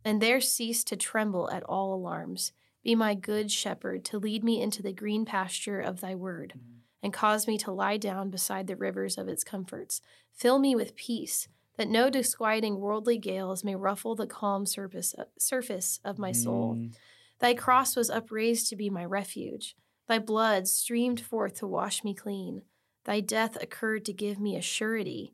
and 0.03 0.21
there 0.21 0.41
cease 0.41 0.83
to 0.85 0.97
tremble 0.97 1.49
at 1.49 1.63
all 1.63 1.93
alarms. 1.93 2.51
Be 2.83 2.95
my 2.95 3.15
good 3.15 3.51
shepherd 3.51 4.03
to 4.05 4.19
lead 4.19 4.43
me 4.43 4.61
into 4.61 4.83
the 4.83 4.91
green 4.91 5.25
pasture 5.25 5.79
of 5.79 6.01
thy 6.01 6.15
word, 6.15 6.53
and 7.01 7.13
cause 7.13 7.47
me 7.47 7.57
to 7.59 7.71
lie 7.71 7.97
down 7.97 8.29
beside 8.29 8.67
the 8.67 8.75
rivers 8.75 9.17
of 9.17 9.27
its 9.27 9.43
comforts. 9.43 10.01
Fill 10.33 10.59
me 10.59 10.75
with 10.75 10.95
peace, 10.95 11.47
that 11.77 11.87
no 11.87 12.09
disquieting 12.09 12.79
worldly 12.79 13.17
gales 13.17 13.63
may 13.63 13.75
ruffle 13.75 14.15
the 14.15 14.27
calm 14.27 14.65
surface, 14.65 15.15
surface 15.39 15.99
of 16.03 16.19
my 16.19 16.31
soul. 16.31 16.75
Mm. 16.75 16.93
Thy 17.39 17.53
cross 17.53 17.95
was 17.95 18.09
upraised 18.09 18.69
to 18.69 18.75
be 18.75 18.89
my 18.89 19.05
refuge. 19.05 19.75
Thy 20.07 20.19
blood 20.19 20.67
streamed 20.67 21.21
forth 21.21 21.55
to 21.55 21.67
wash 21.67 22.03
me 22.03 22.13
clean. 22.13 22.63
Thy 23.05 23.21
death 23.21 23.61
occurred 23.61 24.05
to 24.05 24.13
give 24.13 24.39
me 24.39 24.55
a 24.55 24.61
surety. 24.61 25.33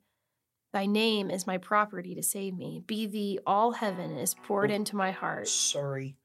Thy 0.71 0.85
name 0.85 1.31
is 1.31 1.47
my 1.47 1.57
property 1.57 2.13
to 2.13 2.23
save 2.23 2.55
me. 2.55 2.83
Be 2.85 3.07
thee 3.07 3.39
all 3.45 3.71
heaven 3.71 4.17
is 4.17 4.35
poured 4.35 4.69
into 4.69 4.95
my 4.95 5.11
heart. 5.11 5.47
Sorry. 5.47 6.15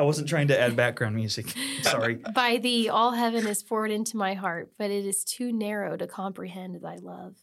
I 0.00 0.02
wasn't 0.02 0.30
trying 0.30 0.48
to 0.48 0.58
add 0.58 0.76
background 0.76 1.14
music. 1.14 1.54
Sorry. 1.82 2.14
By 2.34 2.56
thee 2.56 2.88
all 2.88 3.10
heaven 3.10 3.46
is 3.46 3.62
poured 3.62 3.90
into 3.90 4.16
my 4.16 4.32
heart, 4.32 4.72
but 4.78 4.90
it 4.90 5.04
is 5.04 5.24
too 5.24 5.52
narrow 5.52 5.94
to 5.98 6.06
comprehend 6.06 6.80
thy 6.80 6.96
love. 6.96 7.36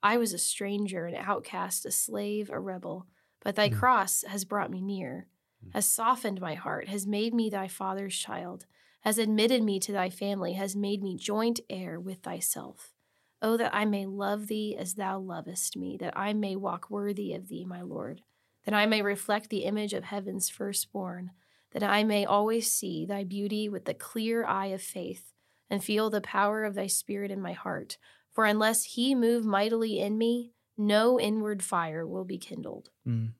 I 0.00 0.18
was 0.18 0.32
a 0.32 0.38
stranger, 0.38 1.06
an 1.06 1.16
outcast, 1.16 1.84
a 1.86 1.90
slave, 1.90 2.50
a 2.50 2.60
rebel, 2.60 3.08
but 3.42 3.56
thy 3.56 3.68
Mm. 3.68 3.78
cross 3.80 4.22
has 4.28 4.44
brought 4.44 4.70
me 4.70 4.80
near, 4.80 5.26
has 5.72 5.86
softened 5.86 6.40
my 6.40 6.54
heart, 6.54 6.86
has 6.86 7.04
made 7.04 7.34
me 7.34 7.50
thy 7.50 7.66
father's 7.66 8.16
child, 8.16 8.66
has 9.00 9.18
admitted 9.18 9.64
me 9.64 9.80
to 9.80 9.90
thy 9.90 10.08
family, 10.08 10.52
has 10.52 10.76
made 10.76 11.02
me 11.02 11.16
joint 11.16 11.58
heir 11.68 11.98
with 11.98 12.18
thyself. 12.18 12.94
Oh, 13.42 13.56
that 13.56 13.74
I 13.74 13.86
may 13.86 14.06
love 14.06 14.46
thee 14.46 14.76
as 14.78 14.94
thou 14.94 15.18
lovest 15.18 15.76
me, 15.76 15.96
that 15.96 16.16
I 16.16 16.32
may 16.32 16.54
walk 16.54 16.90
worthy 16.90 17.32
of 17.34 17.48
thee, 17.48 17.64
my 17.64 17.82
Lord, 17.82 18.20
that 18.66 18.72
I 18.74 18.86
may 18.86 19.02
reflect 19.02 19.50
the 19.50 19.64
image 19.64 19.92
of 19.94 20.04
heaven's 20.04 20.48
firstborn, 20.48 21.32
that 21.74 21.82
I 21.82 22.04
may 22.04 22.24
always 22.24 22.70
see 22.72 23.04
thy 23.04 23.24
beauty 23.24 23.68
with 23.68 23.84
the 23.84 23.94
clear 23.94 24.46
eye 24.46 24.66
of 24.68 24.80
faith, 24.80 25.32
and 25.68 25.82
feel 25.84 26.08
the 26.08 26.20
power 26.20 26.64
of 26.64 26.74
thy 26.74 26.86
spirit 26.86 27.30
in 27.30 27.40
my 27.42 27.52
heart. 27.52 27.98
For 28.32 28.44
unless 28.46 28.84
he 28.84 29.14
move 29.14 29.44
mightily 29.44 30.00
in 30.00 30.16
me, 30.16 30.52
no 30.78 31.20
inward 31.20 31.62
fire 31.62 32.06
will 32.06 32.24
be 32.24 32.38
kindled. 32.38 32.90
Mm, 33.06 33.32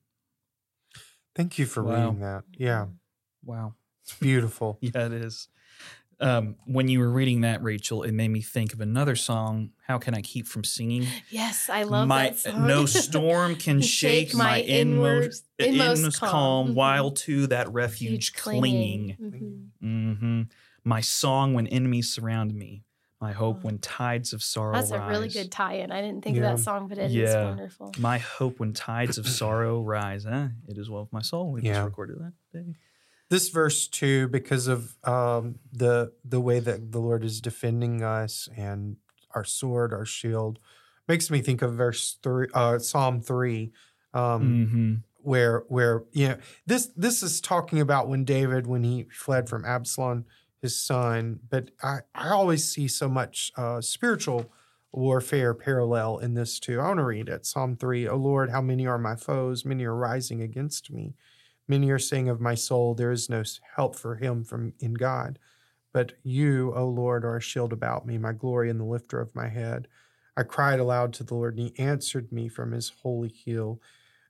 Thank 1.35 1.59
you 1.59 1.66
for 1.66 1.83
Wow. 1.83 1.94
reading 1.94 2.20
that. 2.20 2.44
Yeah, 2.57 2.87
wow. 3.44 3.75
it's 4.03 4.14
beautiful. 4.18 4.79
Yeah, 4.81 5.07
it 5.07 5.12
is. 5.12 5.49
Um, 6.20 6.57
when 6.66 6.88
you 6.88 7.00
were 7.00 7.11
reading 7.11 7.40
that, 7.42 7.62
Rachel, 7.62 8.03
it 8.03 8.12
made 8.12 8.29
me 8.29 8.40
think 8.40 8.72
of 8.72 8.81
another 8.81 9.16
song. 9.16 9.70
How 9.87 9.98
can 9.98 10.14
I 10.14 10.20
keep 10.22 10.46
from 10.46 10.64
singing? 10.64 11.07
Yes, 11.31 11.68
I 11.68 11.83
love 11.83 12.07
my 12.09 12.29
that 12.31 12.38
song. 12.38 12.66
no 12.66 12.87
storm 12.87 13.57
can 13.57 13.81
shake, 13.81 14.35
my 14.35 14.59
inmost, 14.59 15.44
inmost, 15.59 16.20
calm, 16.20 16.68
Mhm. 16.68 16.74
while 16.74 17.11
to 17.11 17.46
that 17.48 17.72
refuge 17.72 18.33
clinging. 18.35 19.16
Mhm. 19.20 19.68
hmm 19.81 20.42
My 20.85 21.00
song 21.00 21.55
when 21.55 21.66
enemies 21.66 22.11
surround 22.12 22.55
me. 22.55 22.85
My 23.20 23.33
hope 23.33 23.64
when 23.64 23.79
tides 23.79 24.35
of 24.35 24.42
sorrow 24.42 24.74
That's 24.74 24.90
a 24.90 24.98
rise. 24.98 25.09
really 25.11 25.29
good 25.31 25.50
tie-in. 25.50 25.90
I 25.90 26.03
didn't 26.03 26.22
think 26.22 26.37
Yeah. 26.37 26.50
of 26.53 26.59
that 26.59 26.62
song, 26.62 26.88
but 26.88 26.98
it 26.98 27.07
is 27.07 27.14
Yeah. 27.14 27.44
wonderful. 27.44 27.92
My 27.98 28.18
hope 28.18 28.61
when 28.61 28.74
tides 28.74 29.16
of 29.16 29.27
sorrow 29.27 29.81
rise. 29.81 30.27
Eh, 30.27 30.48
it 30.68 30.77
is 30.77 30.90
well 30.90 31.03
with 31.05 31.12
my 31.12 31.22
soul. 31.22 31.50
We 31.53 31.62
just 31.62 31.81
recorded 31.83 32.18
that 32.18 32.33
today. 32.53 32.74
This 33.31 33.49
verse 33.49 33.89
too, 33.89 34.29
because 34.29 34.67
of 34.69 34.97
um, 35.05 35.57
the 35.73 36.13
the 36.25 36.41
way 36.41 36.61
that 36.61 36.93
the 36.93 37.01
Lord 37.01 37.25
is 37.25 37.41
defending 37.41 38.03
us 38.03 38.49
and 38.57 38.97
our 39.35 39.45
sword, 39.45 39.93
our 39.93 40.05
shield, 40.05 40.59
makes 41.09 41.31
me 41.31 41.41
think 41.41 41.63
of 41.63 41.75
verse 41.75 42.19
three, 42.23 42.49
uh, 42.55 42.79
Psalm 42.79 43.21
three, 43.21 43.73
um, 44.13 44.43
Mm-hmm. 44.43 44.95
where 45.17 45.65
where 45.69 46.05
you 46.13 46.29
know 46.29 46.37
this 46.67 46.87
this 46.97 47.23
is 47.23 47.41
talking 47.41 47.81
about 47.81 48.09
when 48.09 48.25
David 48.25 48.67
when 48.67 48.85
he 48.85 49.05
fled 49.11 49.49
from 49.49 49.65
Absalom, 49.65 50.27
his 50.63 50.81
son. 50.81 51.41
But 51.49 51.71
I 51.83 52.01
I 52.15 52.29
always 52.31 52.71
see 52.71 52.89
so 52.89 53.09
much 53.09 53.51
uh, 53.57 53.81
spiritual 53.81 54.53
warfare 54.93 55.55
parallel 55.55 56.19
in 56.19 56.35
this 56.35 56.61
too. 56.61 56.79
I 56.81 56.87
want 56.87 56.99
to 56.99 57.05
read 57.05 57.29
it. 57.29 57.47
Psalm 57.47 57.75
three. 57.77 58.07
O 58.07 58.17
Lord, 58.17 58.51
how 58.51 58.61
many 58.61 58.87
are 58.87 58.99
my 58.99 59.17
foes? 59.17 59.65
Many 59.65 59.85
are 59.85 59.95
rising 59.95 60.41
against 60.41 60.93
me. 60.93 61.15
Many 61.66 61.90
are 61.90 61.98
saying 61.98 62.29
of 62.29 62.40
my 62.40 62.55
soul, 62.55 62.94
there 62.94 63.11
is 63.12 63.31
no 63.31 63.42
help 63.77 63.96
for 63.96 64.16
him 64.16 64.44
from 64.44 64.74
in 64.81 64.94
God. 64.94 65.38
But 65.92 66.12
you, 66.22 66.72
O 66.74 66.87
Lord, 66.88 67.24
are 67.24 67.37
a 67.37 67.40
shield 67.40 67.72
about 67.72 68.07
me, 68.07 68.18
my 68.18 68.33
glory 68.33 68.68
and 68.68 68.81
the 68.81 68.85
lifter 68.85 69.20
of 69.20 69.35
my 69.35 69.48
head. 69.48 69.87
I 70.37 70.42
cried 70.42 70.81
aloud 70.81 71.12
to 71.14 71.24
the 71.24 71.35
Lord, 71.35 71.57
and 71.57 71.68
he 71.68 71.79
answered 71.79 72.33
me 72.33 72.48
from 72.48 72.72
his 72.72 72.90
holy 73.03 73.29
hill. 73.29 73.81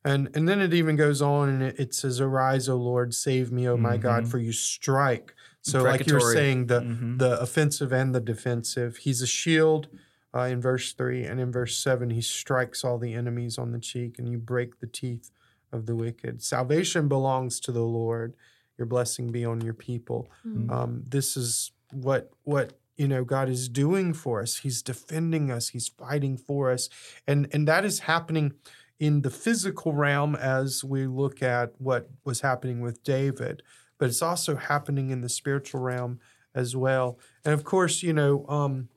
And 0.05 0.29
and 0.35 0.47
then 0.47 0.61
it 0.61 0.75
even 0.75 0.97
goes 0.97 1.23
on 1.23 1.49
and 1.49 1.63
it, 1.63 1.81
it 1.81 1.95
says, 1.95 2.21
Arise, 2.21 2.69
O 2.69 2.77
Lord, 2.77 3.15
save 3.15 3.51
me, 3.51 3.67
O 3.67 3.79
my 3.79 3.97
God, 3.97 4.25
Mhm. 4.25 4.31
for 4.31 4.39
you 4.39 4.53
strike. 4.53 5.35
So 5.63 5.83
like 5.83 6.07
you 6.07 6.13
were 6.13 6.19
Imprecatory. 6.19 6.35
saying, 6.35 6.67
the 6.67 6.81
Mhm. 6.83 7.19
the 7.19 7.41
offensive 7.41 7.91
and 7.93 8.15
the 8.15 8.21
defensive. 8.21 8.99
He's 8.99 9.23
a 9.23 9.27
shield 9.27 9.89
uh, 10.35 10.41
in 10.41 10.61
verse 10.61 10.93
three, 10.93 11.25
and 11.25 11.41
in 11.41 11.51
verse 11.51 11.79
seven, 11.79 12.11
he 12.11 12.21
strikes 12.21 12.85
all 12.85 12.99
the 12.99 13.15
enemies 13.15 13.57
on 13.57 13.73
the 13.73 13.79
cheek, 13.79 14.19
and 14.19 14.29
you 14.29 14.37
break 14.37 14.81
the 14.81 14.87
teeth 14.87 15.31
of 15.75 15.87
the 15.87 15.95
wicked. 15.95 16.43
Salvation 16.43 17.09
belongs 17.09 17.61
to 17.61 17.73
the 17.73 17.83
Lord. 17.83 18.35
Your 18.79 18.87
blessing 18.87 19.31
be 19.31 19.45
on 19.45 19.61
your 19.61 19.75
people. 19.75 20.29
Mm. 20.47 20.71
Um, 20.71 21.05
this 21.09 21.37
is 21.37 21.73
what 21.93 22.31
what 22.45 22.73
you 22.97 23.09
know 23.09 23.25
God 23.25 23.49
is 23.49 23.69
doing 23.69 24.15
for 24.15 24.41
us. 24.41 24.59
He's 24.59 24.83
defending 24.83 25.51
us. 25.51 25.69
He's 25.69 25.89
fighting 25.89 26.37
for 26.37 26.71
us, 26.71 26.89
and 27.27 27.49
and 27.53 27.69
that 27.69 27.85
is 27.85 28.01
happening 28.01 28.55
in 28.99 29.23
the 29.23 29.31
physical 29.31 29.93
realm 29.93 30.35
as 30.37 30.85
we 30.85 31.07
look 31.07 31.43
at 31.43 31.73
what 31.79 32.09
was 32.25 32.41
happening 32.41 32.81
with 32.81 33.03
David, 33.03 33.63
but 33.99 34.09
it's 34.09 34.23
also 34.23 34.57
happening 34.57 35.11
in 35.11 35.21
the 35.21 35.29
spiritual 35.29 35.81
realm 35.81 36.21
as 36.55 36.77
well. 36.77 37.19
And 37.45 37.53
of 37.53 37.65
course, 37.65 38.03
you 38.03 38.13
know, 38.13 38.47
um, 38.49 38.89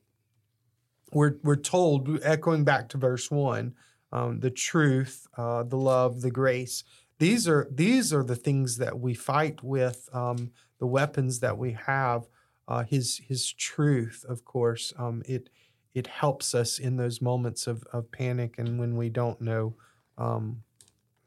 we're 1.12 1.36
we're 1.44 1.56
told, 1.56 2.20
echoing 2.24 2.64
back 2.64 2.90
to 2.90 2.98
verse 2.98 3.32
one, 3.32 3.74
um, 4.12 4.40
the 4.40 4.52
truth, 4.52 5.28
uh, 5.38 5.64
the 5.64 5.78
love, 5.78 6.22
the 6.22 6.32
grace. 6.32 6.84
These 7.20 7.48
are 7.48 7.68
these 7.72 8.14
are 8.14 8.24
the 8.24 8.36
things 8.36 8.78
that 8.78 9.00
we 9.00 9.14
fight 9.14 9.64
with. 9.64 10.08
Um, 10.14 10.52
the 10.80 10.88
weapons 10.88 11.40
that 11.40 11.58
we 11.58 11.72
have. 11.74 12.28
Uh, 12.68 12.84
his 12.84 13.18
his 13.28 13.52
truth, 13.54 14.26
of 14.28 14.44
course, 14.46 14.94
um, 14.98 15.24
it 15.26 15.50
it 15.94 16.08
helps 16.08 16.54
us 16.54 16.78
in 16.80 16.98
those 16.98 17.22
moments 17.22 17.66
of 17.68 17.84
of 17.94 18.12
panic 18.12 18.58
and 18.60 18.80
when 18.80 18.98
we 18.98 19.10
don't 19.10 19.42
know, 19.42 19.76
um, 20.18 20.64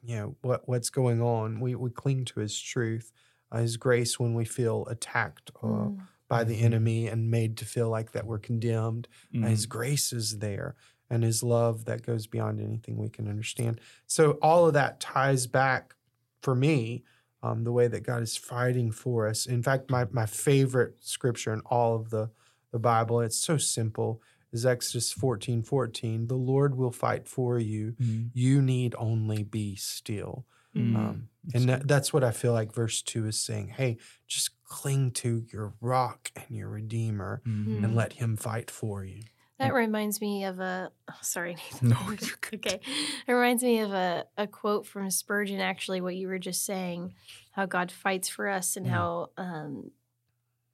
you 0.03 0.17
know 0.17 0.37
what 0.43 0.69
what's 0.69 0.91
going 0.91 1.21
on. 1.23 1.61
We 1.61 1.75
we 1.75 1.91
cling 1.91 2.25
to 2.27 2.41
his 2.41 2.59
truth, 2.61 3.13
uh, 3.53 3.59
his 3.59 3.77
grace 3.77 4.19
when 4.19 4.35
we 4.35 4.45
feel 4.45 4.87
attacked 4.87 5.51
uh, 5.63 5.91
Mm. 5.91 6.09
by 6.29 6.45
the 6.45 6.57
Mhm. 6.57 6.65
enemy 6.65 7.07
and 7.09 7.31
made 7.31 7.57
to 7.59 7.65
feel 7.65 7.89
like 7.91 8.13
that 8.13 8.27
we're 8.27 8.39
condemned. 8.39 9.09
Uh, 9.43 9.49
His 9.49 9.67
grace 9.67 10.13
is 10.13 10.39
there 10.39 10.77
and 11.11 11.23
his 11.25 11.43
love 11.43 11.85
that 11.87 12.03
goes 12.07 12.27
beyond 12.27 12.61
anything 12.61 12.97
we 12.97 13.09
can 13.09 13.29
understand. 13.29 13.81
So 14.07 14.33
all 14.41 14.67
of 14.67 14.75
that 14.75 15.01
ties 15.01 15.47
back 15.47 15.95
for 16.43 16.55
me 16.55 17.03
um, 17.43 17.65
the 17.65 17.73
way 17.73 17.89
that 17.89 18.03
God 18.05 18.23
is 18.23 18.37
fighting 18.37 18.91
for 18.93 19.27
us. 19.27 19.47
In 19.47 19.63
fact, 19.63 19.91
my 19.91 20.07
my 20.11 20.27
favorite 20.27 20.97
scripture 21.01 21.53
in 21.53 21.61
all 21.67 21.97
of 21.97 22.11
the 22.11 22.31
the 22.73 22.79
Bible, 22.79 23.21
it's 23.21 23.37
so 23.39 23.57
simple, 23.57 24.23
is 24.53 24.65
Exodus 24.65 25.11
14, 25.11 25.63
14. 25.63 26.29
The 26.29 26.35
Lord 26.37 26.77
will 26.77 26.93
fight 26.93 27.27
for 27.27 27.59
you. 27.59 27.97
Mhm. 28.01 28.31
You 28.33 28.63
need 28.63 28.95
only 28.97 29.43
be 29.43 29.75
still. 29.75 30.47
Mm. 30.77 30.95
Um, 30.97 31.29
and 31.53 31.69
that, 31.69 31.89
that's 31.89 32.13
what 32.13 32.23
I 32.23 32.31
feel 32.31 32.53
like 32.53 32.73
verse 32.73 33.03
two 33.03 33.27
is 33.27 33.37
saying. 33.41 33.69
Hey, 33.71 33.97
just 34.29 34.51
cling 34.63 35.11
to 35.13 35.45
your 35.53 35.73
rock 35.81 36.31
and 36.37 36.57
your 36.57 36.69
redeemer 36.69 37.43
Mhm. 37.45 37.83
and 37.83 37.97
let 37.97 38.13
him 38.13 38.37
fight 38.37 38.71
for 38.71 39.05
you. 39.05 39.23
That 39.61 39.75
reminds 39.75 40.21
me 40.21 40.45
of 40.45 40.59
a. 40.59 40.91
Oh, 41.09 41.15
sorry, 41.21 41.55
Nathan. 41.73 41.89
No, 41.91 41.97
you're 42.09 42.31
okay. 42.55 42.81
It 43.27 43.33
reminds 43.33 43.63
me 43.63 43.81
of 43.81 43.93
a, 43.93 44.25
a 44.37 44.47
quote 44.47 44.87
from 44.87 45.11
Spurgeon, 45.11 45.61
actually, 45.61 46.01
what 46.01 46.17
you 46.17 46.29
were 46.29 46.39
just 46.39 46.65
saying, 46.65 47.15
how 47.53 47.67
God 47.67 47.93
fights 47.93 48.29
for 48.29 48.49
us 48.49 48.77
and 48.77 48.87
Yeah. 48.87 48.93
how 48.93 49.31
um, 49.37 49.91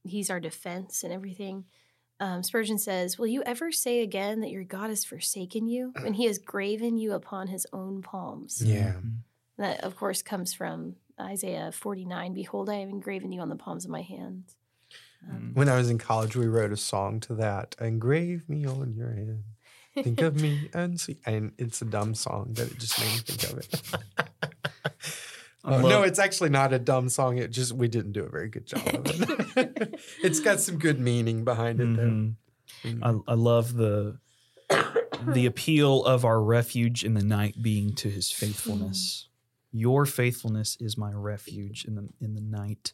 he's 0.05 0.31
our 0.31 0.41
defense 0.41 1.03
and 1.05 1.13
everything. 1.13 1.65
Um, 2.21 2.43
Spurgeon 2.43 2.79
says, 2.79 3.19
Will 3.19 3.27
you 3.27 3.43
ever 3.45 3.71
say 3.73 4.01
again 4.01 4.41
that 4.41 4.51
your 4.51 4.65
God 4.65 4.89
has 4.89 5.05
forsaken 5.05 5.67
you 5.67 5.93
and 5.97 6.17
he 6.17 6.25
has 6.27 6.39
graven 6.39 6.97
you 6.97 7.13
upon 7.13 7.49
his 7.49 7.67
own 7.73 8.01
palms? 8.03 8.63
Yeah. 8.65 8.93
Mhm. 8.95 9.17
That, 9.59 9.81
of 9.85 9.97
course, 9.97 10.23
comes 10.23 10.55
from 10.55 10.97
Isaiah 11.21 11.73
49 11.73 12.33
Behold, 12.35 12.71
I 12.71 12.77
have 12.77 12.89
engraven 12.89 13.33
you 13.33 13.41
on 13.41 13.49
the 13.49 13.57
palms 13.57 13.85
of 13.85 13.91
my 13.91 14.03
hands. 14.03 14.55
Um, 15.31 15.51
When 15.55 15.69
I 15.69 15.77
was 15.77 15.91
in 15.91 15.99
college, 15.99 16.37
we 16.37 16.47
wrote 16.47 16.73
a 16.73 16.77
song 16.77 17.21
to 17.21 17.35
that. 17.37 17.75
Engrave 17.81 18.49
me 18.49 18.67
on 18.67 18.95
your 18.95 19.13
hand. 19.13 19.43
Think 20.03 20.21
of 20.21 20.41
me 20.41 20.69
and 20.75 21.01
see. 21.01 21.17
And 21.25 21.53
it's 21.59 21.81
a 21.83 21.87
dumb 21.87 22.15
song, 22.15 22.53
but 22.55 22.67
it 22.67 22.79
just 22.79 22.99
made 23.01 23.13
me 23.13 23.19
think 23.19 23.53
of 23.53 23.59
it. 23.59 23.83
Uh, 25.65 25.81
no, 25.83 26.03
it's 26.05 26.21
actually 26.21 26.49
not 26.49 26.73
a 26.73 26.79
dumb 26.79 27.09
song. 27.09 27.39
It 27.39 27.51
just 27.51 27.73
we 27.73 27.89
didn't 27.89 28.13
do 28.13 28.23
a 28.23 28.29
very 28.29 28.49
good 28.49 28.67
job 28.67 28.87
of 28.87 29.05
it. 29.57 30.01
it's 30.23 30.39
got 30.39 30.61
some 30.61 30.79
good 30.79 31.01
meaning 31.01 31.43
behind 31.43 31.81
it, 31.81 31.89
Mhm. 31.89 31.97
though. 32.85 32.89
Mm. 32.89 33.25
I, 33.27 33.33
I 33.33 33.35
love 33.35 33.75
the 33.75 34.19
the 35.27 35.45
appeal 35.47 36.05
of 36.05 36.25
our 36.25 36.41
refuge 36.41 37.03
in 37.05 37.15
the 37.15 37.25
night 37.25 37.61
being 37.61 37.95
to 37.97 38.09
his 38.09 38.31
faithfulness. 38.31 39.29
Your 39.73 40.07
faithfulness 40.07 40.77
is 40.79 40.97
my 40.97 41.11
refuge 41.13 41.85
in 41.85 41.97
the 41.97 42.09
in 42.21 42.35
the 42.35 42.41
night, 42.41 42.93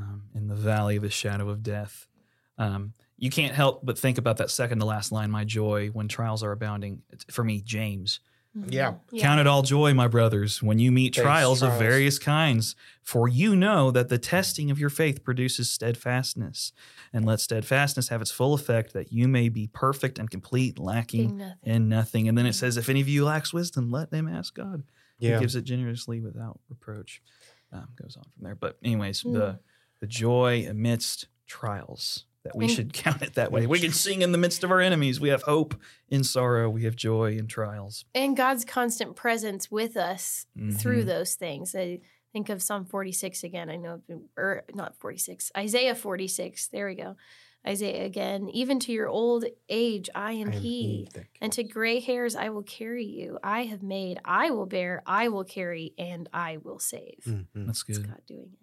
um, 0.00 0.24
in 0.34 0.48
the 0.48 0.54
valley 0.54 0.96
of 0.96 1.02
the 1.02 1.10
shadow 1.10 1.48
of 1.48 1.62
death. 1.62 2.06
Um, 2.58 2.92
you 3.16 3.30
can't 3.30 3.54
help 3.54 3.84
but 3.84 3.98
think 3.98 4.18
about 4.18 4.36
that 4.38 4.50
second 4.50 4.78
to 4.80 4.84
last 4.86 5.12
line, 5.12 5.30
"My 5.30 5.44
joy 5.44 5.88
when 5.88 6.08
trials 6.08 6.42
are 6.42 6.52
abounding." 6.52 7.02
It's, 7.10 7.24
for 7.30 7.44
me, 7.44 7.60
James, 7.60 8.20
Yeah. 8.68 8.94
Count 9.18 9.40
it 9.40 9.46
all 9.46 9.62
joy, 9.62 9.94
my 9.94 10.08
brothers, 10.08 10.62
when 10.62 10.78
you 10.80 10.90
meet 10.90 11.14
Face 11.14 11.22
trials, 11.22 11.62
of 11.62 11.78
various 11.78 12.18
kinds, 12.18 12.74
for 13.02 13.28
you 13.28 13.54
know 13.54 13.90
that 13.92 14.08
the 14.08 14.18
testing 14.18 14.70
of 14.70 14.78
your 14.80 14.90
faith 14.90 15.22
produces 15.22 15.70
steadfastness. 15.70 16.72
And 17.12 17.24
let 17.24 17.40
steadfastness 17.40 18.08
have 18.08 18.20
its 18.20 18.30
full 18.32 18.54
effect, 18.54 18.92
that 18.94 19.12
you 19.12 19.28
may 19.28 19.48
be 19.48 19.68
perfect 19.68 20.18
and 20.18 20.28
complete, 20.30 20.78
lacking 20.78 21.36
nothing. 21.38 21.56
in 21.62 21.88
nothing. 21.88 22.28
And 22.28 22.36
then 22.36 22.46
it 22.46 22.54
says, 22.54 22.76
if 22.76 22.88
any 22.88 23.00
of 23.00 23.08
you 23.08 23.24
lacks 23.24 23.52
wisdom, 23.52 23.90
let 23.90 24.10
them 24.10 24.26
ask 24.28 24.54
God. 24.54 24.82
Yeah. 25.18 25.34
He 25.34 25.40
gives 25.40 25.54
it 25.56 25.62
generously 25.62 26.20
without 26.20 26.58
reproach. 26.68 27.22
Um, 27.72 27.88
goes 28.00 28.16
on 28.16 28.24
from 28.24 28.42
there. 28.44 28.54
But, 28.54 28.76
anyways, 28.82 29.22
Mm. 29.22 29.32
the, 29.34 29.58
the 30.00 30.06
joy 30.06 30.66
amidst 30.68 31.26
trials. 31.46 32.24
That 32.44 32.54
we 32.56 32.66
And- 32.66 32.72
should 32.74 32.92
count 33.04 33.20
it 33.22 33.34
that 33.34 33.50
way. 33.52 33.66
We 33.66 33.80
can 33.80 33.92
sing 34.06 34.22
in 34.22 34.32
the 34.32 34.38
midst 34.38 34.62
of 34.64 34.70
our 34.70 34.80
enemies. 34.80 35.20
We 35.20 35.28
have 35.30 35.42
hope 35.42 35.74
in 36.08 36.22
sorrow. 36.24 36.70
We 36.70 36.84
have 36.84 36.96
joy 36.96 37.32
in 37.36 37.46
trials. 37.46 38.04
and 38.14 38.36
God's 38.36 38.64
constant 38.64 39.16
presence 39.16 39.70
with 39.70 39.96
us 39.96 40.46
through 40.78 41.02
Mhm. 41.02 41.06
those 41.06 41.34
things. 41.34 41.74
I 41.74 42.00
think 42.32 42.48
of 42.48 42.62
Psalm 42.62 42.84
46 42.86 43.42
again. 43.42 43.68
I 43.68 43.76
know, 43.76 43.94
I've 43.94 44.06
been- 44.06 44.28
or 44.36 44.64
not 44.72 44.94
46, 44.96 45.50
Isaiah 45.56 45.94
46. 45.94 46.68
There 46.68 46.86
we 46.86 46.94
go. 46.94 47.16
Isaiah 47.66 48.04
again. 48.06 48.48
Even 48.50 48.78
to 48.80 48.92
your 48.92 49.08
old 49.08 49.44
age, 49.68 50.08
I 50.14 50.32
am, 50.32 50.50
I 50.50 50.54
am 50.54 50.60
he. 50.62 51.08
that 51.14 51.26
And 51.40 51.52
to 51.54 51.64
gray 51.64 51.98
hairs, 52.00 52.36
I 52.36 52.50
will 52.50 52.62
carry 52.62 53.04
you. 53.04 53.38
I 53.42 53.64
have 53.64 53.82
made, 53.82 54.20
I 54.24 54.50
will 54.50 54.66
bear, 54.66 55.02
I 55.04 55.28
will 55.28 55.44
carry, 55.44 55.92
and 55.98 56.28
I 56.32 56.58
will 56.58 56.78
save. 56.78 57.24
Mhm. 57.26 57.46
That's 57.66 57.84
It's 57.88 57.98
good. 57.98 58.06
God 58.08 58.22
doing 58.26 58.50
it. 58.52 58.58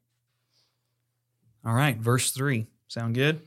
All 1.65 1.73
right, 1.73 1.97
verse 1.97 2.31
three. 2.31 2.67
Sound 2.87 3.15
good? 3.15 3.41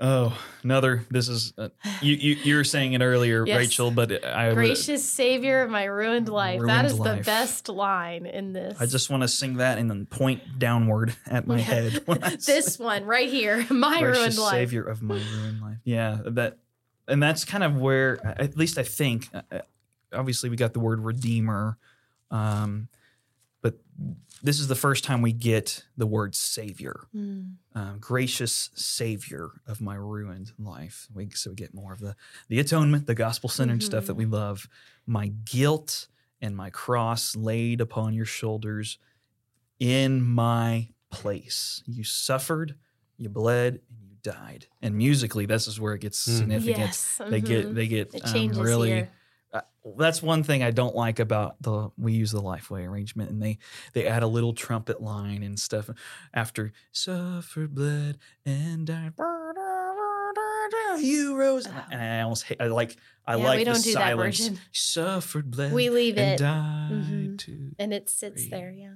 Oh, 0.00 0.36
another. 0.64 1.04
This 1.10 1.28
is 1.28 1.52
uh, 1.56 1.68
you, 2.00 2.16
you. 2.16 2.34
You 2.34 2.56
were 2.56 2.64
saying 2.64 2.92
it 2.94 3.02
earlier, 3.02 3.46
Yes. 3.46 3.56
Rachel, 3.56 3.90
but 3.92 4.24
I 4.24 4.48
would- 4.48 4.54
Gracious 4.56 5.08
Savior 5.08 5.62
of 5.62 5.70
my 5.70 5.84
ruined 5.84 6.28
life. 6.28 6.58
that 6.60 6.66
Ruined 6.66 6.86
is 6.86 6.98
the 6.98 7.22
best 7.24 7.68
line 7.68 8.26
in 8.26 8.52
this. 8.52 8.80
I 8.80 8.86
just 8.86 9.10
want 9.10 9.22
to 9.22 9.28
sing 9.28 9.58
that 9.58 9.78
and 9.78 9.88
then 9.88 10.06
point 10.06 10.58
downward 10.58 11.14
at 11.30 11.46
my 11.46 11.60
head. 11.60 12.04
This 12.44 12.78
one 12.80 13.04
right 13.04 13.28
here, 13.28 13.64
my 13.70 14.00
Gracious 14.00 14.18
ruined 14.18 14.38
life. 14.38 14.50
Savior 14.52 14.82
of 14.82 15.02
my 15.02 15.14
ruined 15.34 15.60
life. 15.62 15.78
Yeah, 15.84 16.18
that, 16.24 16.58
and 17.06 17.22
that's 17.22 17.44
kind 17.44 17.62
of 17.62 17.76
where, 17.76 18.18
at 18.26 18.56
least 18.56 18.78
I 18.78 18.82
think. 18.82 19.28
uh, 19.32 19.42
uh, 19.52 19.58
Obviously, 20.12 20.50
we 20.50 20.56
got 20.56 20.72
the 20.74 20.80
word 20.80 21.00
redeemer, 21.00 21.78
um, 22.30 22.88
but 23.62 23.78
this 24.42 24.58
is 24.60 24.66
the 24.68 24.74
first 24.74 25.04
time 25.04 25.22
we 25.22 25.32
get 25.32 25.84
the 25.96 26.06
word 26.06 26.34
savior. 26.34 27.06
Mm. 27.16 27.54
um, 27.74 27.96
gracious 28.00 28.70
Savior 28.74 29.50
of 29.66 29.80
my 29.80 29.94
ruined 29.94 30.52
life. 30.58 31.06
We, 31.14 31.30
so 31.30 31.50
we 31.50 31.56
get 31.56 31.72
more 31.72 31.92
of 31.92 32.00
the 32.00 32.16
the 32.48 32.58
atonement, 32.60 33.06
the 33.06 33.14
gospel 33.14 33.48
centered 33.48 33.82
stuff 33.82 34.06
that 34.06 34.14
we 34.16 34.26
love. 34.26 34.68
My 35.06 35.28
guilt 35.44 36.08
and 36.40 36.56
my 36.56 36.70
cross 36.70 37.36
laid 37.36 37.80
upon 37.80 38.12
your 38.14 38.26
shoulders. 38.26 38.98
in 39.78 40.22
my 40.22 40.88
place. 41.10 41.82
You 41.86 42.04
suffered, 42.04 42.74
you 43.16 43.28
bled, 43.28 43.74
and 43.90 44.08
you 44.10 44.16
died. 44.22 44.66
And 44.80 44.96
musically, 44.96 45.44
this 45.46 45.66
is 45.66 45.80
where 45.80 45.94
it 45.94 46.00
gets 46.00 46.26
Mm. 46.28 46.38
significant. 46.38 46.78
Yes. 46.78 47.20
They 47.28 47.40
get 47.40 47.74
they 47.74 47.86
get 47.88 48.14
it 48.14 48.34
um, 48.34 48.48
really. 48.60 48.88
here. 48.90 49.10
That's 49.96 50.22
one 50.22 50.44
thing 50.44 50.62
I 50.62 50.70
don't 50.70 50.94
like 50.94 51.18
about 51.18 51.56
the 51.60 51.90
we 51.98 52.12
use 52.12 52.30
the 52.30 52.40
Lifeway 52.40 52.86
arrangement, 52.88 53.30
and 53.30 53.42
they 53.42 53.58
they 53.94 54.06
add 54.06 54.22
a 54.22 54.28
little 54.28 54.52
trumpet 54.52 55.00
line 55.02 55.42
and 55.42 55.58
stuff 55.58 55.90
after 56.32 56.72
suffered, 56.92 57.74
bled, 57.74 58.18
and 58.46 58.86
died. 58.86 59.12
You 60.98 61.36
rose, 61.36 61.66
and 61.66 61.76
I- 61.76 61.84
and 61.90 62.00
I 62.02 62.20
almost 62.22 62.44
hate, 62.44 62.58
I 62.60 62.66
like 62.68 62.96
I 63.26 63.36
Yeah, 63.36 63.44
like 63.44 63.58
we 63.58 63.64
the 63.64 63.72
don't 63.72 63.82
do 63.82 63.92
that 63.94 63.98
silence. 63.98 64.38
version. 64.38 64.58
Suffered, 64.72 65.50
bled, 65.50 65.72
We 65.72 65.90
leave 65.90 66.16
and 66.18 66.34
it, 66.34 66.38
died 66.38 66.90
Mhm. 66.90 67.38
to 67.38 67.74
and 67.78 67.92
it 67.92 68.08
sits 68.08 68.42
free. 68.42 68.50
there. 68.50 68.70
Yeah. 68.70 68.94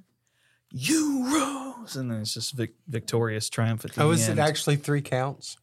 you 0.70 1.24
rose, 1.32 1.94
and 1.96 2.10
then 2.10 2.20
it's 2.22 2.34
just 2.34 2.52
vic- 2.54 2.74
victorious 2.88 3.48
triumph 3.48 3.84
at 3.84 3.92
the 3.92 4.02
Oh, 4.02 4.10
is 4.10 4.28
end. 4.28 4.38
it 4.38 4.42
actually 4.42 4.76
three 4.76 5.00
counts? 5.00 5.56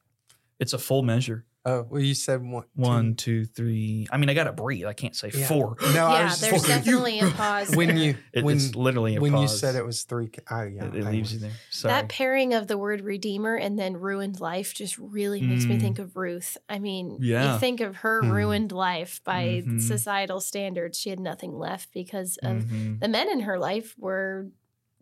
it's 0.59 0.71
a 0.73 0.77
full 0.79 1.03
measure. 1.03 1.45
Oh, 1.65 1.87
well, 1.89 2.01
you 2.01 2.13
said 2.13 2.41
one. 2.43 2.63
two. 2.63 2.67
One, 2.75 3.15
two, 3.15 3.45
three. 3.45 4.05
I 4.11 4.17
mean, 4.17 4.29
I 4.29 4.33
got 4.33 4.43
to 4.45 4.51
breathe. 4.51 4.85
I 4.85 4.91
can't 4.91 5.15
say 5.15 5.31
Yeah. 5.33 5.47
four. 5.47 5.77
No, 5.93 6.07
I 6.07 6.19
yeah, 6.19 6.23
was 6.25 6.41
there's 6.41 6.51
thinking- 6.65 6.69
definitely 6.75 7.19
a 7.21 7.29
pause. 7.31 7.73
when 7.75 7.95
you 7.95 8.15
It, 8.33 8.43
when 8.43 8.57
it's 8.57 8.75
literally 8.75 9.15
a 9.15 9.21
when 9.21 9.37
you 9.37 9.47
said 9.47 9.75
it 9.75 9.85
was 9.85 10.03
three. 10.03 10.27
ca- 10.27 10.41
Oh, 10.51 10.63
yeah, 10.63 10.85
it, 10.87 10.95
it 10.95 11.05
I 11.05 11.11
leaves 11.11 11.31
was- 11.31 11.41
you 11.41 11.47
there. 11.47 11.57
Sorry. 11.69 11.93
That 11.93 12.09
pairing 12.09 12.53
of 12.53 12.67
the 12.67 12.77
word 12.77 12.99
redeemer 13.01 13.55
and 13.55 13.79
then 13.79 13.95
ruined 13.95 14.41
life 14.41 14.73
just 14.73 14.97
really 14.97 15.41
makes 15.41 15.63
me 15.65 15.77
Mm. 15.77 15.81
think 15.81 15.99
of 15.99 16.17
Ruth. 16.17 16.57
I 16.67 16.79
mean, 16.79 17.17
Yeah. 17.21 17.53
you 17.53 17.59
think 17.59 17.79
of 17.79 17.95
her 17.97 18.21
Hmm. 18.21 18.31
ruined 18.31 18.71
life 18.73 19.21
by 19.23 19.63
Mhm. 19.65 19.79
societal 19.79 20.41
standards. 20.41 20.99
She 20.99 21.09
had 21.11 21.19
nothing 21.21 21.57
left 21.57 21.93
because 21.93 22.37
of 22.43 22.63
Mhm. 22.65 22.99
the 22.99 23.07
men 23.07 23.29
in 23.29 23.39
her 23.41 23.57
life 23.57 23.95
were 23.97 24.47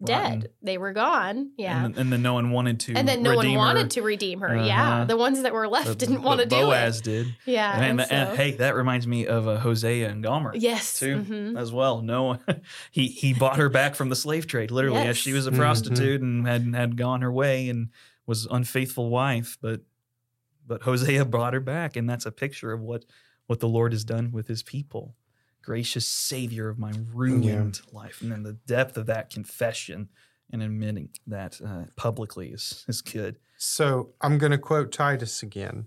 Rotten. 0.01 0.39
dead. 0.41 0.51
They 0.61 0.77
were 0.77 0.93
gone. 0.93 1.51
Yeah. 1.57 1.85
And, 1.85 1.93
then- 1.95 2.01
and 2.01 2.13
then 2.13 2.21
no 2.21 2.33
one 2.33 2.51
wanted 2.51 2.79
to. 2.81 2.93
And 2.95 3.07
then 3.07 3.21
no 3.23 3.35
one 3.35 3.53
wanted 3.55 3.83
her. 3.83 3.87
to 3.89 4.01
redeem 4.01 4.39
her. 4.41 4.55
Yeah. 4.65 4.93
Uh-huh. 4.95 5.05
The 5.05 5.17
ones 5.17 5.41
that 5.43 5.53
were 5.53 5.67
left 5.67 5.87
But- 5.87 5.99
didn't 5.99 6.21
want 6.23 6.41
to 6.41 6.47
but 6.47 6.55
do 6.55 6.65
Boaz 6.65 6.99
it. 6.99 7.03
did. 7.03 7.35
Yeah. 7.45 7.73
and, 7.79 8.01
and 8.01 8.11
and 8.11 8.29
so- 8.29 8.35
hey, 8.35 8.51
that 8.53 8.75
reminds 8.75 9.05
me 9.07 9.27
of 9.27 9.47
uh, 9.47 9.57
Hosea 9.59 10.09
and 10.09 10.23
Gomer. 10.23 10.53
yes. 10.55 10.99
too. 10.99 11.17
mhm. 11.17 11.57
As 11.59 11.71
well, 11.71 12.01
no, 12.01 12.23
one- 12.23 12.39
he 12.91 13.07
he 13.07 13.33
bought 13.33 13.57
her 13.57 13.69
back 13.69 13.95
from 13.95 14.09
the 14.09 14.15
slave 14.15 14.47
trade. 14.47 14.71
Literally, 14.71 15.01
as 15.01 15.17
she 15.17 15.33
was 15.33 15.45
a 15.47 15.51
prostitute 15.51 16.21
and 16.21 16.47
had 16.47 16.73
had 16.75 16.97
gone 16.97 17.21
her 17.21 17.31
way 17.31 17.69
and 17.69 17.89
was 18.25 18.47
unfaithful 18.49 19.09
wife, 19.09 19.57
but 19.61 19.81
but 20.65 20.83
Hosea 20.83 21.25
brought 21.25 21.53
her 21.53 21.59
back, 21.59 21.95
and 21.95 22.09
that's 22.09 22.25
a 22.25 22.31
picture 22.31 22.71
of 22.71 22.81
what 22.81 23.05
what 23.47 23.59
the 23.59 23.67
Lord 23.67 23.91
has 23.91 24.03
done 24.05 24.31
with 24.31 24.47
His 24.47 24.63
people. 24.63 25.15
Gracious 25.61 26.07
Savior 26.07 26.69
of 26.69 26.79
my 26.79 26.91
ruined 27.13 27.81
life, 27.91 28.21
and 28.21 28.31
then 28.31 28.43
the 28.43 28.53
depth 28.53 28.97
of 28.97 29.05
that 29.07 29.29
confession 29.29 30.09
and 30.51 30.61
admitting 30.61 31.09
that 31.27 31.59
uh, 31.65 31.83
publicly 31.95 32.49
is 32.49 32.85
is 32.87 33.01
good. 33.01 33.37
So 33.57 34.13
I'm 34.21 34.37
going 34.37 34.51
to 34.51 34.57
quote 34.57 34.91
Titus 34.91 35.43
again. 35.43 35.85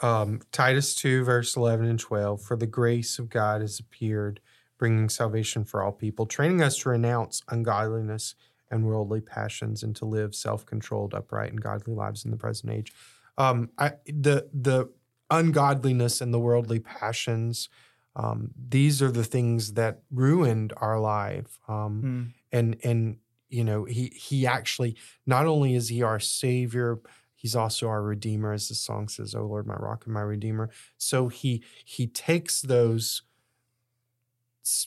Um, 0.00 0.40
Titus 0.52 0.94
2, 0.94 1.24
verse 1.24 1.56
11 1.56 1.86
and 1.86 1.98
12. 1.98 2.42
For 2.42 2.56
the 2.56 2.66
grace 2.66 3.18
of 3.18 3.28
God 3.28 3.60
has 3.62 3.80
appeared, 3.80 4.40
bringing 4.78 5.08
salvation 5.08 5.64
for 5.64 5.82
all 5.82 5.92
people, 5.92 6.26
training 6.26 6.62
us 6.62 6.78
to 6.78 6.90
renounce 6.90 7.42
ungodliness 7.48 8.34
and 8.70 8.84
worldly 8.84 9.20
passions 9.20 9.82
and 9.82 9.94
to 9.96 10.04
live 10.04 10.34
self 10.34 10.66
controlled, 10.66 11.14
upright, 11.14 11.50
and 11.50 11.60
godly 11.60 11.94
lives 11.94 12.24
in 12.24 12.30
the 12.30 12.36
present 12.36 12.72
age. 12.72 12.92
Um, 13.38 13.70
I, 13.78 13.92
the, 14.06 14.48
the 14.52 14.90
ungodliness 15.30 16.20
and 16.20 16.32
the 16.32 16.40
worldly 16.40 16.80
passions, 16.80 17.68
um, 18.16 18.50
these 18.68 19.02
are 19.02 19.10
the 19.10 19.24
things 19.24 19.74
that 19.74 20.00
ruined 20.10 20.72
our 20.78 20.98
life. 20.98 21.58
Um, 21.68 22.32
and 22.50 22.76
and 22.82 23.18
you 23.48 23.64
know 23.64 23.84
he 23.84 24.06
he 24.08 24.46
actually 24.46 24.96
not 25.26 25.46
only 25.46 25.74
is 25.74 25.88
he 25.88 26.02
our 26.02 26.20
savior 26.20 26.98
he's 27.34 27.54
also 27.54 27.88
our 27.88 28.02
redeemer 28.02 28.52
as 28.52 28.68
the 28.68 28.74
song 28.74 29.08
says 29.08 29.34
oh 29.34 29.46
lord 29.46 29.66
my 29.66 29.76
rock 29.76 30.04
and 30.04 30.14
my 30.14 30.20
redeemer 30.20 30.70
so 30.96 31.28
he 31.28 31.62
he 31.84 32.06
takes 32.06 32.60
those 32.60 33.22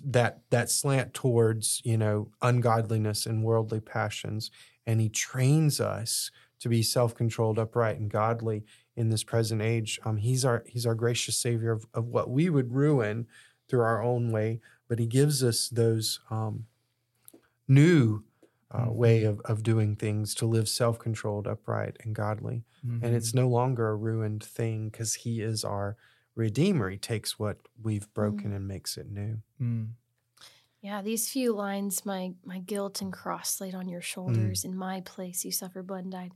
that 0.04 0.42
that 0.50 0.70
slant 0.70 1.14
towards 1.14 1.82
you 1.86 1.98
know 1.98 2.30
ungodliness 2.42 3.26
and 3.26 3.44
worldly 3.44 3.80
passions 3.80 4.52
and 4.86 5.00
he 5.00 5.10
trains 5.10 5.80
us 5.80 6.32
to 6.60 6.68
be 6.68 6.84
self-controlled 6.84 7.58
upright 7.58 7.98
and 7.98 8.12
godly 8.12 8.66
in 9.00 9.10
this 9.10 9.24
present 9.26 9.62
age 9.64 10.00
um, 10.06 10.18
he's 10.18 10.46
our 10.46 10.64
he's 10.68 10.86
our 10.88 10.96
gracious 10.96 11.40
savior 11.40 11.72
of, 11.74 11.86
of 11.96 12.06
what 12.08 12.30
we 12.30 12.50
would 12.52 12.74
ruin 12.74 13.28
through 13.70 13.82
our 13.82 14.04
own 14.04 14.32
way 14.32 14.62
but 14.90 15.00
he 15.00 15.08
gives 15.08 15.44
us 15.44 15.70
those 15.70 16.22
um, 16.32 16.68
new 17.68 18.24
uh, 18.72 18.86
Mhm. 18.86 18.92
way 18.92 19.24
of, 19.24 19.40
of 19.46 19.64
doing 19.64 19.96
things 19.96 20.36
to 20.36 20.46
live 20.46 20.70
self-controlled 20.70 21.48
upright 21.48 21.98
and 22.04 22.14
godly 22.16 22.64
and 23.02 23.16
Mm-hmm. 23.16 23.16
it's 23.16 23.34
no 23.34 23.48
longer 23.48 23.88
a 23.90 23.96
ruined 23.96 24.44
thing 24.44 24.90
because 24.90 25.14
he 25.16 25.42
is 25.42 25.64
our 25.64 25.98
redeemer 26.36 26.90
he 26.90 26.98
takes 26.98 27.40
what 27.40 27.58
we've 27.82 28.12
broken 28.14 28.54
and 28.54 28.68
makes 28.68 28.98
it 28.98 29.10
new 29.10 29.42
Mm. 29.62 29.94
Yeah, 30.82 31.02
these 31.02 31.30
few 31.30 31.54
lines, 31.54 32.06
my 32.06 32.34
my 32.44 32.60
guilt 32.60 33.02
and 33.02 33.12
cross 33.12 33.60
laid 33.60 33.76
on 33.76 33.90
your 33.90 34.02
shoulders. 34.02 34.64
In 34.64 34.76
my 34.78 35.02
place, 35.02 35.44
you 35.44 35.52
suffered 35.52 35.88
blood 35.88 36.04
and 36.06 36.12
died. 36.12 36.32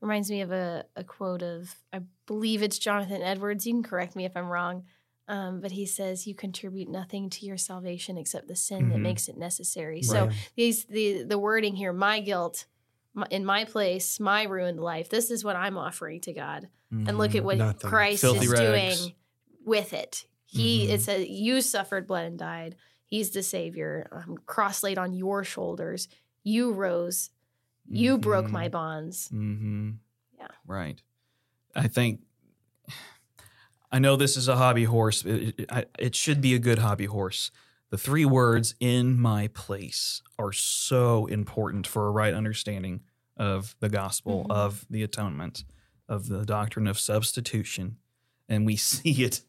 Reminds 0.00 0.30
me 0.30 0.42
of 0.42 0.52
a, 0.52 0.84
a 0.94 1.02
quote 1.04 1.42
of 1.42 1.74
I 1.92 2.00
believe 2.26 2.62
it's 2.62 2.78
Jonathan 2.78 3.22
Edwards. 3.22 3.66
You 3.66 3.72
can 3.74 3.82
correct 3.82 4.14
me 4.14 4.24
if 4.26 4.36
I'm 4.36 4.48
wrong, 4.48 4.84
um, 5.26 5.60
but 5.60 5.72
he 5.72 5.86
says 5.86 6.26
you 6.26 6.34
contribute 6.34 6.88
nothing 6.88 7.30
to 7.30 7.46
your 7.46 7.56
salvation 7.56 8.18
except 8.18 8.46
the 8.46 8.56
sin 8.56 8.90
that 8.90 8.98
Mhm. 8.98 9.02
makes 9.02 9.28
it 9.28 9.36
necessary. 9.38 10.02
So 10.02 10.28
these 10.54 10.84
the 10.84 11.22
the 11.24 11.38
wording 11.38 11.74
here, 11.76 11.92
my 11.94 12.20
guilt, 12.20 12.66
my, 13.14 13.26
in 13.30 13.44
my 13.44 13.64
place, 13.64 14.20
my 14.20 14.42
ruined 14.44 14.80
life. 14.80 15.08
This 15.08 15.30
is 15.30 15.42
what 15.44 15.56
I'm 15.56 15.78
offering 15.78 16.20
to 16.22 16.32
God, 16.34 16.68
and 16.90 17.16
look 17.16 17.34
at 17.34 17.42
what 17.44 17.56
Nothing. 17.56 17.88
Christ 17.88 18.20
Filthy 18.20 18.44
is 18.44 18.48
rags. 18.52 18.60
doing 19.00 19.14
with 19.64 19.92
it. 19.94 20.26
He 20.44 20.86
Mhm. 20.86 20.90
it 20.90 21.00
says 21.00 21.26
you 21.26 21.60
suffered, 21.62 22.06
bled, 22.06 22.26
and 22.26 22.38
died. 22.38 22.76
He's 23.06 23.30
the 23.30 23.42
Savior. 23.42 24.08
Um, 24.12 24.36
cross 24.46 24.82
laid 24.82 24.98
on 24.98 25.14
your 25.14 25.42
shoulders. 25.42 26.08
You 26.44 26.72
rose. 26.72 27.30
You 27.88 28.18
broke 28.18 28.46
Mhm. 28.46 28.50
my 28.52 28.68
bonds. 28.68 29.28
Mm-hmm. 29.28 29.90
Yeah. 30.38 30.48
Right. 30.66 31.00
I 31.74 31.88
think. 31.88 32.20
I 33.92 33.98
know 33.98 34.16
this 34.16 34.36
is 34.36 34.48
a 34.48 34.56
hobby 34.56 34.84
horse. 34.84 35.24
It, 35.24 35.54
it, 35.60 35.90
it 35.98 36.14
should 36.14 36.40
be 36.40 36.54
a 36.54 36.58
good 36.58 36.78
hobby 36.78 37.06
horse. 37.06 37.50
The 37.90 37.98
three 37.98 38.24
words 38.24 38.74
"in 38.80 39.18
my 39.18 39.48
place" 39.48 40.22
are 40.38 40.52
so 40.52 41.26
important 41.26 41.86
for 41.86 42.08
a 42.08 42.10
right 42.10 42.34
understanding 42.34 43.02
of 43.36 43.76
the 43.80 43.88
gospel, 43.88 44.44
Mhm. 44.48 44.54
of 44.54 44.86
the 44.90 45.02
atonement, 45.04 45.64
of 46.08 46.28
the 46.28 46.44
doctrine 46.44 46.86
of 46.88 46.98
substitution, 46.98 47.98
and 48.48 48.66
we 48.66 48.76
see 48.92 49.22
it 49.22 49.42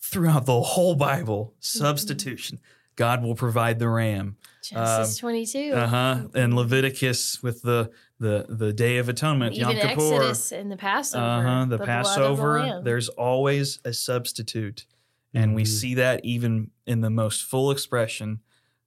throughout 0.00 0.46
the 0.46 0.60
whole 0.60 0.94
Bible. 0.94 1.54
Substitution. 1.58 2.60
God 2.96 3.22
will 3.22 3.34
provide 3.34 3.78
the 3.78 3.88
ram. 3.88 4.36
Genesis 4.62 5.18
22. 5.18 5.72
Uh 5.74 5.86
huh. 5.86 6.20
And 6.34 6.54
Leviticus 6.54 7.42
with 7.42 7.62
the 7.62 7.90
the 8.18 8.46
the 8.48 8.72
Day 8.72 8.98
of 8.98 9.08
Atonement, 9.08 9.54
Even 9.56 9.76
Yom 9.76 9.88
Kippur. 9.88 10.14
Exodus 10.14 10.52
and 10.52 10.70
the 10.72 10.76
Passover. 10.76 11.24
Uh 11.24 11.42
huh. 11.42 11.60
The, 11.66 11.76
blood 11.76 11.80
of 11.80 11.86
Passover. 11.86 12.58
Lamb. 12.60 12.84
there's 12.84 13.08
always 13.10 13.80
a 13.84 13.92
substitute, 13.92 14.86
and 15.34 15.54
we 15.54 15.62
Mhm. 15.64 15.66
see 15.66 15.94
that 15.94 16.24
even 16.24 16.70
in 16.86 17.00
the 17.02 17.10
most 17.10 17.42
full 17.44 17.70
expression 17.70 18.40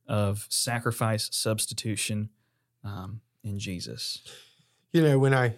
of 0.07 0.47
sacrifice 0.49 1.29
substitution 1.33 2.29
um, 2.83 3.19
in 3.43 3.59
Jesus. 3.59 4.21
you 4.93 5.01
know 5.03 5.19
when 5.19 5.33
i 5.33 5.53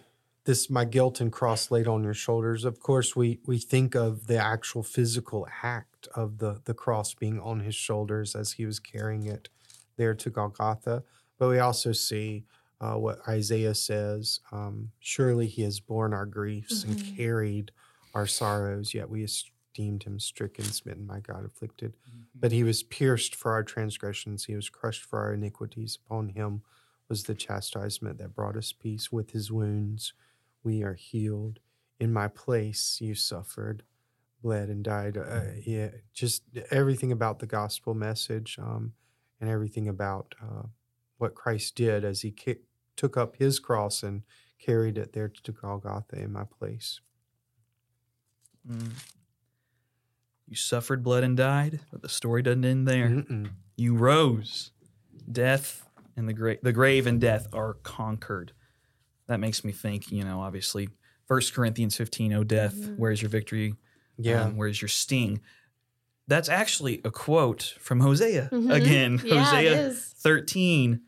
this 0.45 0.69
my 0.71 0.83
guilt 0.85 1.21
and 1.21 1.31
cross 1.31 1.69
laid 1.69 1.87
on 1.87 2.03
your 2.03 2.15
shoulders 2.15 2.65
of 2.65 2.79
course 2.79 3.15
we 3.15 3.39
we 3.45 3.59
think 3.59 3.95
of 3.95 4.25
the 4.25 4.37
actual 4.37 4.81
physical 4.81 5.47
act 5.61 5.88
of 6.15 6.37
the 6.37 6.61
the 6.65 6.73
cross 6.73 7.13
being 7.13 7.39
on 7.39 7.59
his 7.61 7.75
shoulders 7.75 8.35
as 8.35 8.53
he 8.53 8.65
was 8.65 8.79
carrying 8.79 9.25
it 9.25 9.49
there 9.97 10.15
to 10.15 10.29
golgotha 10.29 11.03
but 11.37 11.49
we 11.49 11.59
also 11.59 11.91
see 11.91 12.45
uh, 12.81 12.95
what 12.95 13.19
isaiah 13.27 13.75
says 13.75 14.39
um, 14.51 14.91
surely 14.99 15.47
he 15.47 15.61
has 15.63 15.79
borne 15.79 16.13
our 16.13 16.25
griefs 16.25 16.83
and 16.83 16.97
Mhm. 16.97 17.15
carried 17.17 17.71
our 18.13 18.27
sorrows 18.27 18.93
yet 18.93 19.09
we 19.09 19.23
esteemed 19.23 20.03
him 20.03 20.19
stricken 20.19 20.65
smitten 20.65 21.05
by 21.05 21.19
god 21.19 21.45
afflicted 21.45 21.95
but 22.41 22.51
he 22.51 22.63
was 22.63 22.83
pierced 22.83 23.35
for 23.35 23.51
our 23.51 23.63
transgressions 23.63 24.45
he 24.45 24.55
was 24.55 24.69
crushed 24.69 25.03
for 25.03 25.19
our 25.19 25.33
iniquities 25.33 25.97
upon 26.05 26.29
him 26.29 26.61
was 27.09 27.23
the 27.23 27.35
chastisement 27.35 28.19
that 28.19 28.35
brought 28.35 28.55
us 28.55 28.71
peace. 28.71 29.11
With 29.11 29.31
his 29.31 29.51
wounds, 29.51 30.13
we 30.63 30.83
are 30.83 30.93
healed. 30.93 31.59
In 31.99 32.13
my 32.13 32.27
place, 32.27 33.01
you 33.01 33.15
suffered, 33.15 33.81
bled, 34.41 34.69
and 34.69 34.83
died. 34.83 35.17
Uh, 35.17 35.41
yeah, 35.65 35.89
just 36.13 36.43
everything 36.71 37.11
about 37.11 37.39
the 37.39 37.45
gospel 37.47 37.93
message 37.93 38.57
um, 38.59 38.93
and 39.41 39.49
everything 39.49 39.87
about 39.87 40.33
uh, 40.41 40.63
what 41.17 41.35
Christ 41.35 41.75
did 41.75 42.03
as 42.05 42.21
he 42.21 42.31
ki- 42.31 42.61
took 42.95 43.17
up 43.17 43.35
his 43.37 43.59
cross 43.59 44.03
and 44.03 44.23
carried 44.59 44.97
it 44.97 45.13
there 45.13 45.29
to 45.43 45.51
Golgotha 45.51 46.17
in 46.21 46.31
my 46.33 46.43
place. 46.45 46.99
Mm. 48.69 48.91
You 50.47 50.55
suffered, 50.55 51.03
blood 51.03 51.23
and 51.23 51.37
died, 51.37 51.79
but 51.91 52.01
the 52.01 52.09
story 52.09 52.41
doesn't 52.41 52.65
end 52.65 52.87
there. 52.87 53.07
Mm-mm. 53.07 53.49
You 53.77 53.95
rose. 53.95 54.71
Death 55.31 55.87
and 56.17 56.27
the 56.27 56.33
grave, 56.33 56.57
the 56.63 56.73
grave 56.73 57.05
and 57.07 57.21
death 57.21 57.47
are 57.53 57.75
conquered. 57.75 58.53
That 59.27 59.39
makes 59.39 59.63
me 59.63 59.71
think, 59.71 60.11
you 60.11 60.23
know, 60.23 60.41
obviously, 60.41 60.89
First 61.27 61.53
Corinthians 61.53 61.95
15, 61.95 62.33
oh 62.33 62.43
death, 62.43 62.73
Mhm. 62.73 62.97
where's 62.97 63.21
your 63.21 63.29
victory? 63.29 63.75
Yeah. 64.19 64.43
Um, 64.43 64.57
where's 64.57 64.81
your 64.81 64.89
sting? 64.89 65.41
That's 66.27 66.49
actually 66.49 67.01
a 67.03 67.09
quote 67.11 67.75
from 67.79 68.01
Hosea 68.01 68.49
Mhm. 68.51 68.71
again. 68.71 69.21
Yeah, 69.23 69.33
it 69.33 69.39
Hosea 69.45 69.87
is. 69.87 70.03
13, 70.17 71.01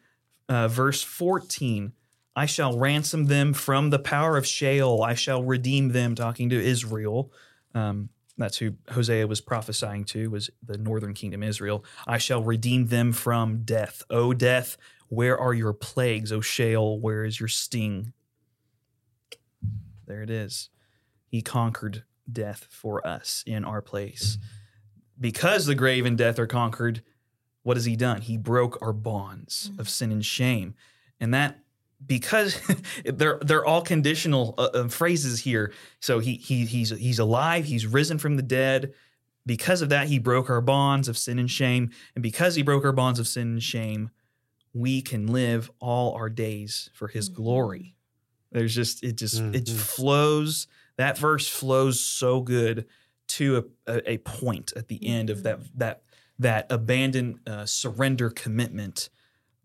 uh, 0.50 0.68
verse 0.68 1.04
14. 1.04 1.94
I 2.36 2.46
shall 2.46 2.78
ransom 2.78 3.26
them 3.26 3.54
from 3.54 3.90
the 3.90 4.00
power 4.00 4.38
of 4.38 4.48
Sheol. 4.48 5.04
I 5.04 5.14
shall 5.14 5.44
redeem 5.44 5.90
them, 5.90 6.16
talking 6.16 6.50
to 6.50 6.56
Israel. 6.56 7.32
Um, 7.76 8.10
that's 8.38 8.58
who 8.58 8.76
Hosea 8.90 9.28
was 9.28 9.42
prophesying 9.42 10.06
to, 10.06 10.30
was 10.32 10.50
the 10.64 10.78
northern 10.78 11.14
kingdom 11.14 11.44
Israel. 11.44 11.84
I 12.08 12.18
shall 12.18 12.42
redeem 12.42 12.88
them 12.88 13.12
from 13.12 13.64
death. 13.64 14.02
O 14.10 14.34
death, 14.34 14.78
where 15.10 15.38
are 15.38 15.54
your 15.54 15.74
plagues? 15.74 16.32
O 16.32 16.40
Sheol, 16.40 17.00
where 17.02 17.26
is 17.26 17.40
your 17.40 17.50
sting? 17.50 18.14
There 20.08 20.22
it 20.24 20.30
is. 20.30 20.70
He 21.28 21.42
conquered 21.42 22.04
death 22.34 22.68
for 22.70 23.06
us 23.06 23.44
in 23.46 23.64
our 23.66 23.82
place. 23.82 24.38
Because 25.20 25.66
the 25.66 25.76
grave 25.76 26.06
and 26.06 26.18
death 26.18 26.40
are 26.40 26.48
conquered, 26.48 27.04
what 27.64 27.78
has 27.78 27.86
he 27.86 27.96
done? 27.96 28.22
He 28.22 28.38
broke 28.38 28.82
our 28.82 28.94
bonds 28.94 29.72
of 29.78 29.88
sin 29.88 30.12
and 30.12 30.26
shame. 30.26 30.74
And 31.20 31.34
that 31.34 31.60
because 32.04 32.60
they're 33.06 33.38
they're 33.44 33.66
all 33.66 33.82
conditional 33.84 34.56
uh, 34.58 34.70
uh, 34.74 34.88
phrases 34.88 35.42
here. 35.42 35.72
So 36.00 36.18
he 36.20 36.36
he 36.36 36.66
he's 36.66 36.90
he's 36.90 37.20
alive, 37.20 37.66
he's 37.66 37.86
risen 37.86 38.18
from 38.18 38.36
the 38.36 38.42
dead. 38.44 38.94
Because 39.46 39.82
of 39.82 39.90
that 39.90 40.08
he 40.08 40.20
broke 40.20 40.50
our 40.52 40.62
bonds 40.62 41.08
of 41.08 41.18
sin 41.18 41.40
and 41.40 41.50
shame, 41.50 41.90
and 42.16 42.22
because 42.24 42.56
he 42.56 42.62
broke 42.62 42.86
our 42.86 42.92
bonds 42.92 43.20
of 43.20 43.28
sin 43.28 43.54
and 43.54 43.64
shame, 43.64 44.12
we 44.74 45.02
can 45.02 45.28
live 45.28 45.70
all 45.80 46.14
our 46.14 46.30
days 46.30 46.90
for 46.94 47.08
his 47.08 47.28
Mhm. 47.30 47.34
glory. 47.34 47.96
There's 48.52 48.74
just 48.76 49.04
it 49.04 49.14
just 49.18 49.40
it 49.42 49.66
Mhm. 49.66 49.76
flows 49.78 50.68
that 51.02 51.18
verse 51.18 51.48
flows 51.48 52.00
so 52.00 52.42
good 52.42 52.86
to 53.28 53.72
a, 53.88 53.92
a, 53.92 54.12
a 54.12 54.18
point 54.20 54.72
at 54.76 54.88
the 54.88 55.06
end 55.08 55.30
of 55.32 55.42
that 55.44 55.60
that 55.78 56.04
that 56.38 56.68
abandoned 56.70 57.40
uh, 57.48 57.66
surrender 57.66 58.30
commitment. 58.30 59.10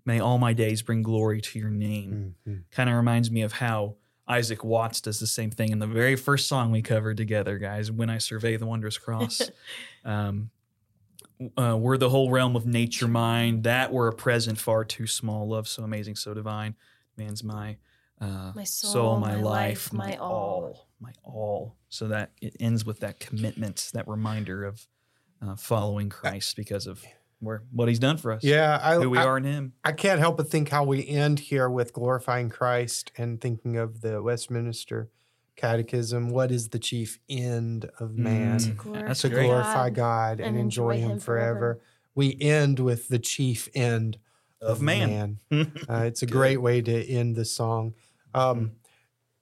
May 0.06 0.18
all 0.20 0.38
my 0.38 0.52
days 0.52 0.82
bring 0.82 1.02
glory 1.02 1.40
to 1.40 1.58
your 1.58 1.68
name. 1.70 2.36
Mhm. 2.48 2.62
Kind 2.70 2.88
of 2.88 2.96
reminds 2.96 3.30
me 3.30 3.42
of 3.42 3.52
how 3.52 3.96
Isaac 4.28 4.64
Watts 4.64 5.00
does 5.00 5.20
the 5.20 5.26
same 5.26 5.50
thing 5.50 5.70
in 5.72 5.78
the 5.78 5.86
very 5.86 6.16
first 6.16 6.48
song 6.48 6.70
we 6.70 6.80
covered 6.80 7.16
together, 7.16 7.58
guys. 7.58 7.90
When 7.92 8.08
I 8.08 8.18
survey 8.18 8.56
the 8.56 8.66
wondrous 8.66 8.98
cross, 8.98 9.42
um, 10.04 10.50
uh, 11.58 11.76
we're 11.78 11.98
the 11.98 12.08
whole 12.10 12.30
realm 12.30 12.56
of 12.56 12.66
nature 12.66 13.08
mine. 13.08 13.62
That 13.62 13.92
were 13.92 14.08
a 14.08 14.12
present 14.14 14.58
far 14.58 14.84
too 14.84 15.06
small. 15.06 15.48
Love 15.48 15.68
so 15.68 15.82
amazing, 15.82 16.16
so 16.16 16.32
divine. 16.34 16.76
Man's 17.16 17.42
my 17.44 17.76
uh, 18.20 18.52
My 18.54 18.64
soul, 18.64 19.18
my, 19.18 19.34
my 19.34 19.42
life, 19.42 19.92
life, 19.92 19.92
my 19.92 20.16
all. 20.16 20.85
My 21.00 21.12
all. 21.24 21.76
So 21.88 22.08
that 22.08 22.30
it 22.40 22.56
ends 22.60 22.84
with 22.84 23.00
that 23.00 23.20
commitment, 23.20 23.90
that 23.94 24.06
reminder 24.08 24.64
of 24.64 24.86
uh, 25.42 25.56
following 25.56 26.08
Christ 26.08 26.56
because 26.56 26.86
of 26.86 27.04
where 27.40 27.62
what 27.70 27.88
He's 27.88 27.98
done 27.98 28.16
for 28.16 28.32
us, 28.32 28.42
Yeah, 28.42 28.80
I, 28.82 28.94
who 28.94 29.10
we 29.10 29.18
I, 29.18 29.24
are 29.24 29.36
in 29.36 29.44
Him. 29.44 29.72
I 29.84 29.92
can't 29.92 30.18
help 30.20 30.36
but 30.38 30.48
think 30.50 30.70
how 30.70 30.84
we 30.84 31.06
end 31.06 31.38
here 31.38 31.68
with 31.68 31.92
glorifying 31.92 32.48
Christ 32.48 33.12
and 33.18 33.40
thinking 33.40 33.76
of 33.76 34.00
the 34.00 34.22
Westminster 34.22 35.10
Catechism. 35.56 36.30
What 36.30 36.50
is 36.50 36.68
the 36.68 36.78
chief 36.78 37.18
end 37.28 37.90
of 37.98 38.16
man? 38.16 38.58
Mm. 38.58 38.76
glorify 38.76 39.06
That's 39.06 39.20
to 39.22 39.28
great. 39.28 39.46
glorify 39.46 39.90
God 39.90 40.40
and, 40.40 40.48
and 40.50 40.58
enjoy, 40.58 40.92
enjoy 40.92 41.02
Him, 41.04 41.10
him 41.12 41.20
forever. 41.20 41.58
forever. 41.58 41.80
We 42.14 42.36
end 42.40 42.78
with 42.80 43.08
the 43.08 43.18
chief 43.18 43.68
end 43.74 44.18
Of 44.60 44.80
man. 44.80 45.38
Uh, 45.52 46.04
it's 46.06 46.22
a 46.22 46.26
great 46.26 46.56
way 46.62 46.80
to 46.80 47.04
end 47.06 47.36
the 47.36 47.44
song. 47.44 47.92
Um, 48.34 48.72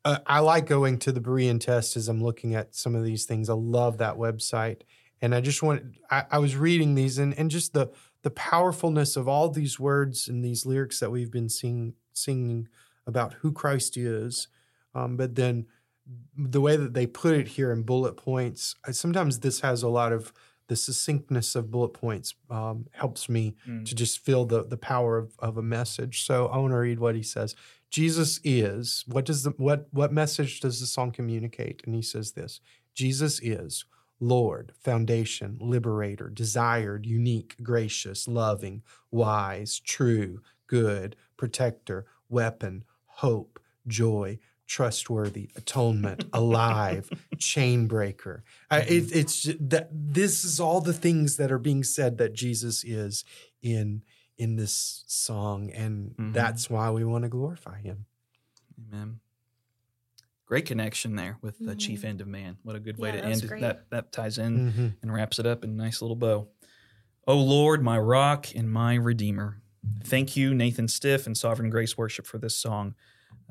uh, 0.05 0.19
I 0.27 0.41
like 0.41 0.67
going 0.67 0.99
to 1.01 1.13
the 1.13 1.21
Berean 1.21 1.59
test 1.61 1.97
as 1.97 2.09
I'm 2.09 2.23
looking 2.23 2.55
at 2.55 2.75
some 2.75 2.95
of 2.95 3.05
these 3.05 3.25
things. 3.25 3.49
I 3.49 3.55
love 3.55 3.99
that 3.99 4.17
website, 4.17 4.83
and 5.23 5.35
I 5.35 5.41
just 5.41 5.63
want. 5.63 5.83
I, 6.11 6.25
I 6.33 6.39
was 6.39 6.57
reading 6.57 6.95
these 6.95 7.19
and 7.19 7.37
and 7.39 7.51
just 7.51 7.73
the 7.73 7.91
the 8.23 8.31
powerfulness 8.31 9.17
of 9.17 9.29
all 9.29 9.49
these 9.51 9.79
words 9.79 10.29
and 10.29 10.45
these 10.45 10.65
lyrics 10.67 11.01
that 11.01 11.11
we've 11.11 11.31
been 11.31 11.49
sing, 11.49 11.95
singing 12.15 12.69
about 13.07 13.35
who 13.35 13.53
Christ 13.53 13.97
is, 13.99 14.49
um, 14.95 15.17
but 15.17 15.35
then 15.35 15.67
the 16.37 16.61
way 16.61 16.77
that 16.77 16.95
they 16.95 17.07
put 17.07 17.35
it 17.35 17.49
here 17.49 17.73
in 17.73 17.83
bullet 17.83 18.17
points. 18.17 18.75
I- 18.87 18.93
Sometimes 18.93 19.41
this 19.41 19.61
has 19.61 19.83
a 19.83 19.89
lot 19.89 20.13
of 20.13 20.33
the 20.69 20.77
succinctness 20.77 21.55
of 21.55 21.71
bullet 21.71 21.91
points 21.95 22.35
um, 22.51 22.87
helps 22.93 23.29
me 23.29 23.55
Mm. 23.69 23.85
to 23.87 23.95
just 23.95 24.19
feel 24.19 24.45
the 24.47 24.65
the 24.65 24.77
power 24.79 25.19
of, 25.19 25.33
of 25.39 25.57
a 25.59 25.63
message. 25.63 26.25
So 26.25 26.47
I 26.49 26.57
want 26.59 26.73
to 26.73 26.79
read 26.79 26.99
what 27.01 27.15
he 27.15 27.23
says. 27.23 27.55
Jesus 27.91 28.41
is 28.43 29.05
what 29.07 29.25
does 29.25 29.43
the 29.43 29.51
what 29.51 29.87
what 29.93 30.13
message 30.13 30.61
does 30.61 30.81
the 30.81 30.87
song 30.87 31.13
communicate? 31.13 31.83
And 31.85 31.95
he 31.95 32.03
says 32.03 32.33
this: 32.33 32.61
Jesus 32.95 33.41
is 33.43 33.85
Lord, 34.21 34.73
foundation, 34.81 35.59
liberator, 35.61 36.29
desired, 36.31 37.05
unique, 37.05 37.57
gracious, 37.63 38.27
loving, 38.27 38.83
wise, 39.11 39.81
true, 39.81 40.41
good, 40.67 41.15
protector, 41.37 42.07
weapon, 42.29 42.85
hope, 43.07 43.61
joy, 43.87 44.39
trustworthy, 44.67 45.51
atonement, 45.57 46.25
alive, 46.33 47.11
chain 47.39 47.87
breaker. 47.87 48.45
I, 48.71 48.81
it, 48.81 49.15
it's 49.15 49.49
that 49.61 49.89
this 49.93 50.45
is 50.45 50.61
all 50.61 50.81
the 50.81 50.93
things 50.93 51.37
that 51.37 51.53
are 51.53 51.59
being 51.59 51.83
said 51.85 52.19
that 52.19 52.33
Jesus 52.35 52.85
is 52.85 53.25
in 53.63 54.03
in 54.37 54.57
this 54.57 55.05
song, 55.07 55.71
and 55.71 56.15
Mhm. 56.17 56.33
that's 56.33 56.69
why 56.69 56.91
we 56.91 57.05
want 57.05 57.23
to 57.23 57.29
glorify 57.29 57.81
Him. 57.81 58.07
Amen. 58.91 59.21
Great 60.47 60.67
connection 60.67 61.15
there 61.17 61.39
with 61.41 61.59
the 61.59 61.75
Mhm. 61.75 61.79
chief 61.79 62.05
end 62.05 62.21
of 62.21 62.27
man. 62.27 62.59
What 62.65 62.75
a 62.77 62.81
good 62.81 62.99
way 62.99 63.11
Yeah, 63.11 63.17
to 63.17 63.23
that 63.23 63.31
end 63.33 63.45
it. 63.45 63.47
great. 63.47 63.61
That 63.61 63.91
that 63.91 64.13
ties 64.13 64.39
in 64.39 64.73
Mhm. 64.73 64.95
and 65.03 65.13
wraps 65.13 65.39
it 65.39 65.47
up 65.47 65.63
in 65.65 65.71
a 65.71 65.75
nice 65.75 66.03
little 66.03 66.17
bow. 66.17 66.49
O 67.27 67.39
Lord, 67.39 67.83
my 67.83 67.99
rock 67.99 68.49
and 68.55 68.71
my 68.71 68.95
redeemer. 68.95 69.63
Thank 70.03 70.37
you, 70.37 70.53
Nathan 70.55 70.89
Stiff 70.89 71.27
and 71.27 71.37
Sovereign 71.37 71.71
Grace 71.71 71.97
Worship, 71.97 72.27
for 72.27 72.39
this 72.39 72.57
song. 72.57 72.95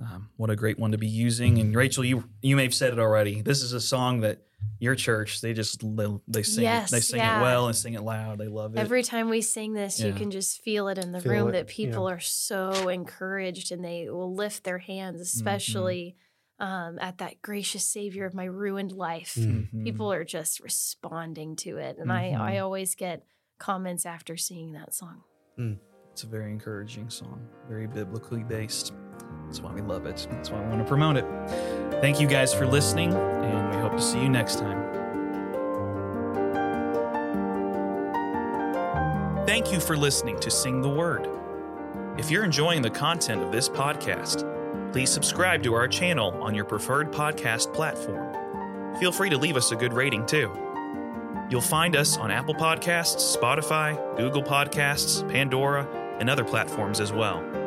Um, 0.04 0.30
what 0.38 0.50
a 0.50 0.56
great 0.56 0.78
one 0.78 0.92
to 0.92 0.98
be 0.98 1.08
using. 1.08 1.60
And 1.60 1.76
Rachel, 1.76 2.04
you 2.04 2.26
you 2.42 2.56
may 2.56 2.64
have 2.64 2.74
said 2.74 2.92
it 2.94 3.00
already. 3.00 3.42
This 3.42 3.62
is 3.62 3.74
a 3.74 3.80
song 3.82 4.22
that 4.22 4.42
your 4.80 4.96
church 4.96 5.42
they 5.42 5.54
just 5.54 5.82
they, 5.96 6.08
they 6.28 6.44
sing 6.44 6.64
Yes, 6.64 6.90
it, 6.90 6.96
they 6.96 7.00
sing 7.02 7.20
yeah. 7.20 7.40
it 7.40 7.42
well 7.42 7.68
and 7.68 7.76
sing 7.76 7.94
it 7.94 8.02
loud. 8.02 8.38
They 8.40 8.48
love 8.48 8.76
it. 8.76 8.80
Every 8.80 9.04
time 9.04 9.30
we 9.30 9.42
sing 9.42 9.74
this, 9.74 10.00
you 10.00 10.14
can 10.14 10.32
just 10.32 10.62
feel 10.62 10.88
it 10.90 10.98
in 10.98 11.12
the 11.12 11.22
Feel 11.22 11.32
room 11.32 11.50
it, 11.50 11.52
that 11.54 11.68
people 11.68 12.10
are 12.10 12.20
so 12.20 12.90
encouraged 12.90 13.72
and 13.72 13.84
they 13.84 14.10
will 14.10 14.34
lift 14.34 14.64
their 14.64 14.80
hands, 14.80 15.16
Mm-hmm. 15.22 15.38
especially 15.40 16.16
um, 16.60 16.98
at 17.00 17.18
that 17.18 17.42
gracious 17.42 17.86
Savior 17.86 18.26
of 18.26 18.34
my 18.34 18.46
ruined 18.46 18.92
life. 18.92 19.36
Mm. 19.38 19.70
Mhm. 19.74 19.84
People 19.84 20.12
are 20.14 20.24
just 20.24 20.60
responding 20.62 21.56
to 21.58 21.78
it. 21.78 21.98
And 21.98 22.10
Mhm. 22.10 22.40
I, 22.40 22.56
I 22.56 22.58
always 22.60 22.96
get 22.96 23.24
comments 23.60 24.06
after 24.06 24.38
singing 24.38 24.74
that 24.74 24.94
song. 24.94 25.24
It's 26.12 26.24
a 26.24 26.28
very 26.28 26.52
encouraging 26.52 27.10
song, 27.10 27.48
very 27.68 27.88
biblically 27.88 28.44
based. 28.44 28.94
That's 29.54 29.62
why 29.62 29.72
we 29.72 29.82
love 29.82 30.08
it. 30.08 30.28
That's 30.32 30.50
why 30.50 30.58
I 30.58 30.68
want 30.68 30.80
to 30.80 30.88
promote 30.88 31.16
it. 31.16 31.28
Thank 32.02 32.20
you 32.20 32.26
guys 32.26 32.52
for 32.56 32.66
listening, 32.66 33.14
and 33.14 33.70
we 33.70 33.80
hope 33.80 33.92
to 33.92 34.02
see 34.02 34.20
you 34.20 34.28
next 34.28 34.58
time. 34.58 34.82
Thank 39.46 39.72
you 39.72 39.80
for 39.80 39.96
listening 39.96 40.40
to 40.40 40.50
Sing 40.50 40.82
the 40.82 40.90
Word. 40.90 41.30
If 42.18 42.32
you're 42.32 42.44
enjoying 42.44 42.82
the 42.82 42.90
content 42.90 43.44
of 43.44 43.52
this 43.52 43.70
podcast, 43.70 44.92
please 44.92 45.12
subscribe 45.12 45.62
to 45.62 45.76
our 45.76 45.88
channel 45.88 46.32
on 46.42 46.56
your 46.56 46.66
preferred 46.66 47.12
podcast 47.12 47.72
platform. 47.76 48.96
Feel 49.00 49.12
free 49.12 49.30
to 49.30 49.38
leave 49.38 49.56
us 49.56 49.72
a 49.72 49.76
good 49.76 49.94
rating 49.94 50.26
too. 50.26 50.52
You'll 51.52 51.62
find 51.62 51.96
us 51.96 52.18
on 52.18 52.32
Apple 52.32 52.56
Podcasts, 52.56 53.38
Spotify, 53.38 54.18
Google 54.18 54.42
Podcasts, 54.42 55.32
Pandora, 55.32 55.88
and 56.20 56.28
other 56.28 56.44
platforms 56.44 57.00
as 57.00 57.14
well. 57.14 57.63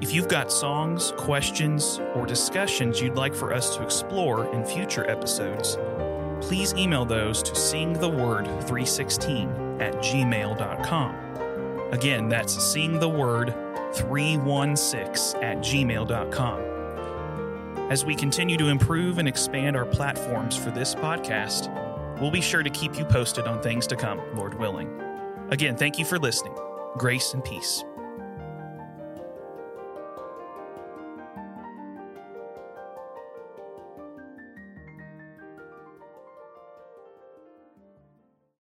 If 0.00 0.14
you've 0.14 0.28
got 0.28 0.52
songs, 0.52 1.12
questions, 1.16 1.98
or 2.14 2.24
discussions 2.24 3.00
you'd 3.00 3.16
like 3.16 3.34
for 3.34 3.52
us 3.52 3.74
to 3.76 3.82
explore 3.82 4.46
in 4.54 4.64
future 4.64 5.04
episodes, 5.10 5.76
please 6.40 6.72
email 6.74 7.04
those 7.04 7.42
to 7.42 7.50
singtheword316 7.52 9.80
at 9.80 9.94
gmail.com. 9.94 11.14
Again, 11.92 12.28
that's 12.28 12.56
singtheword316 12.56 15.42
at 15.42 15.58
gmail.com. 15.58 16.60
As 17.90 18.04
we 18.04 18.14
continue 18.14 18.56
to 18.58 18.68
improve 18.68 19.18
and 19.18 19.26
expand 19.26 19.76
our 19.76 19.86
platforms 19.86 20.56
for 20.56 20.70
this 20.70 20.94
podcast, 20.94 21.68
we'll 22.20 22.30
be 22.30 22.40
sure 22.40 22.62
to 22.62 22.70
keep 22.70 22.96
you 22.96 23.04
posted 23.04 23.48
on 23.48 23.60
things 23.62 23.88
to 23.88 23.96
come, 23.96 24.20
Lord 24.36 24.54
willing. 24.54 24.88
Again, 25.50 25.76
thank 25.76 25.98
you 25.98 26.04
for 26.04 26.20
listening. 26.20 26.54
Grace 26.98 27.34
and 27.34 27.42
peace. 27.42 27.82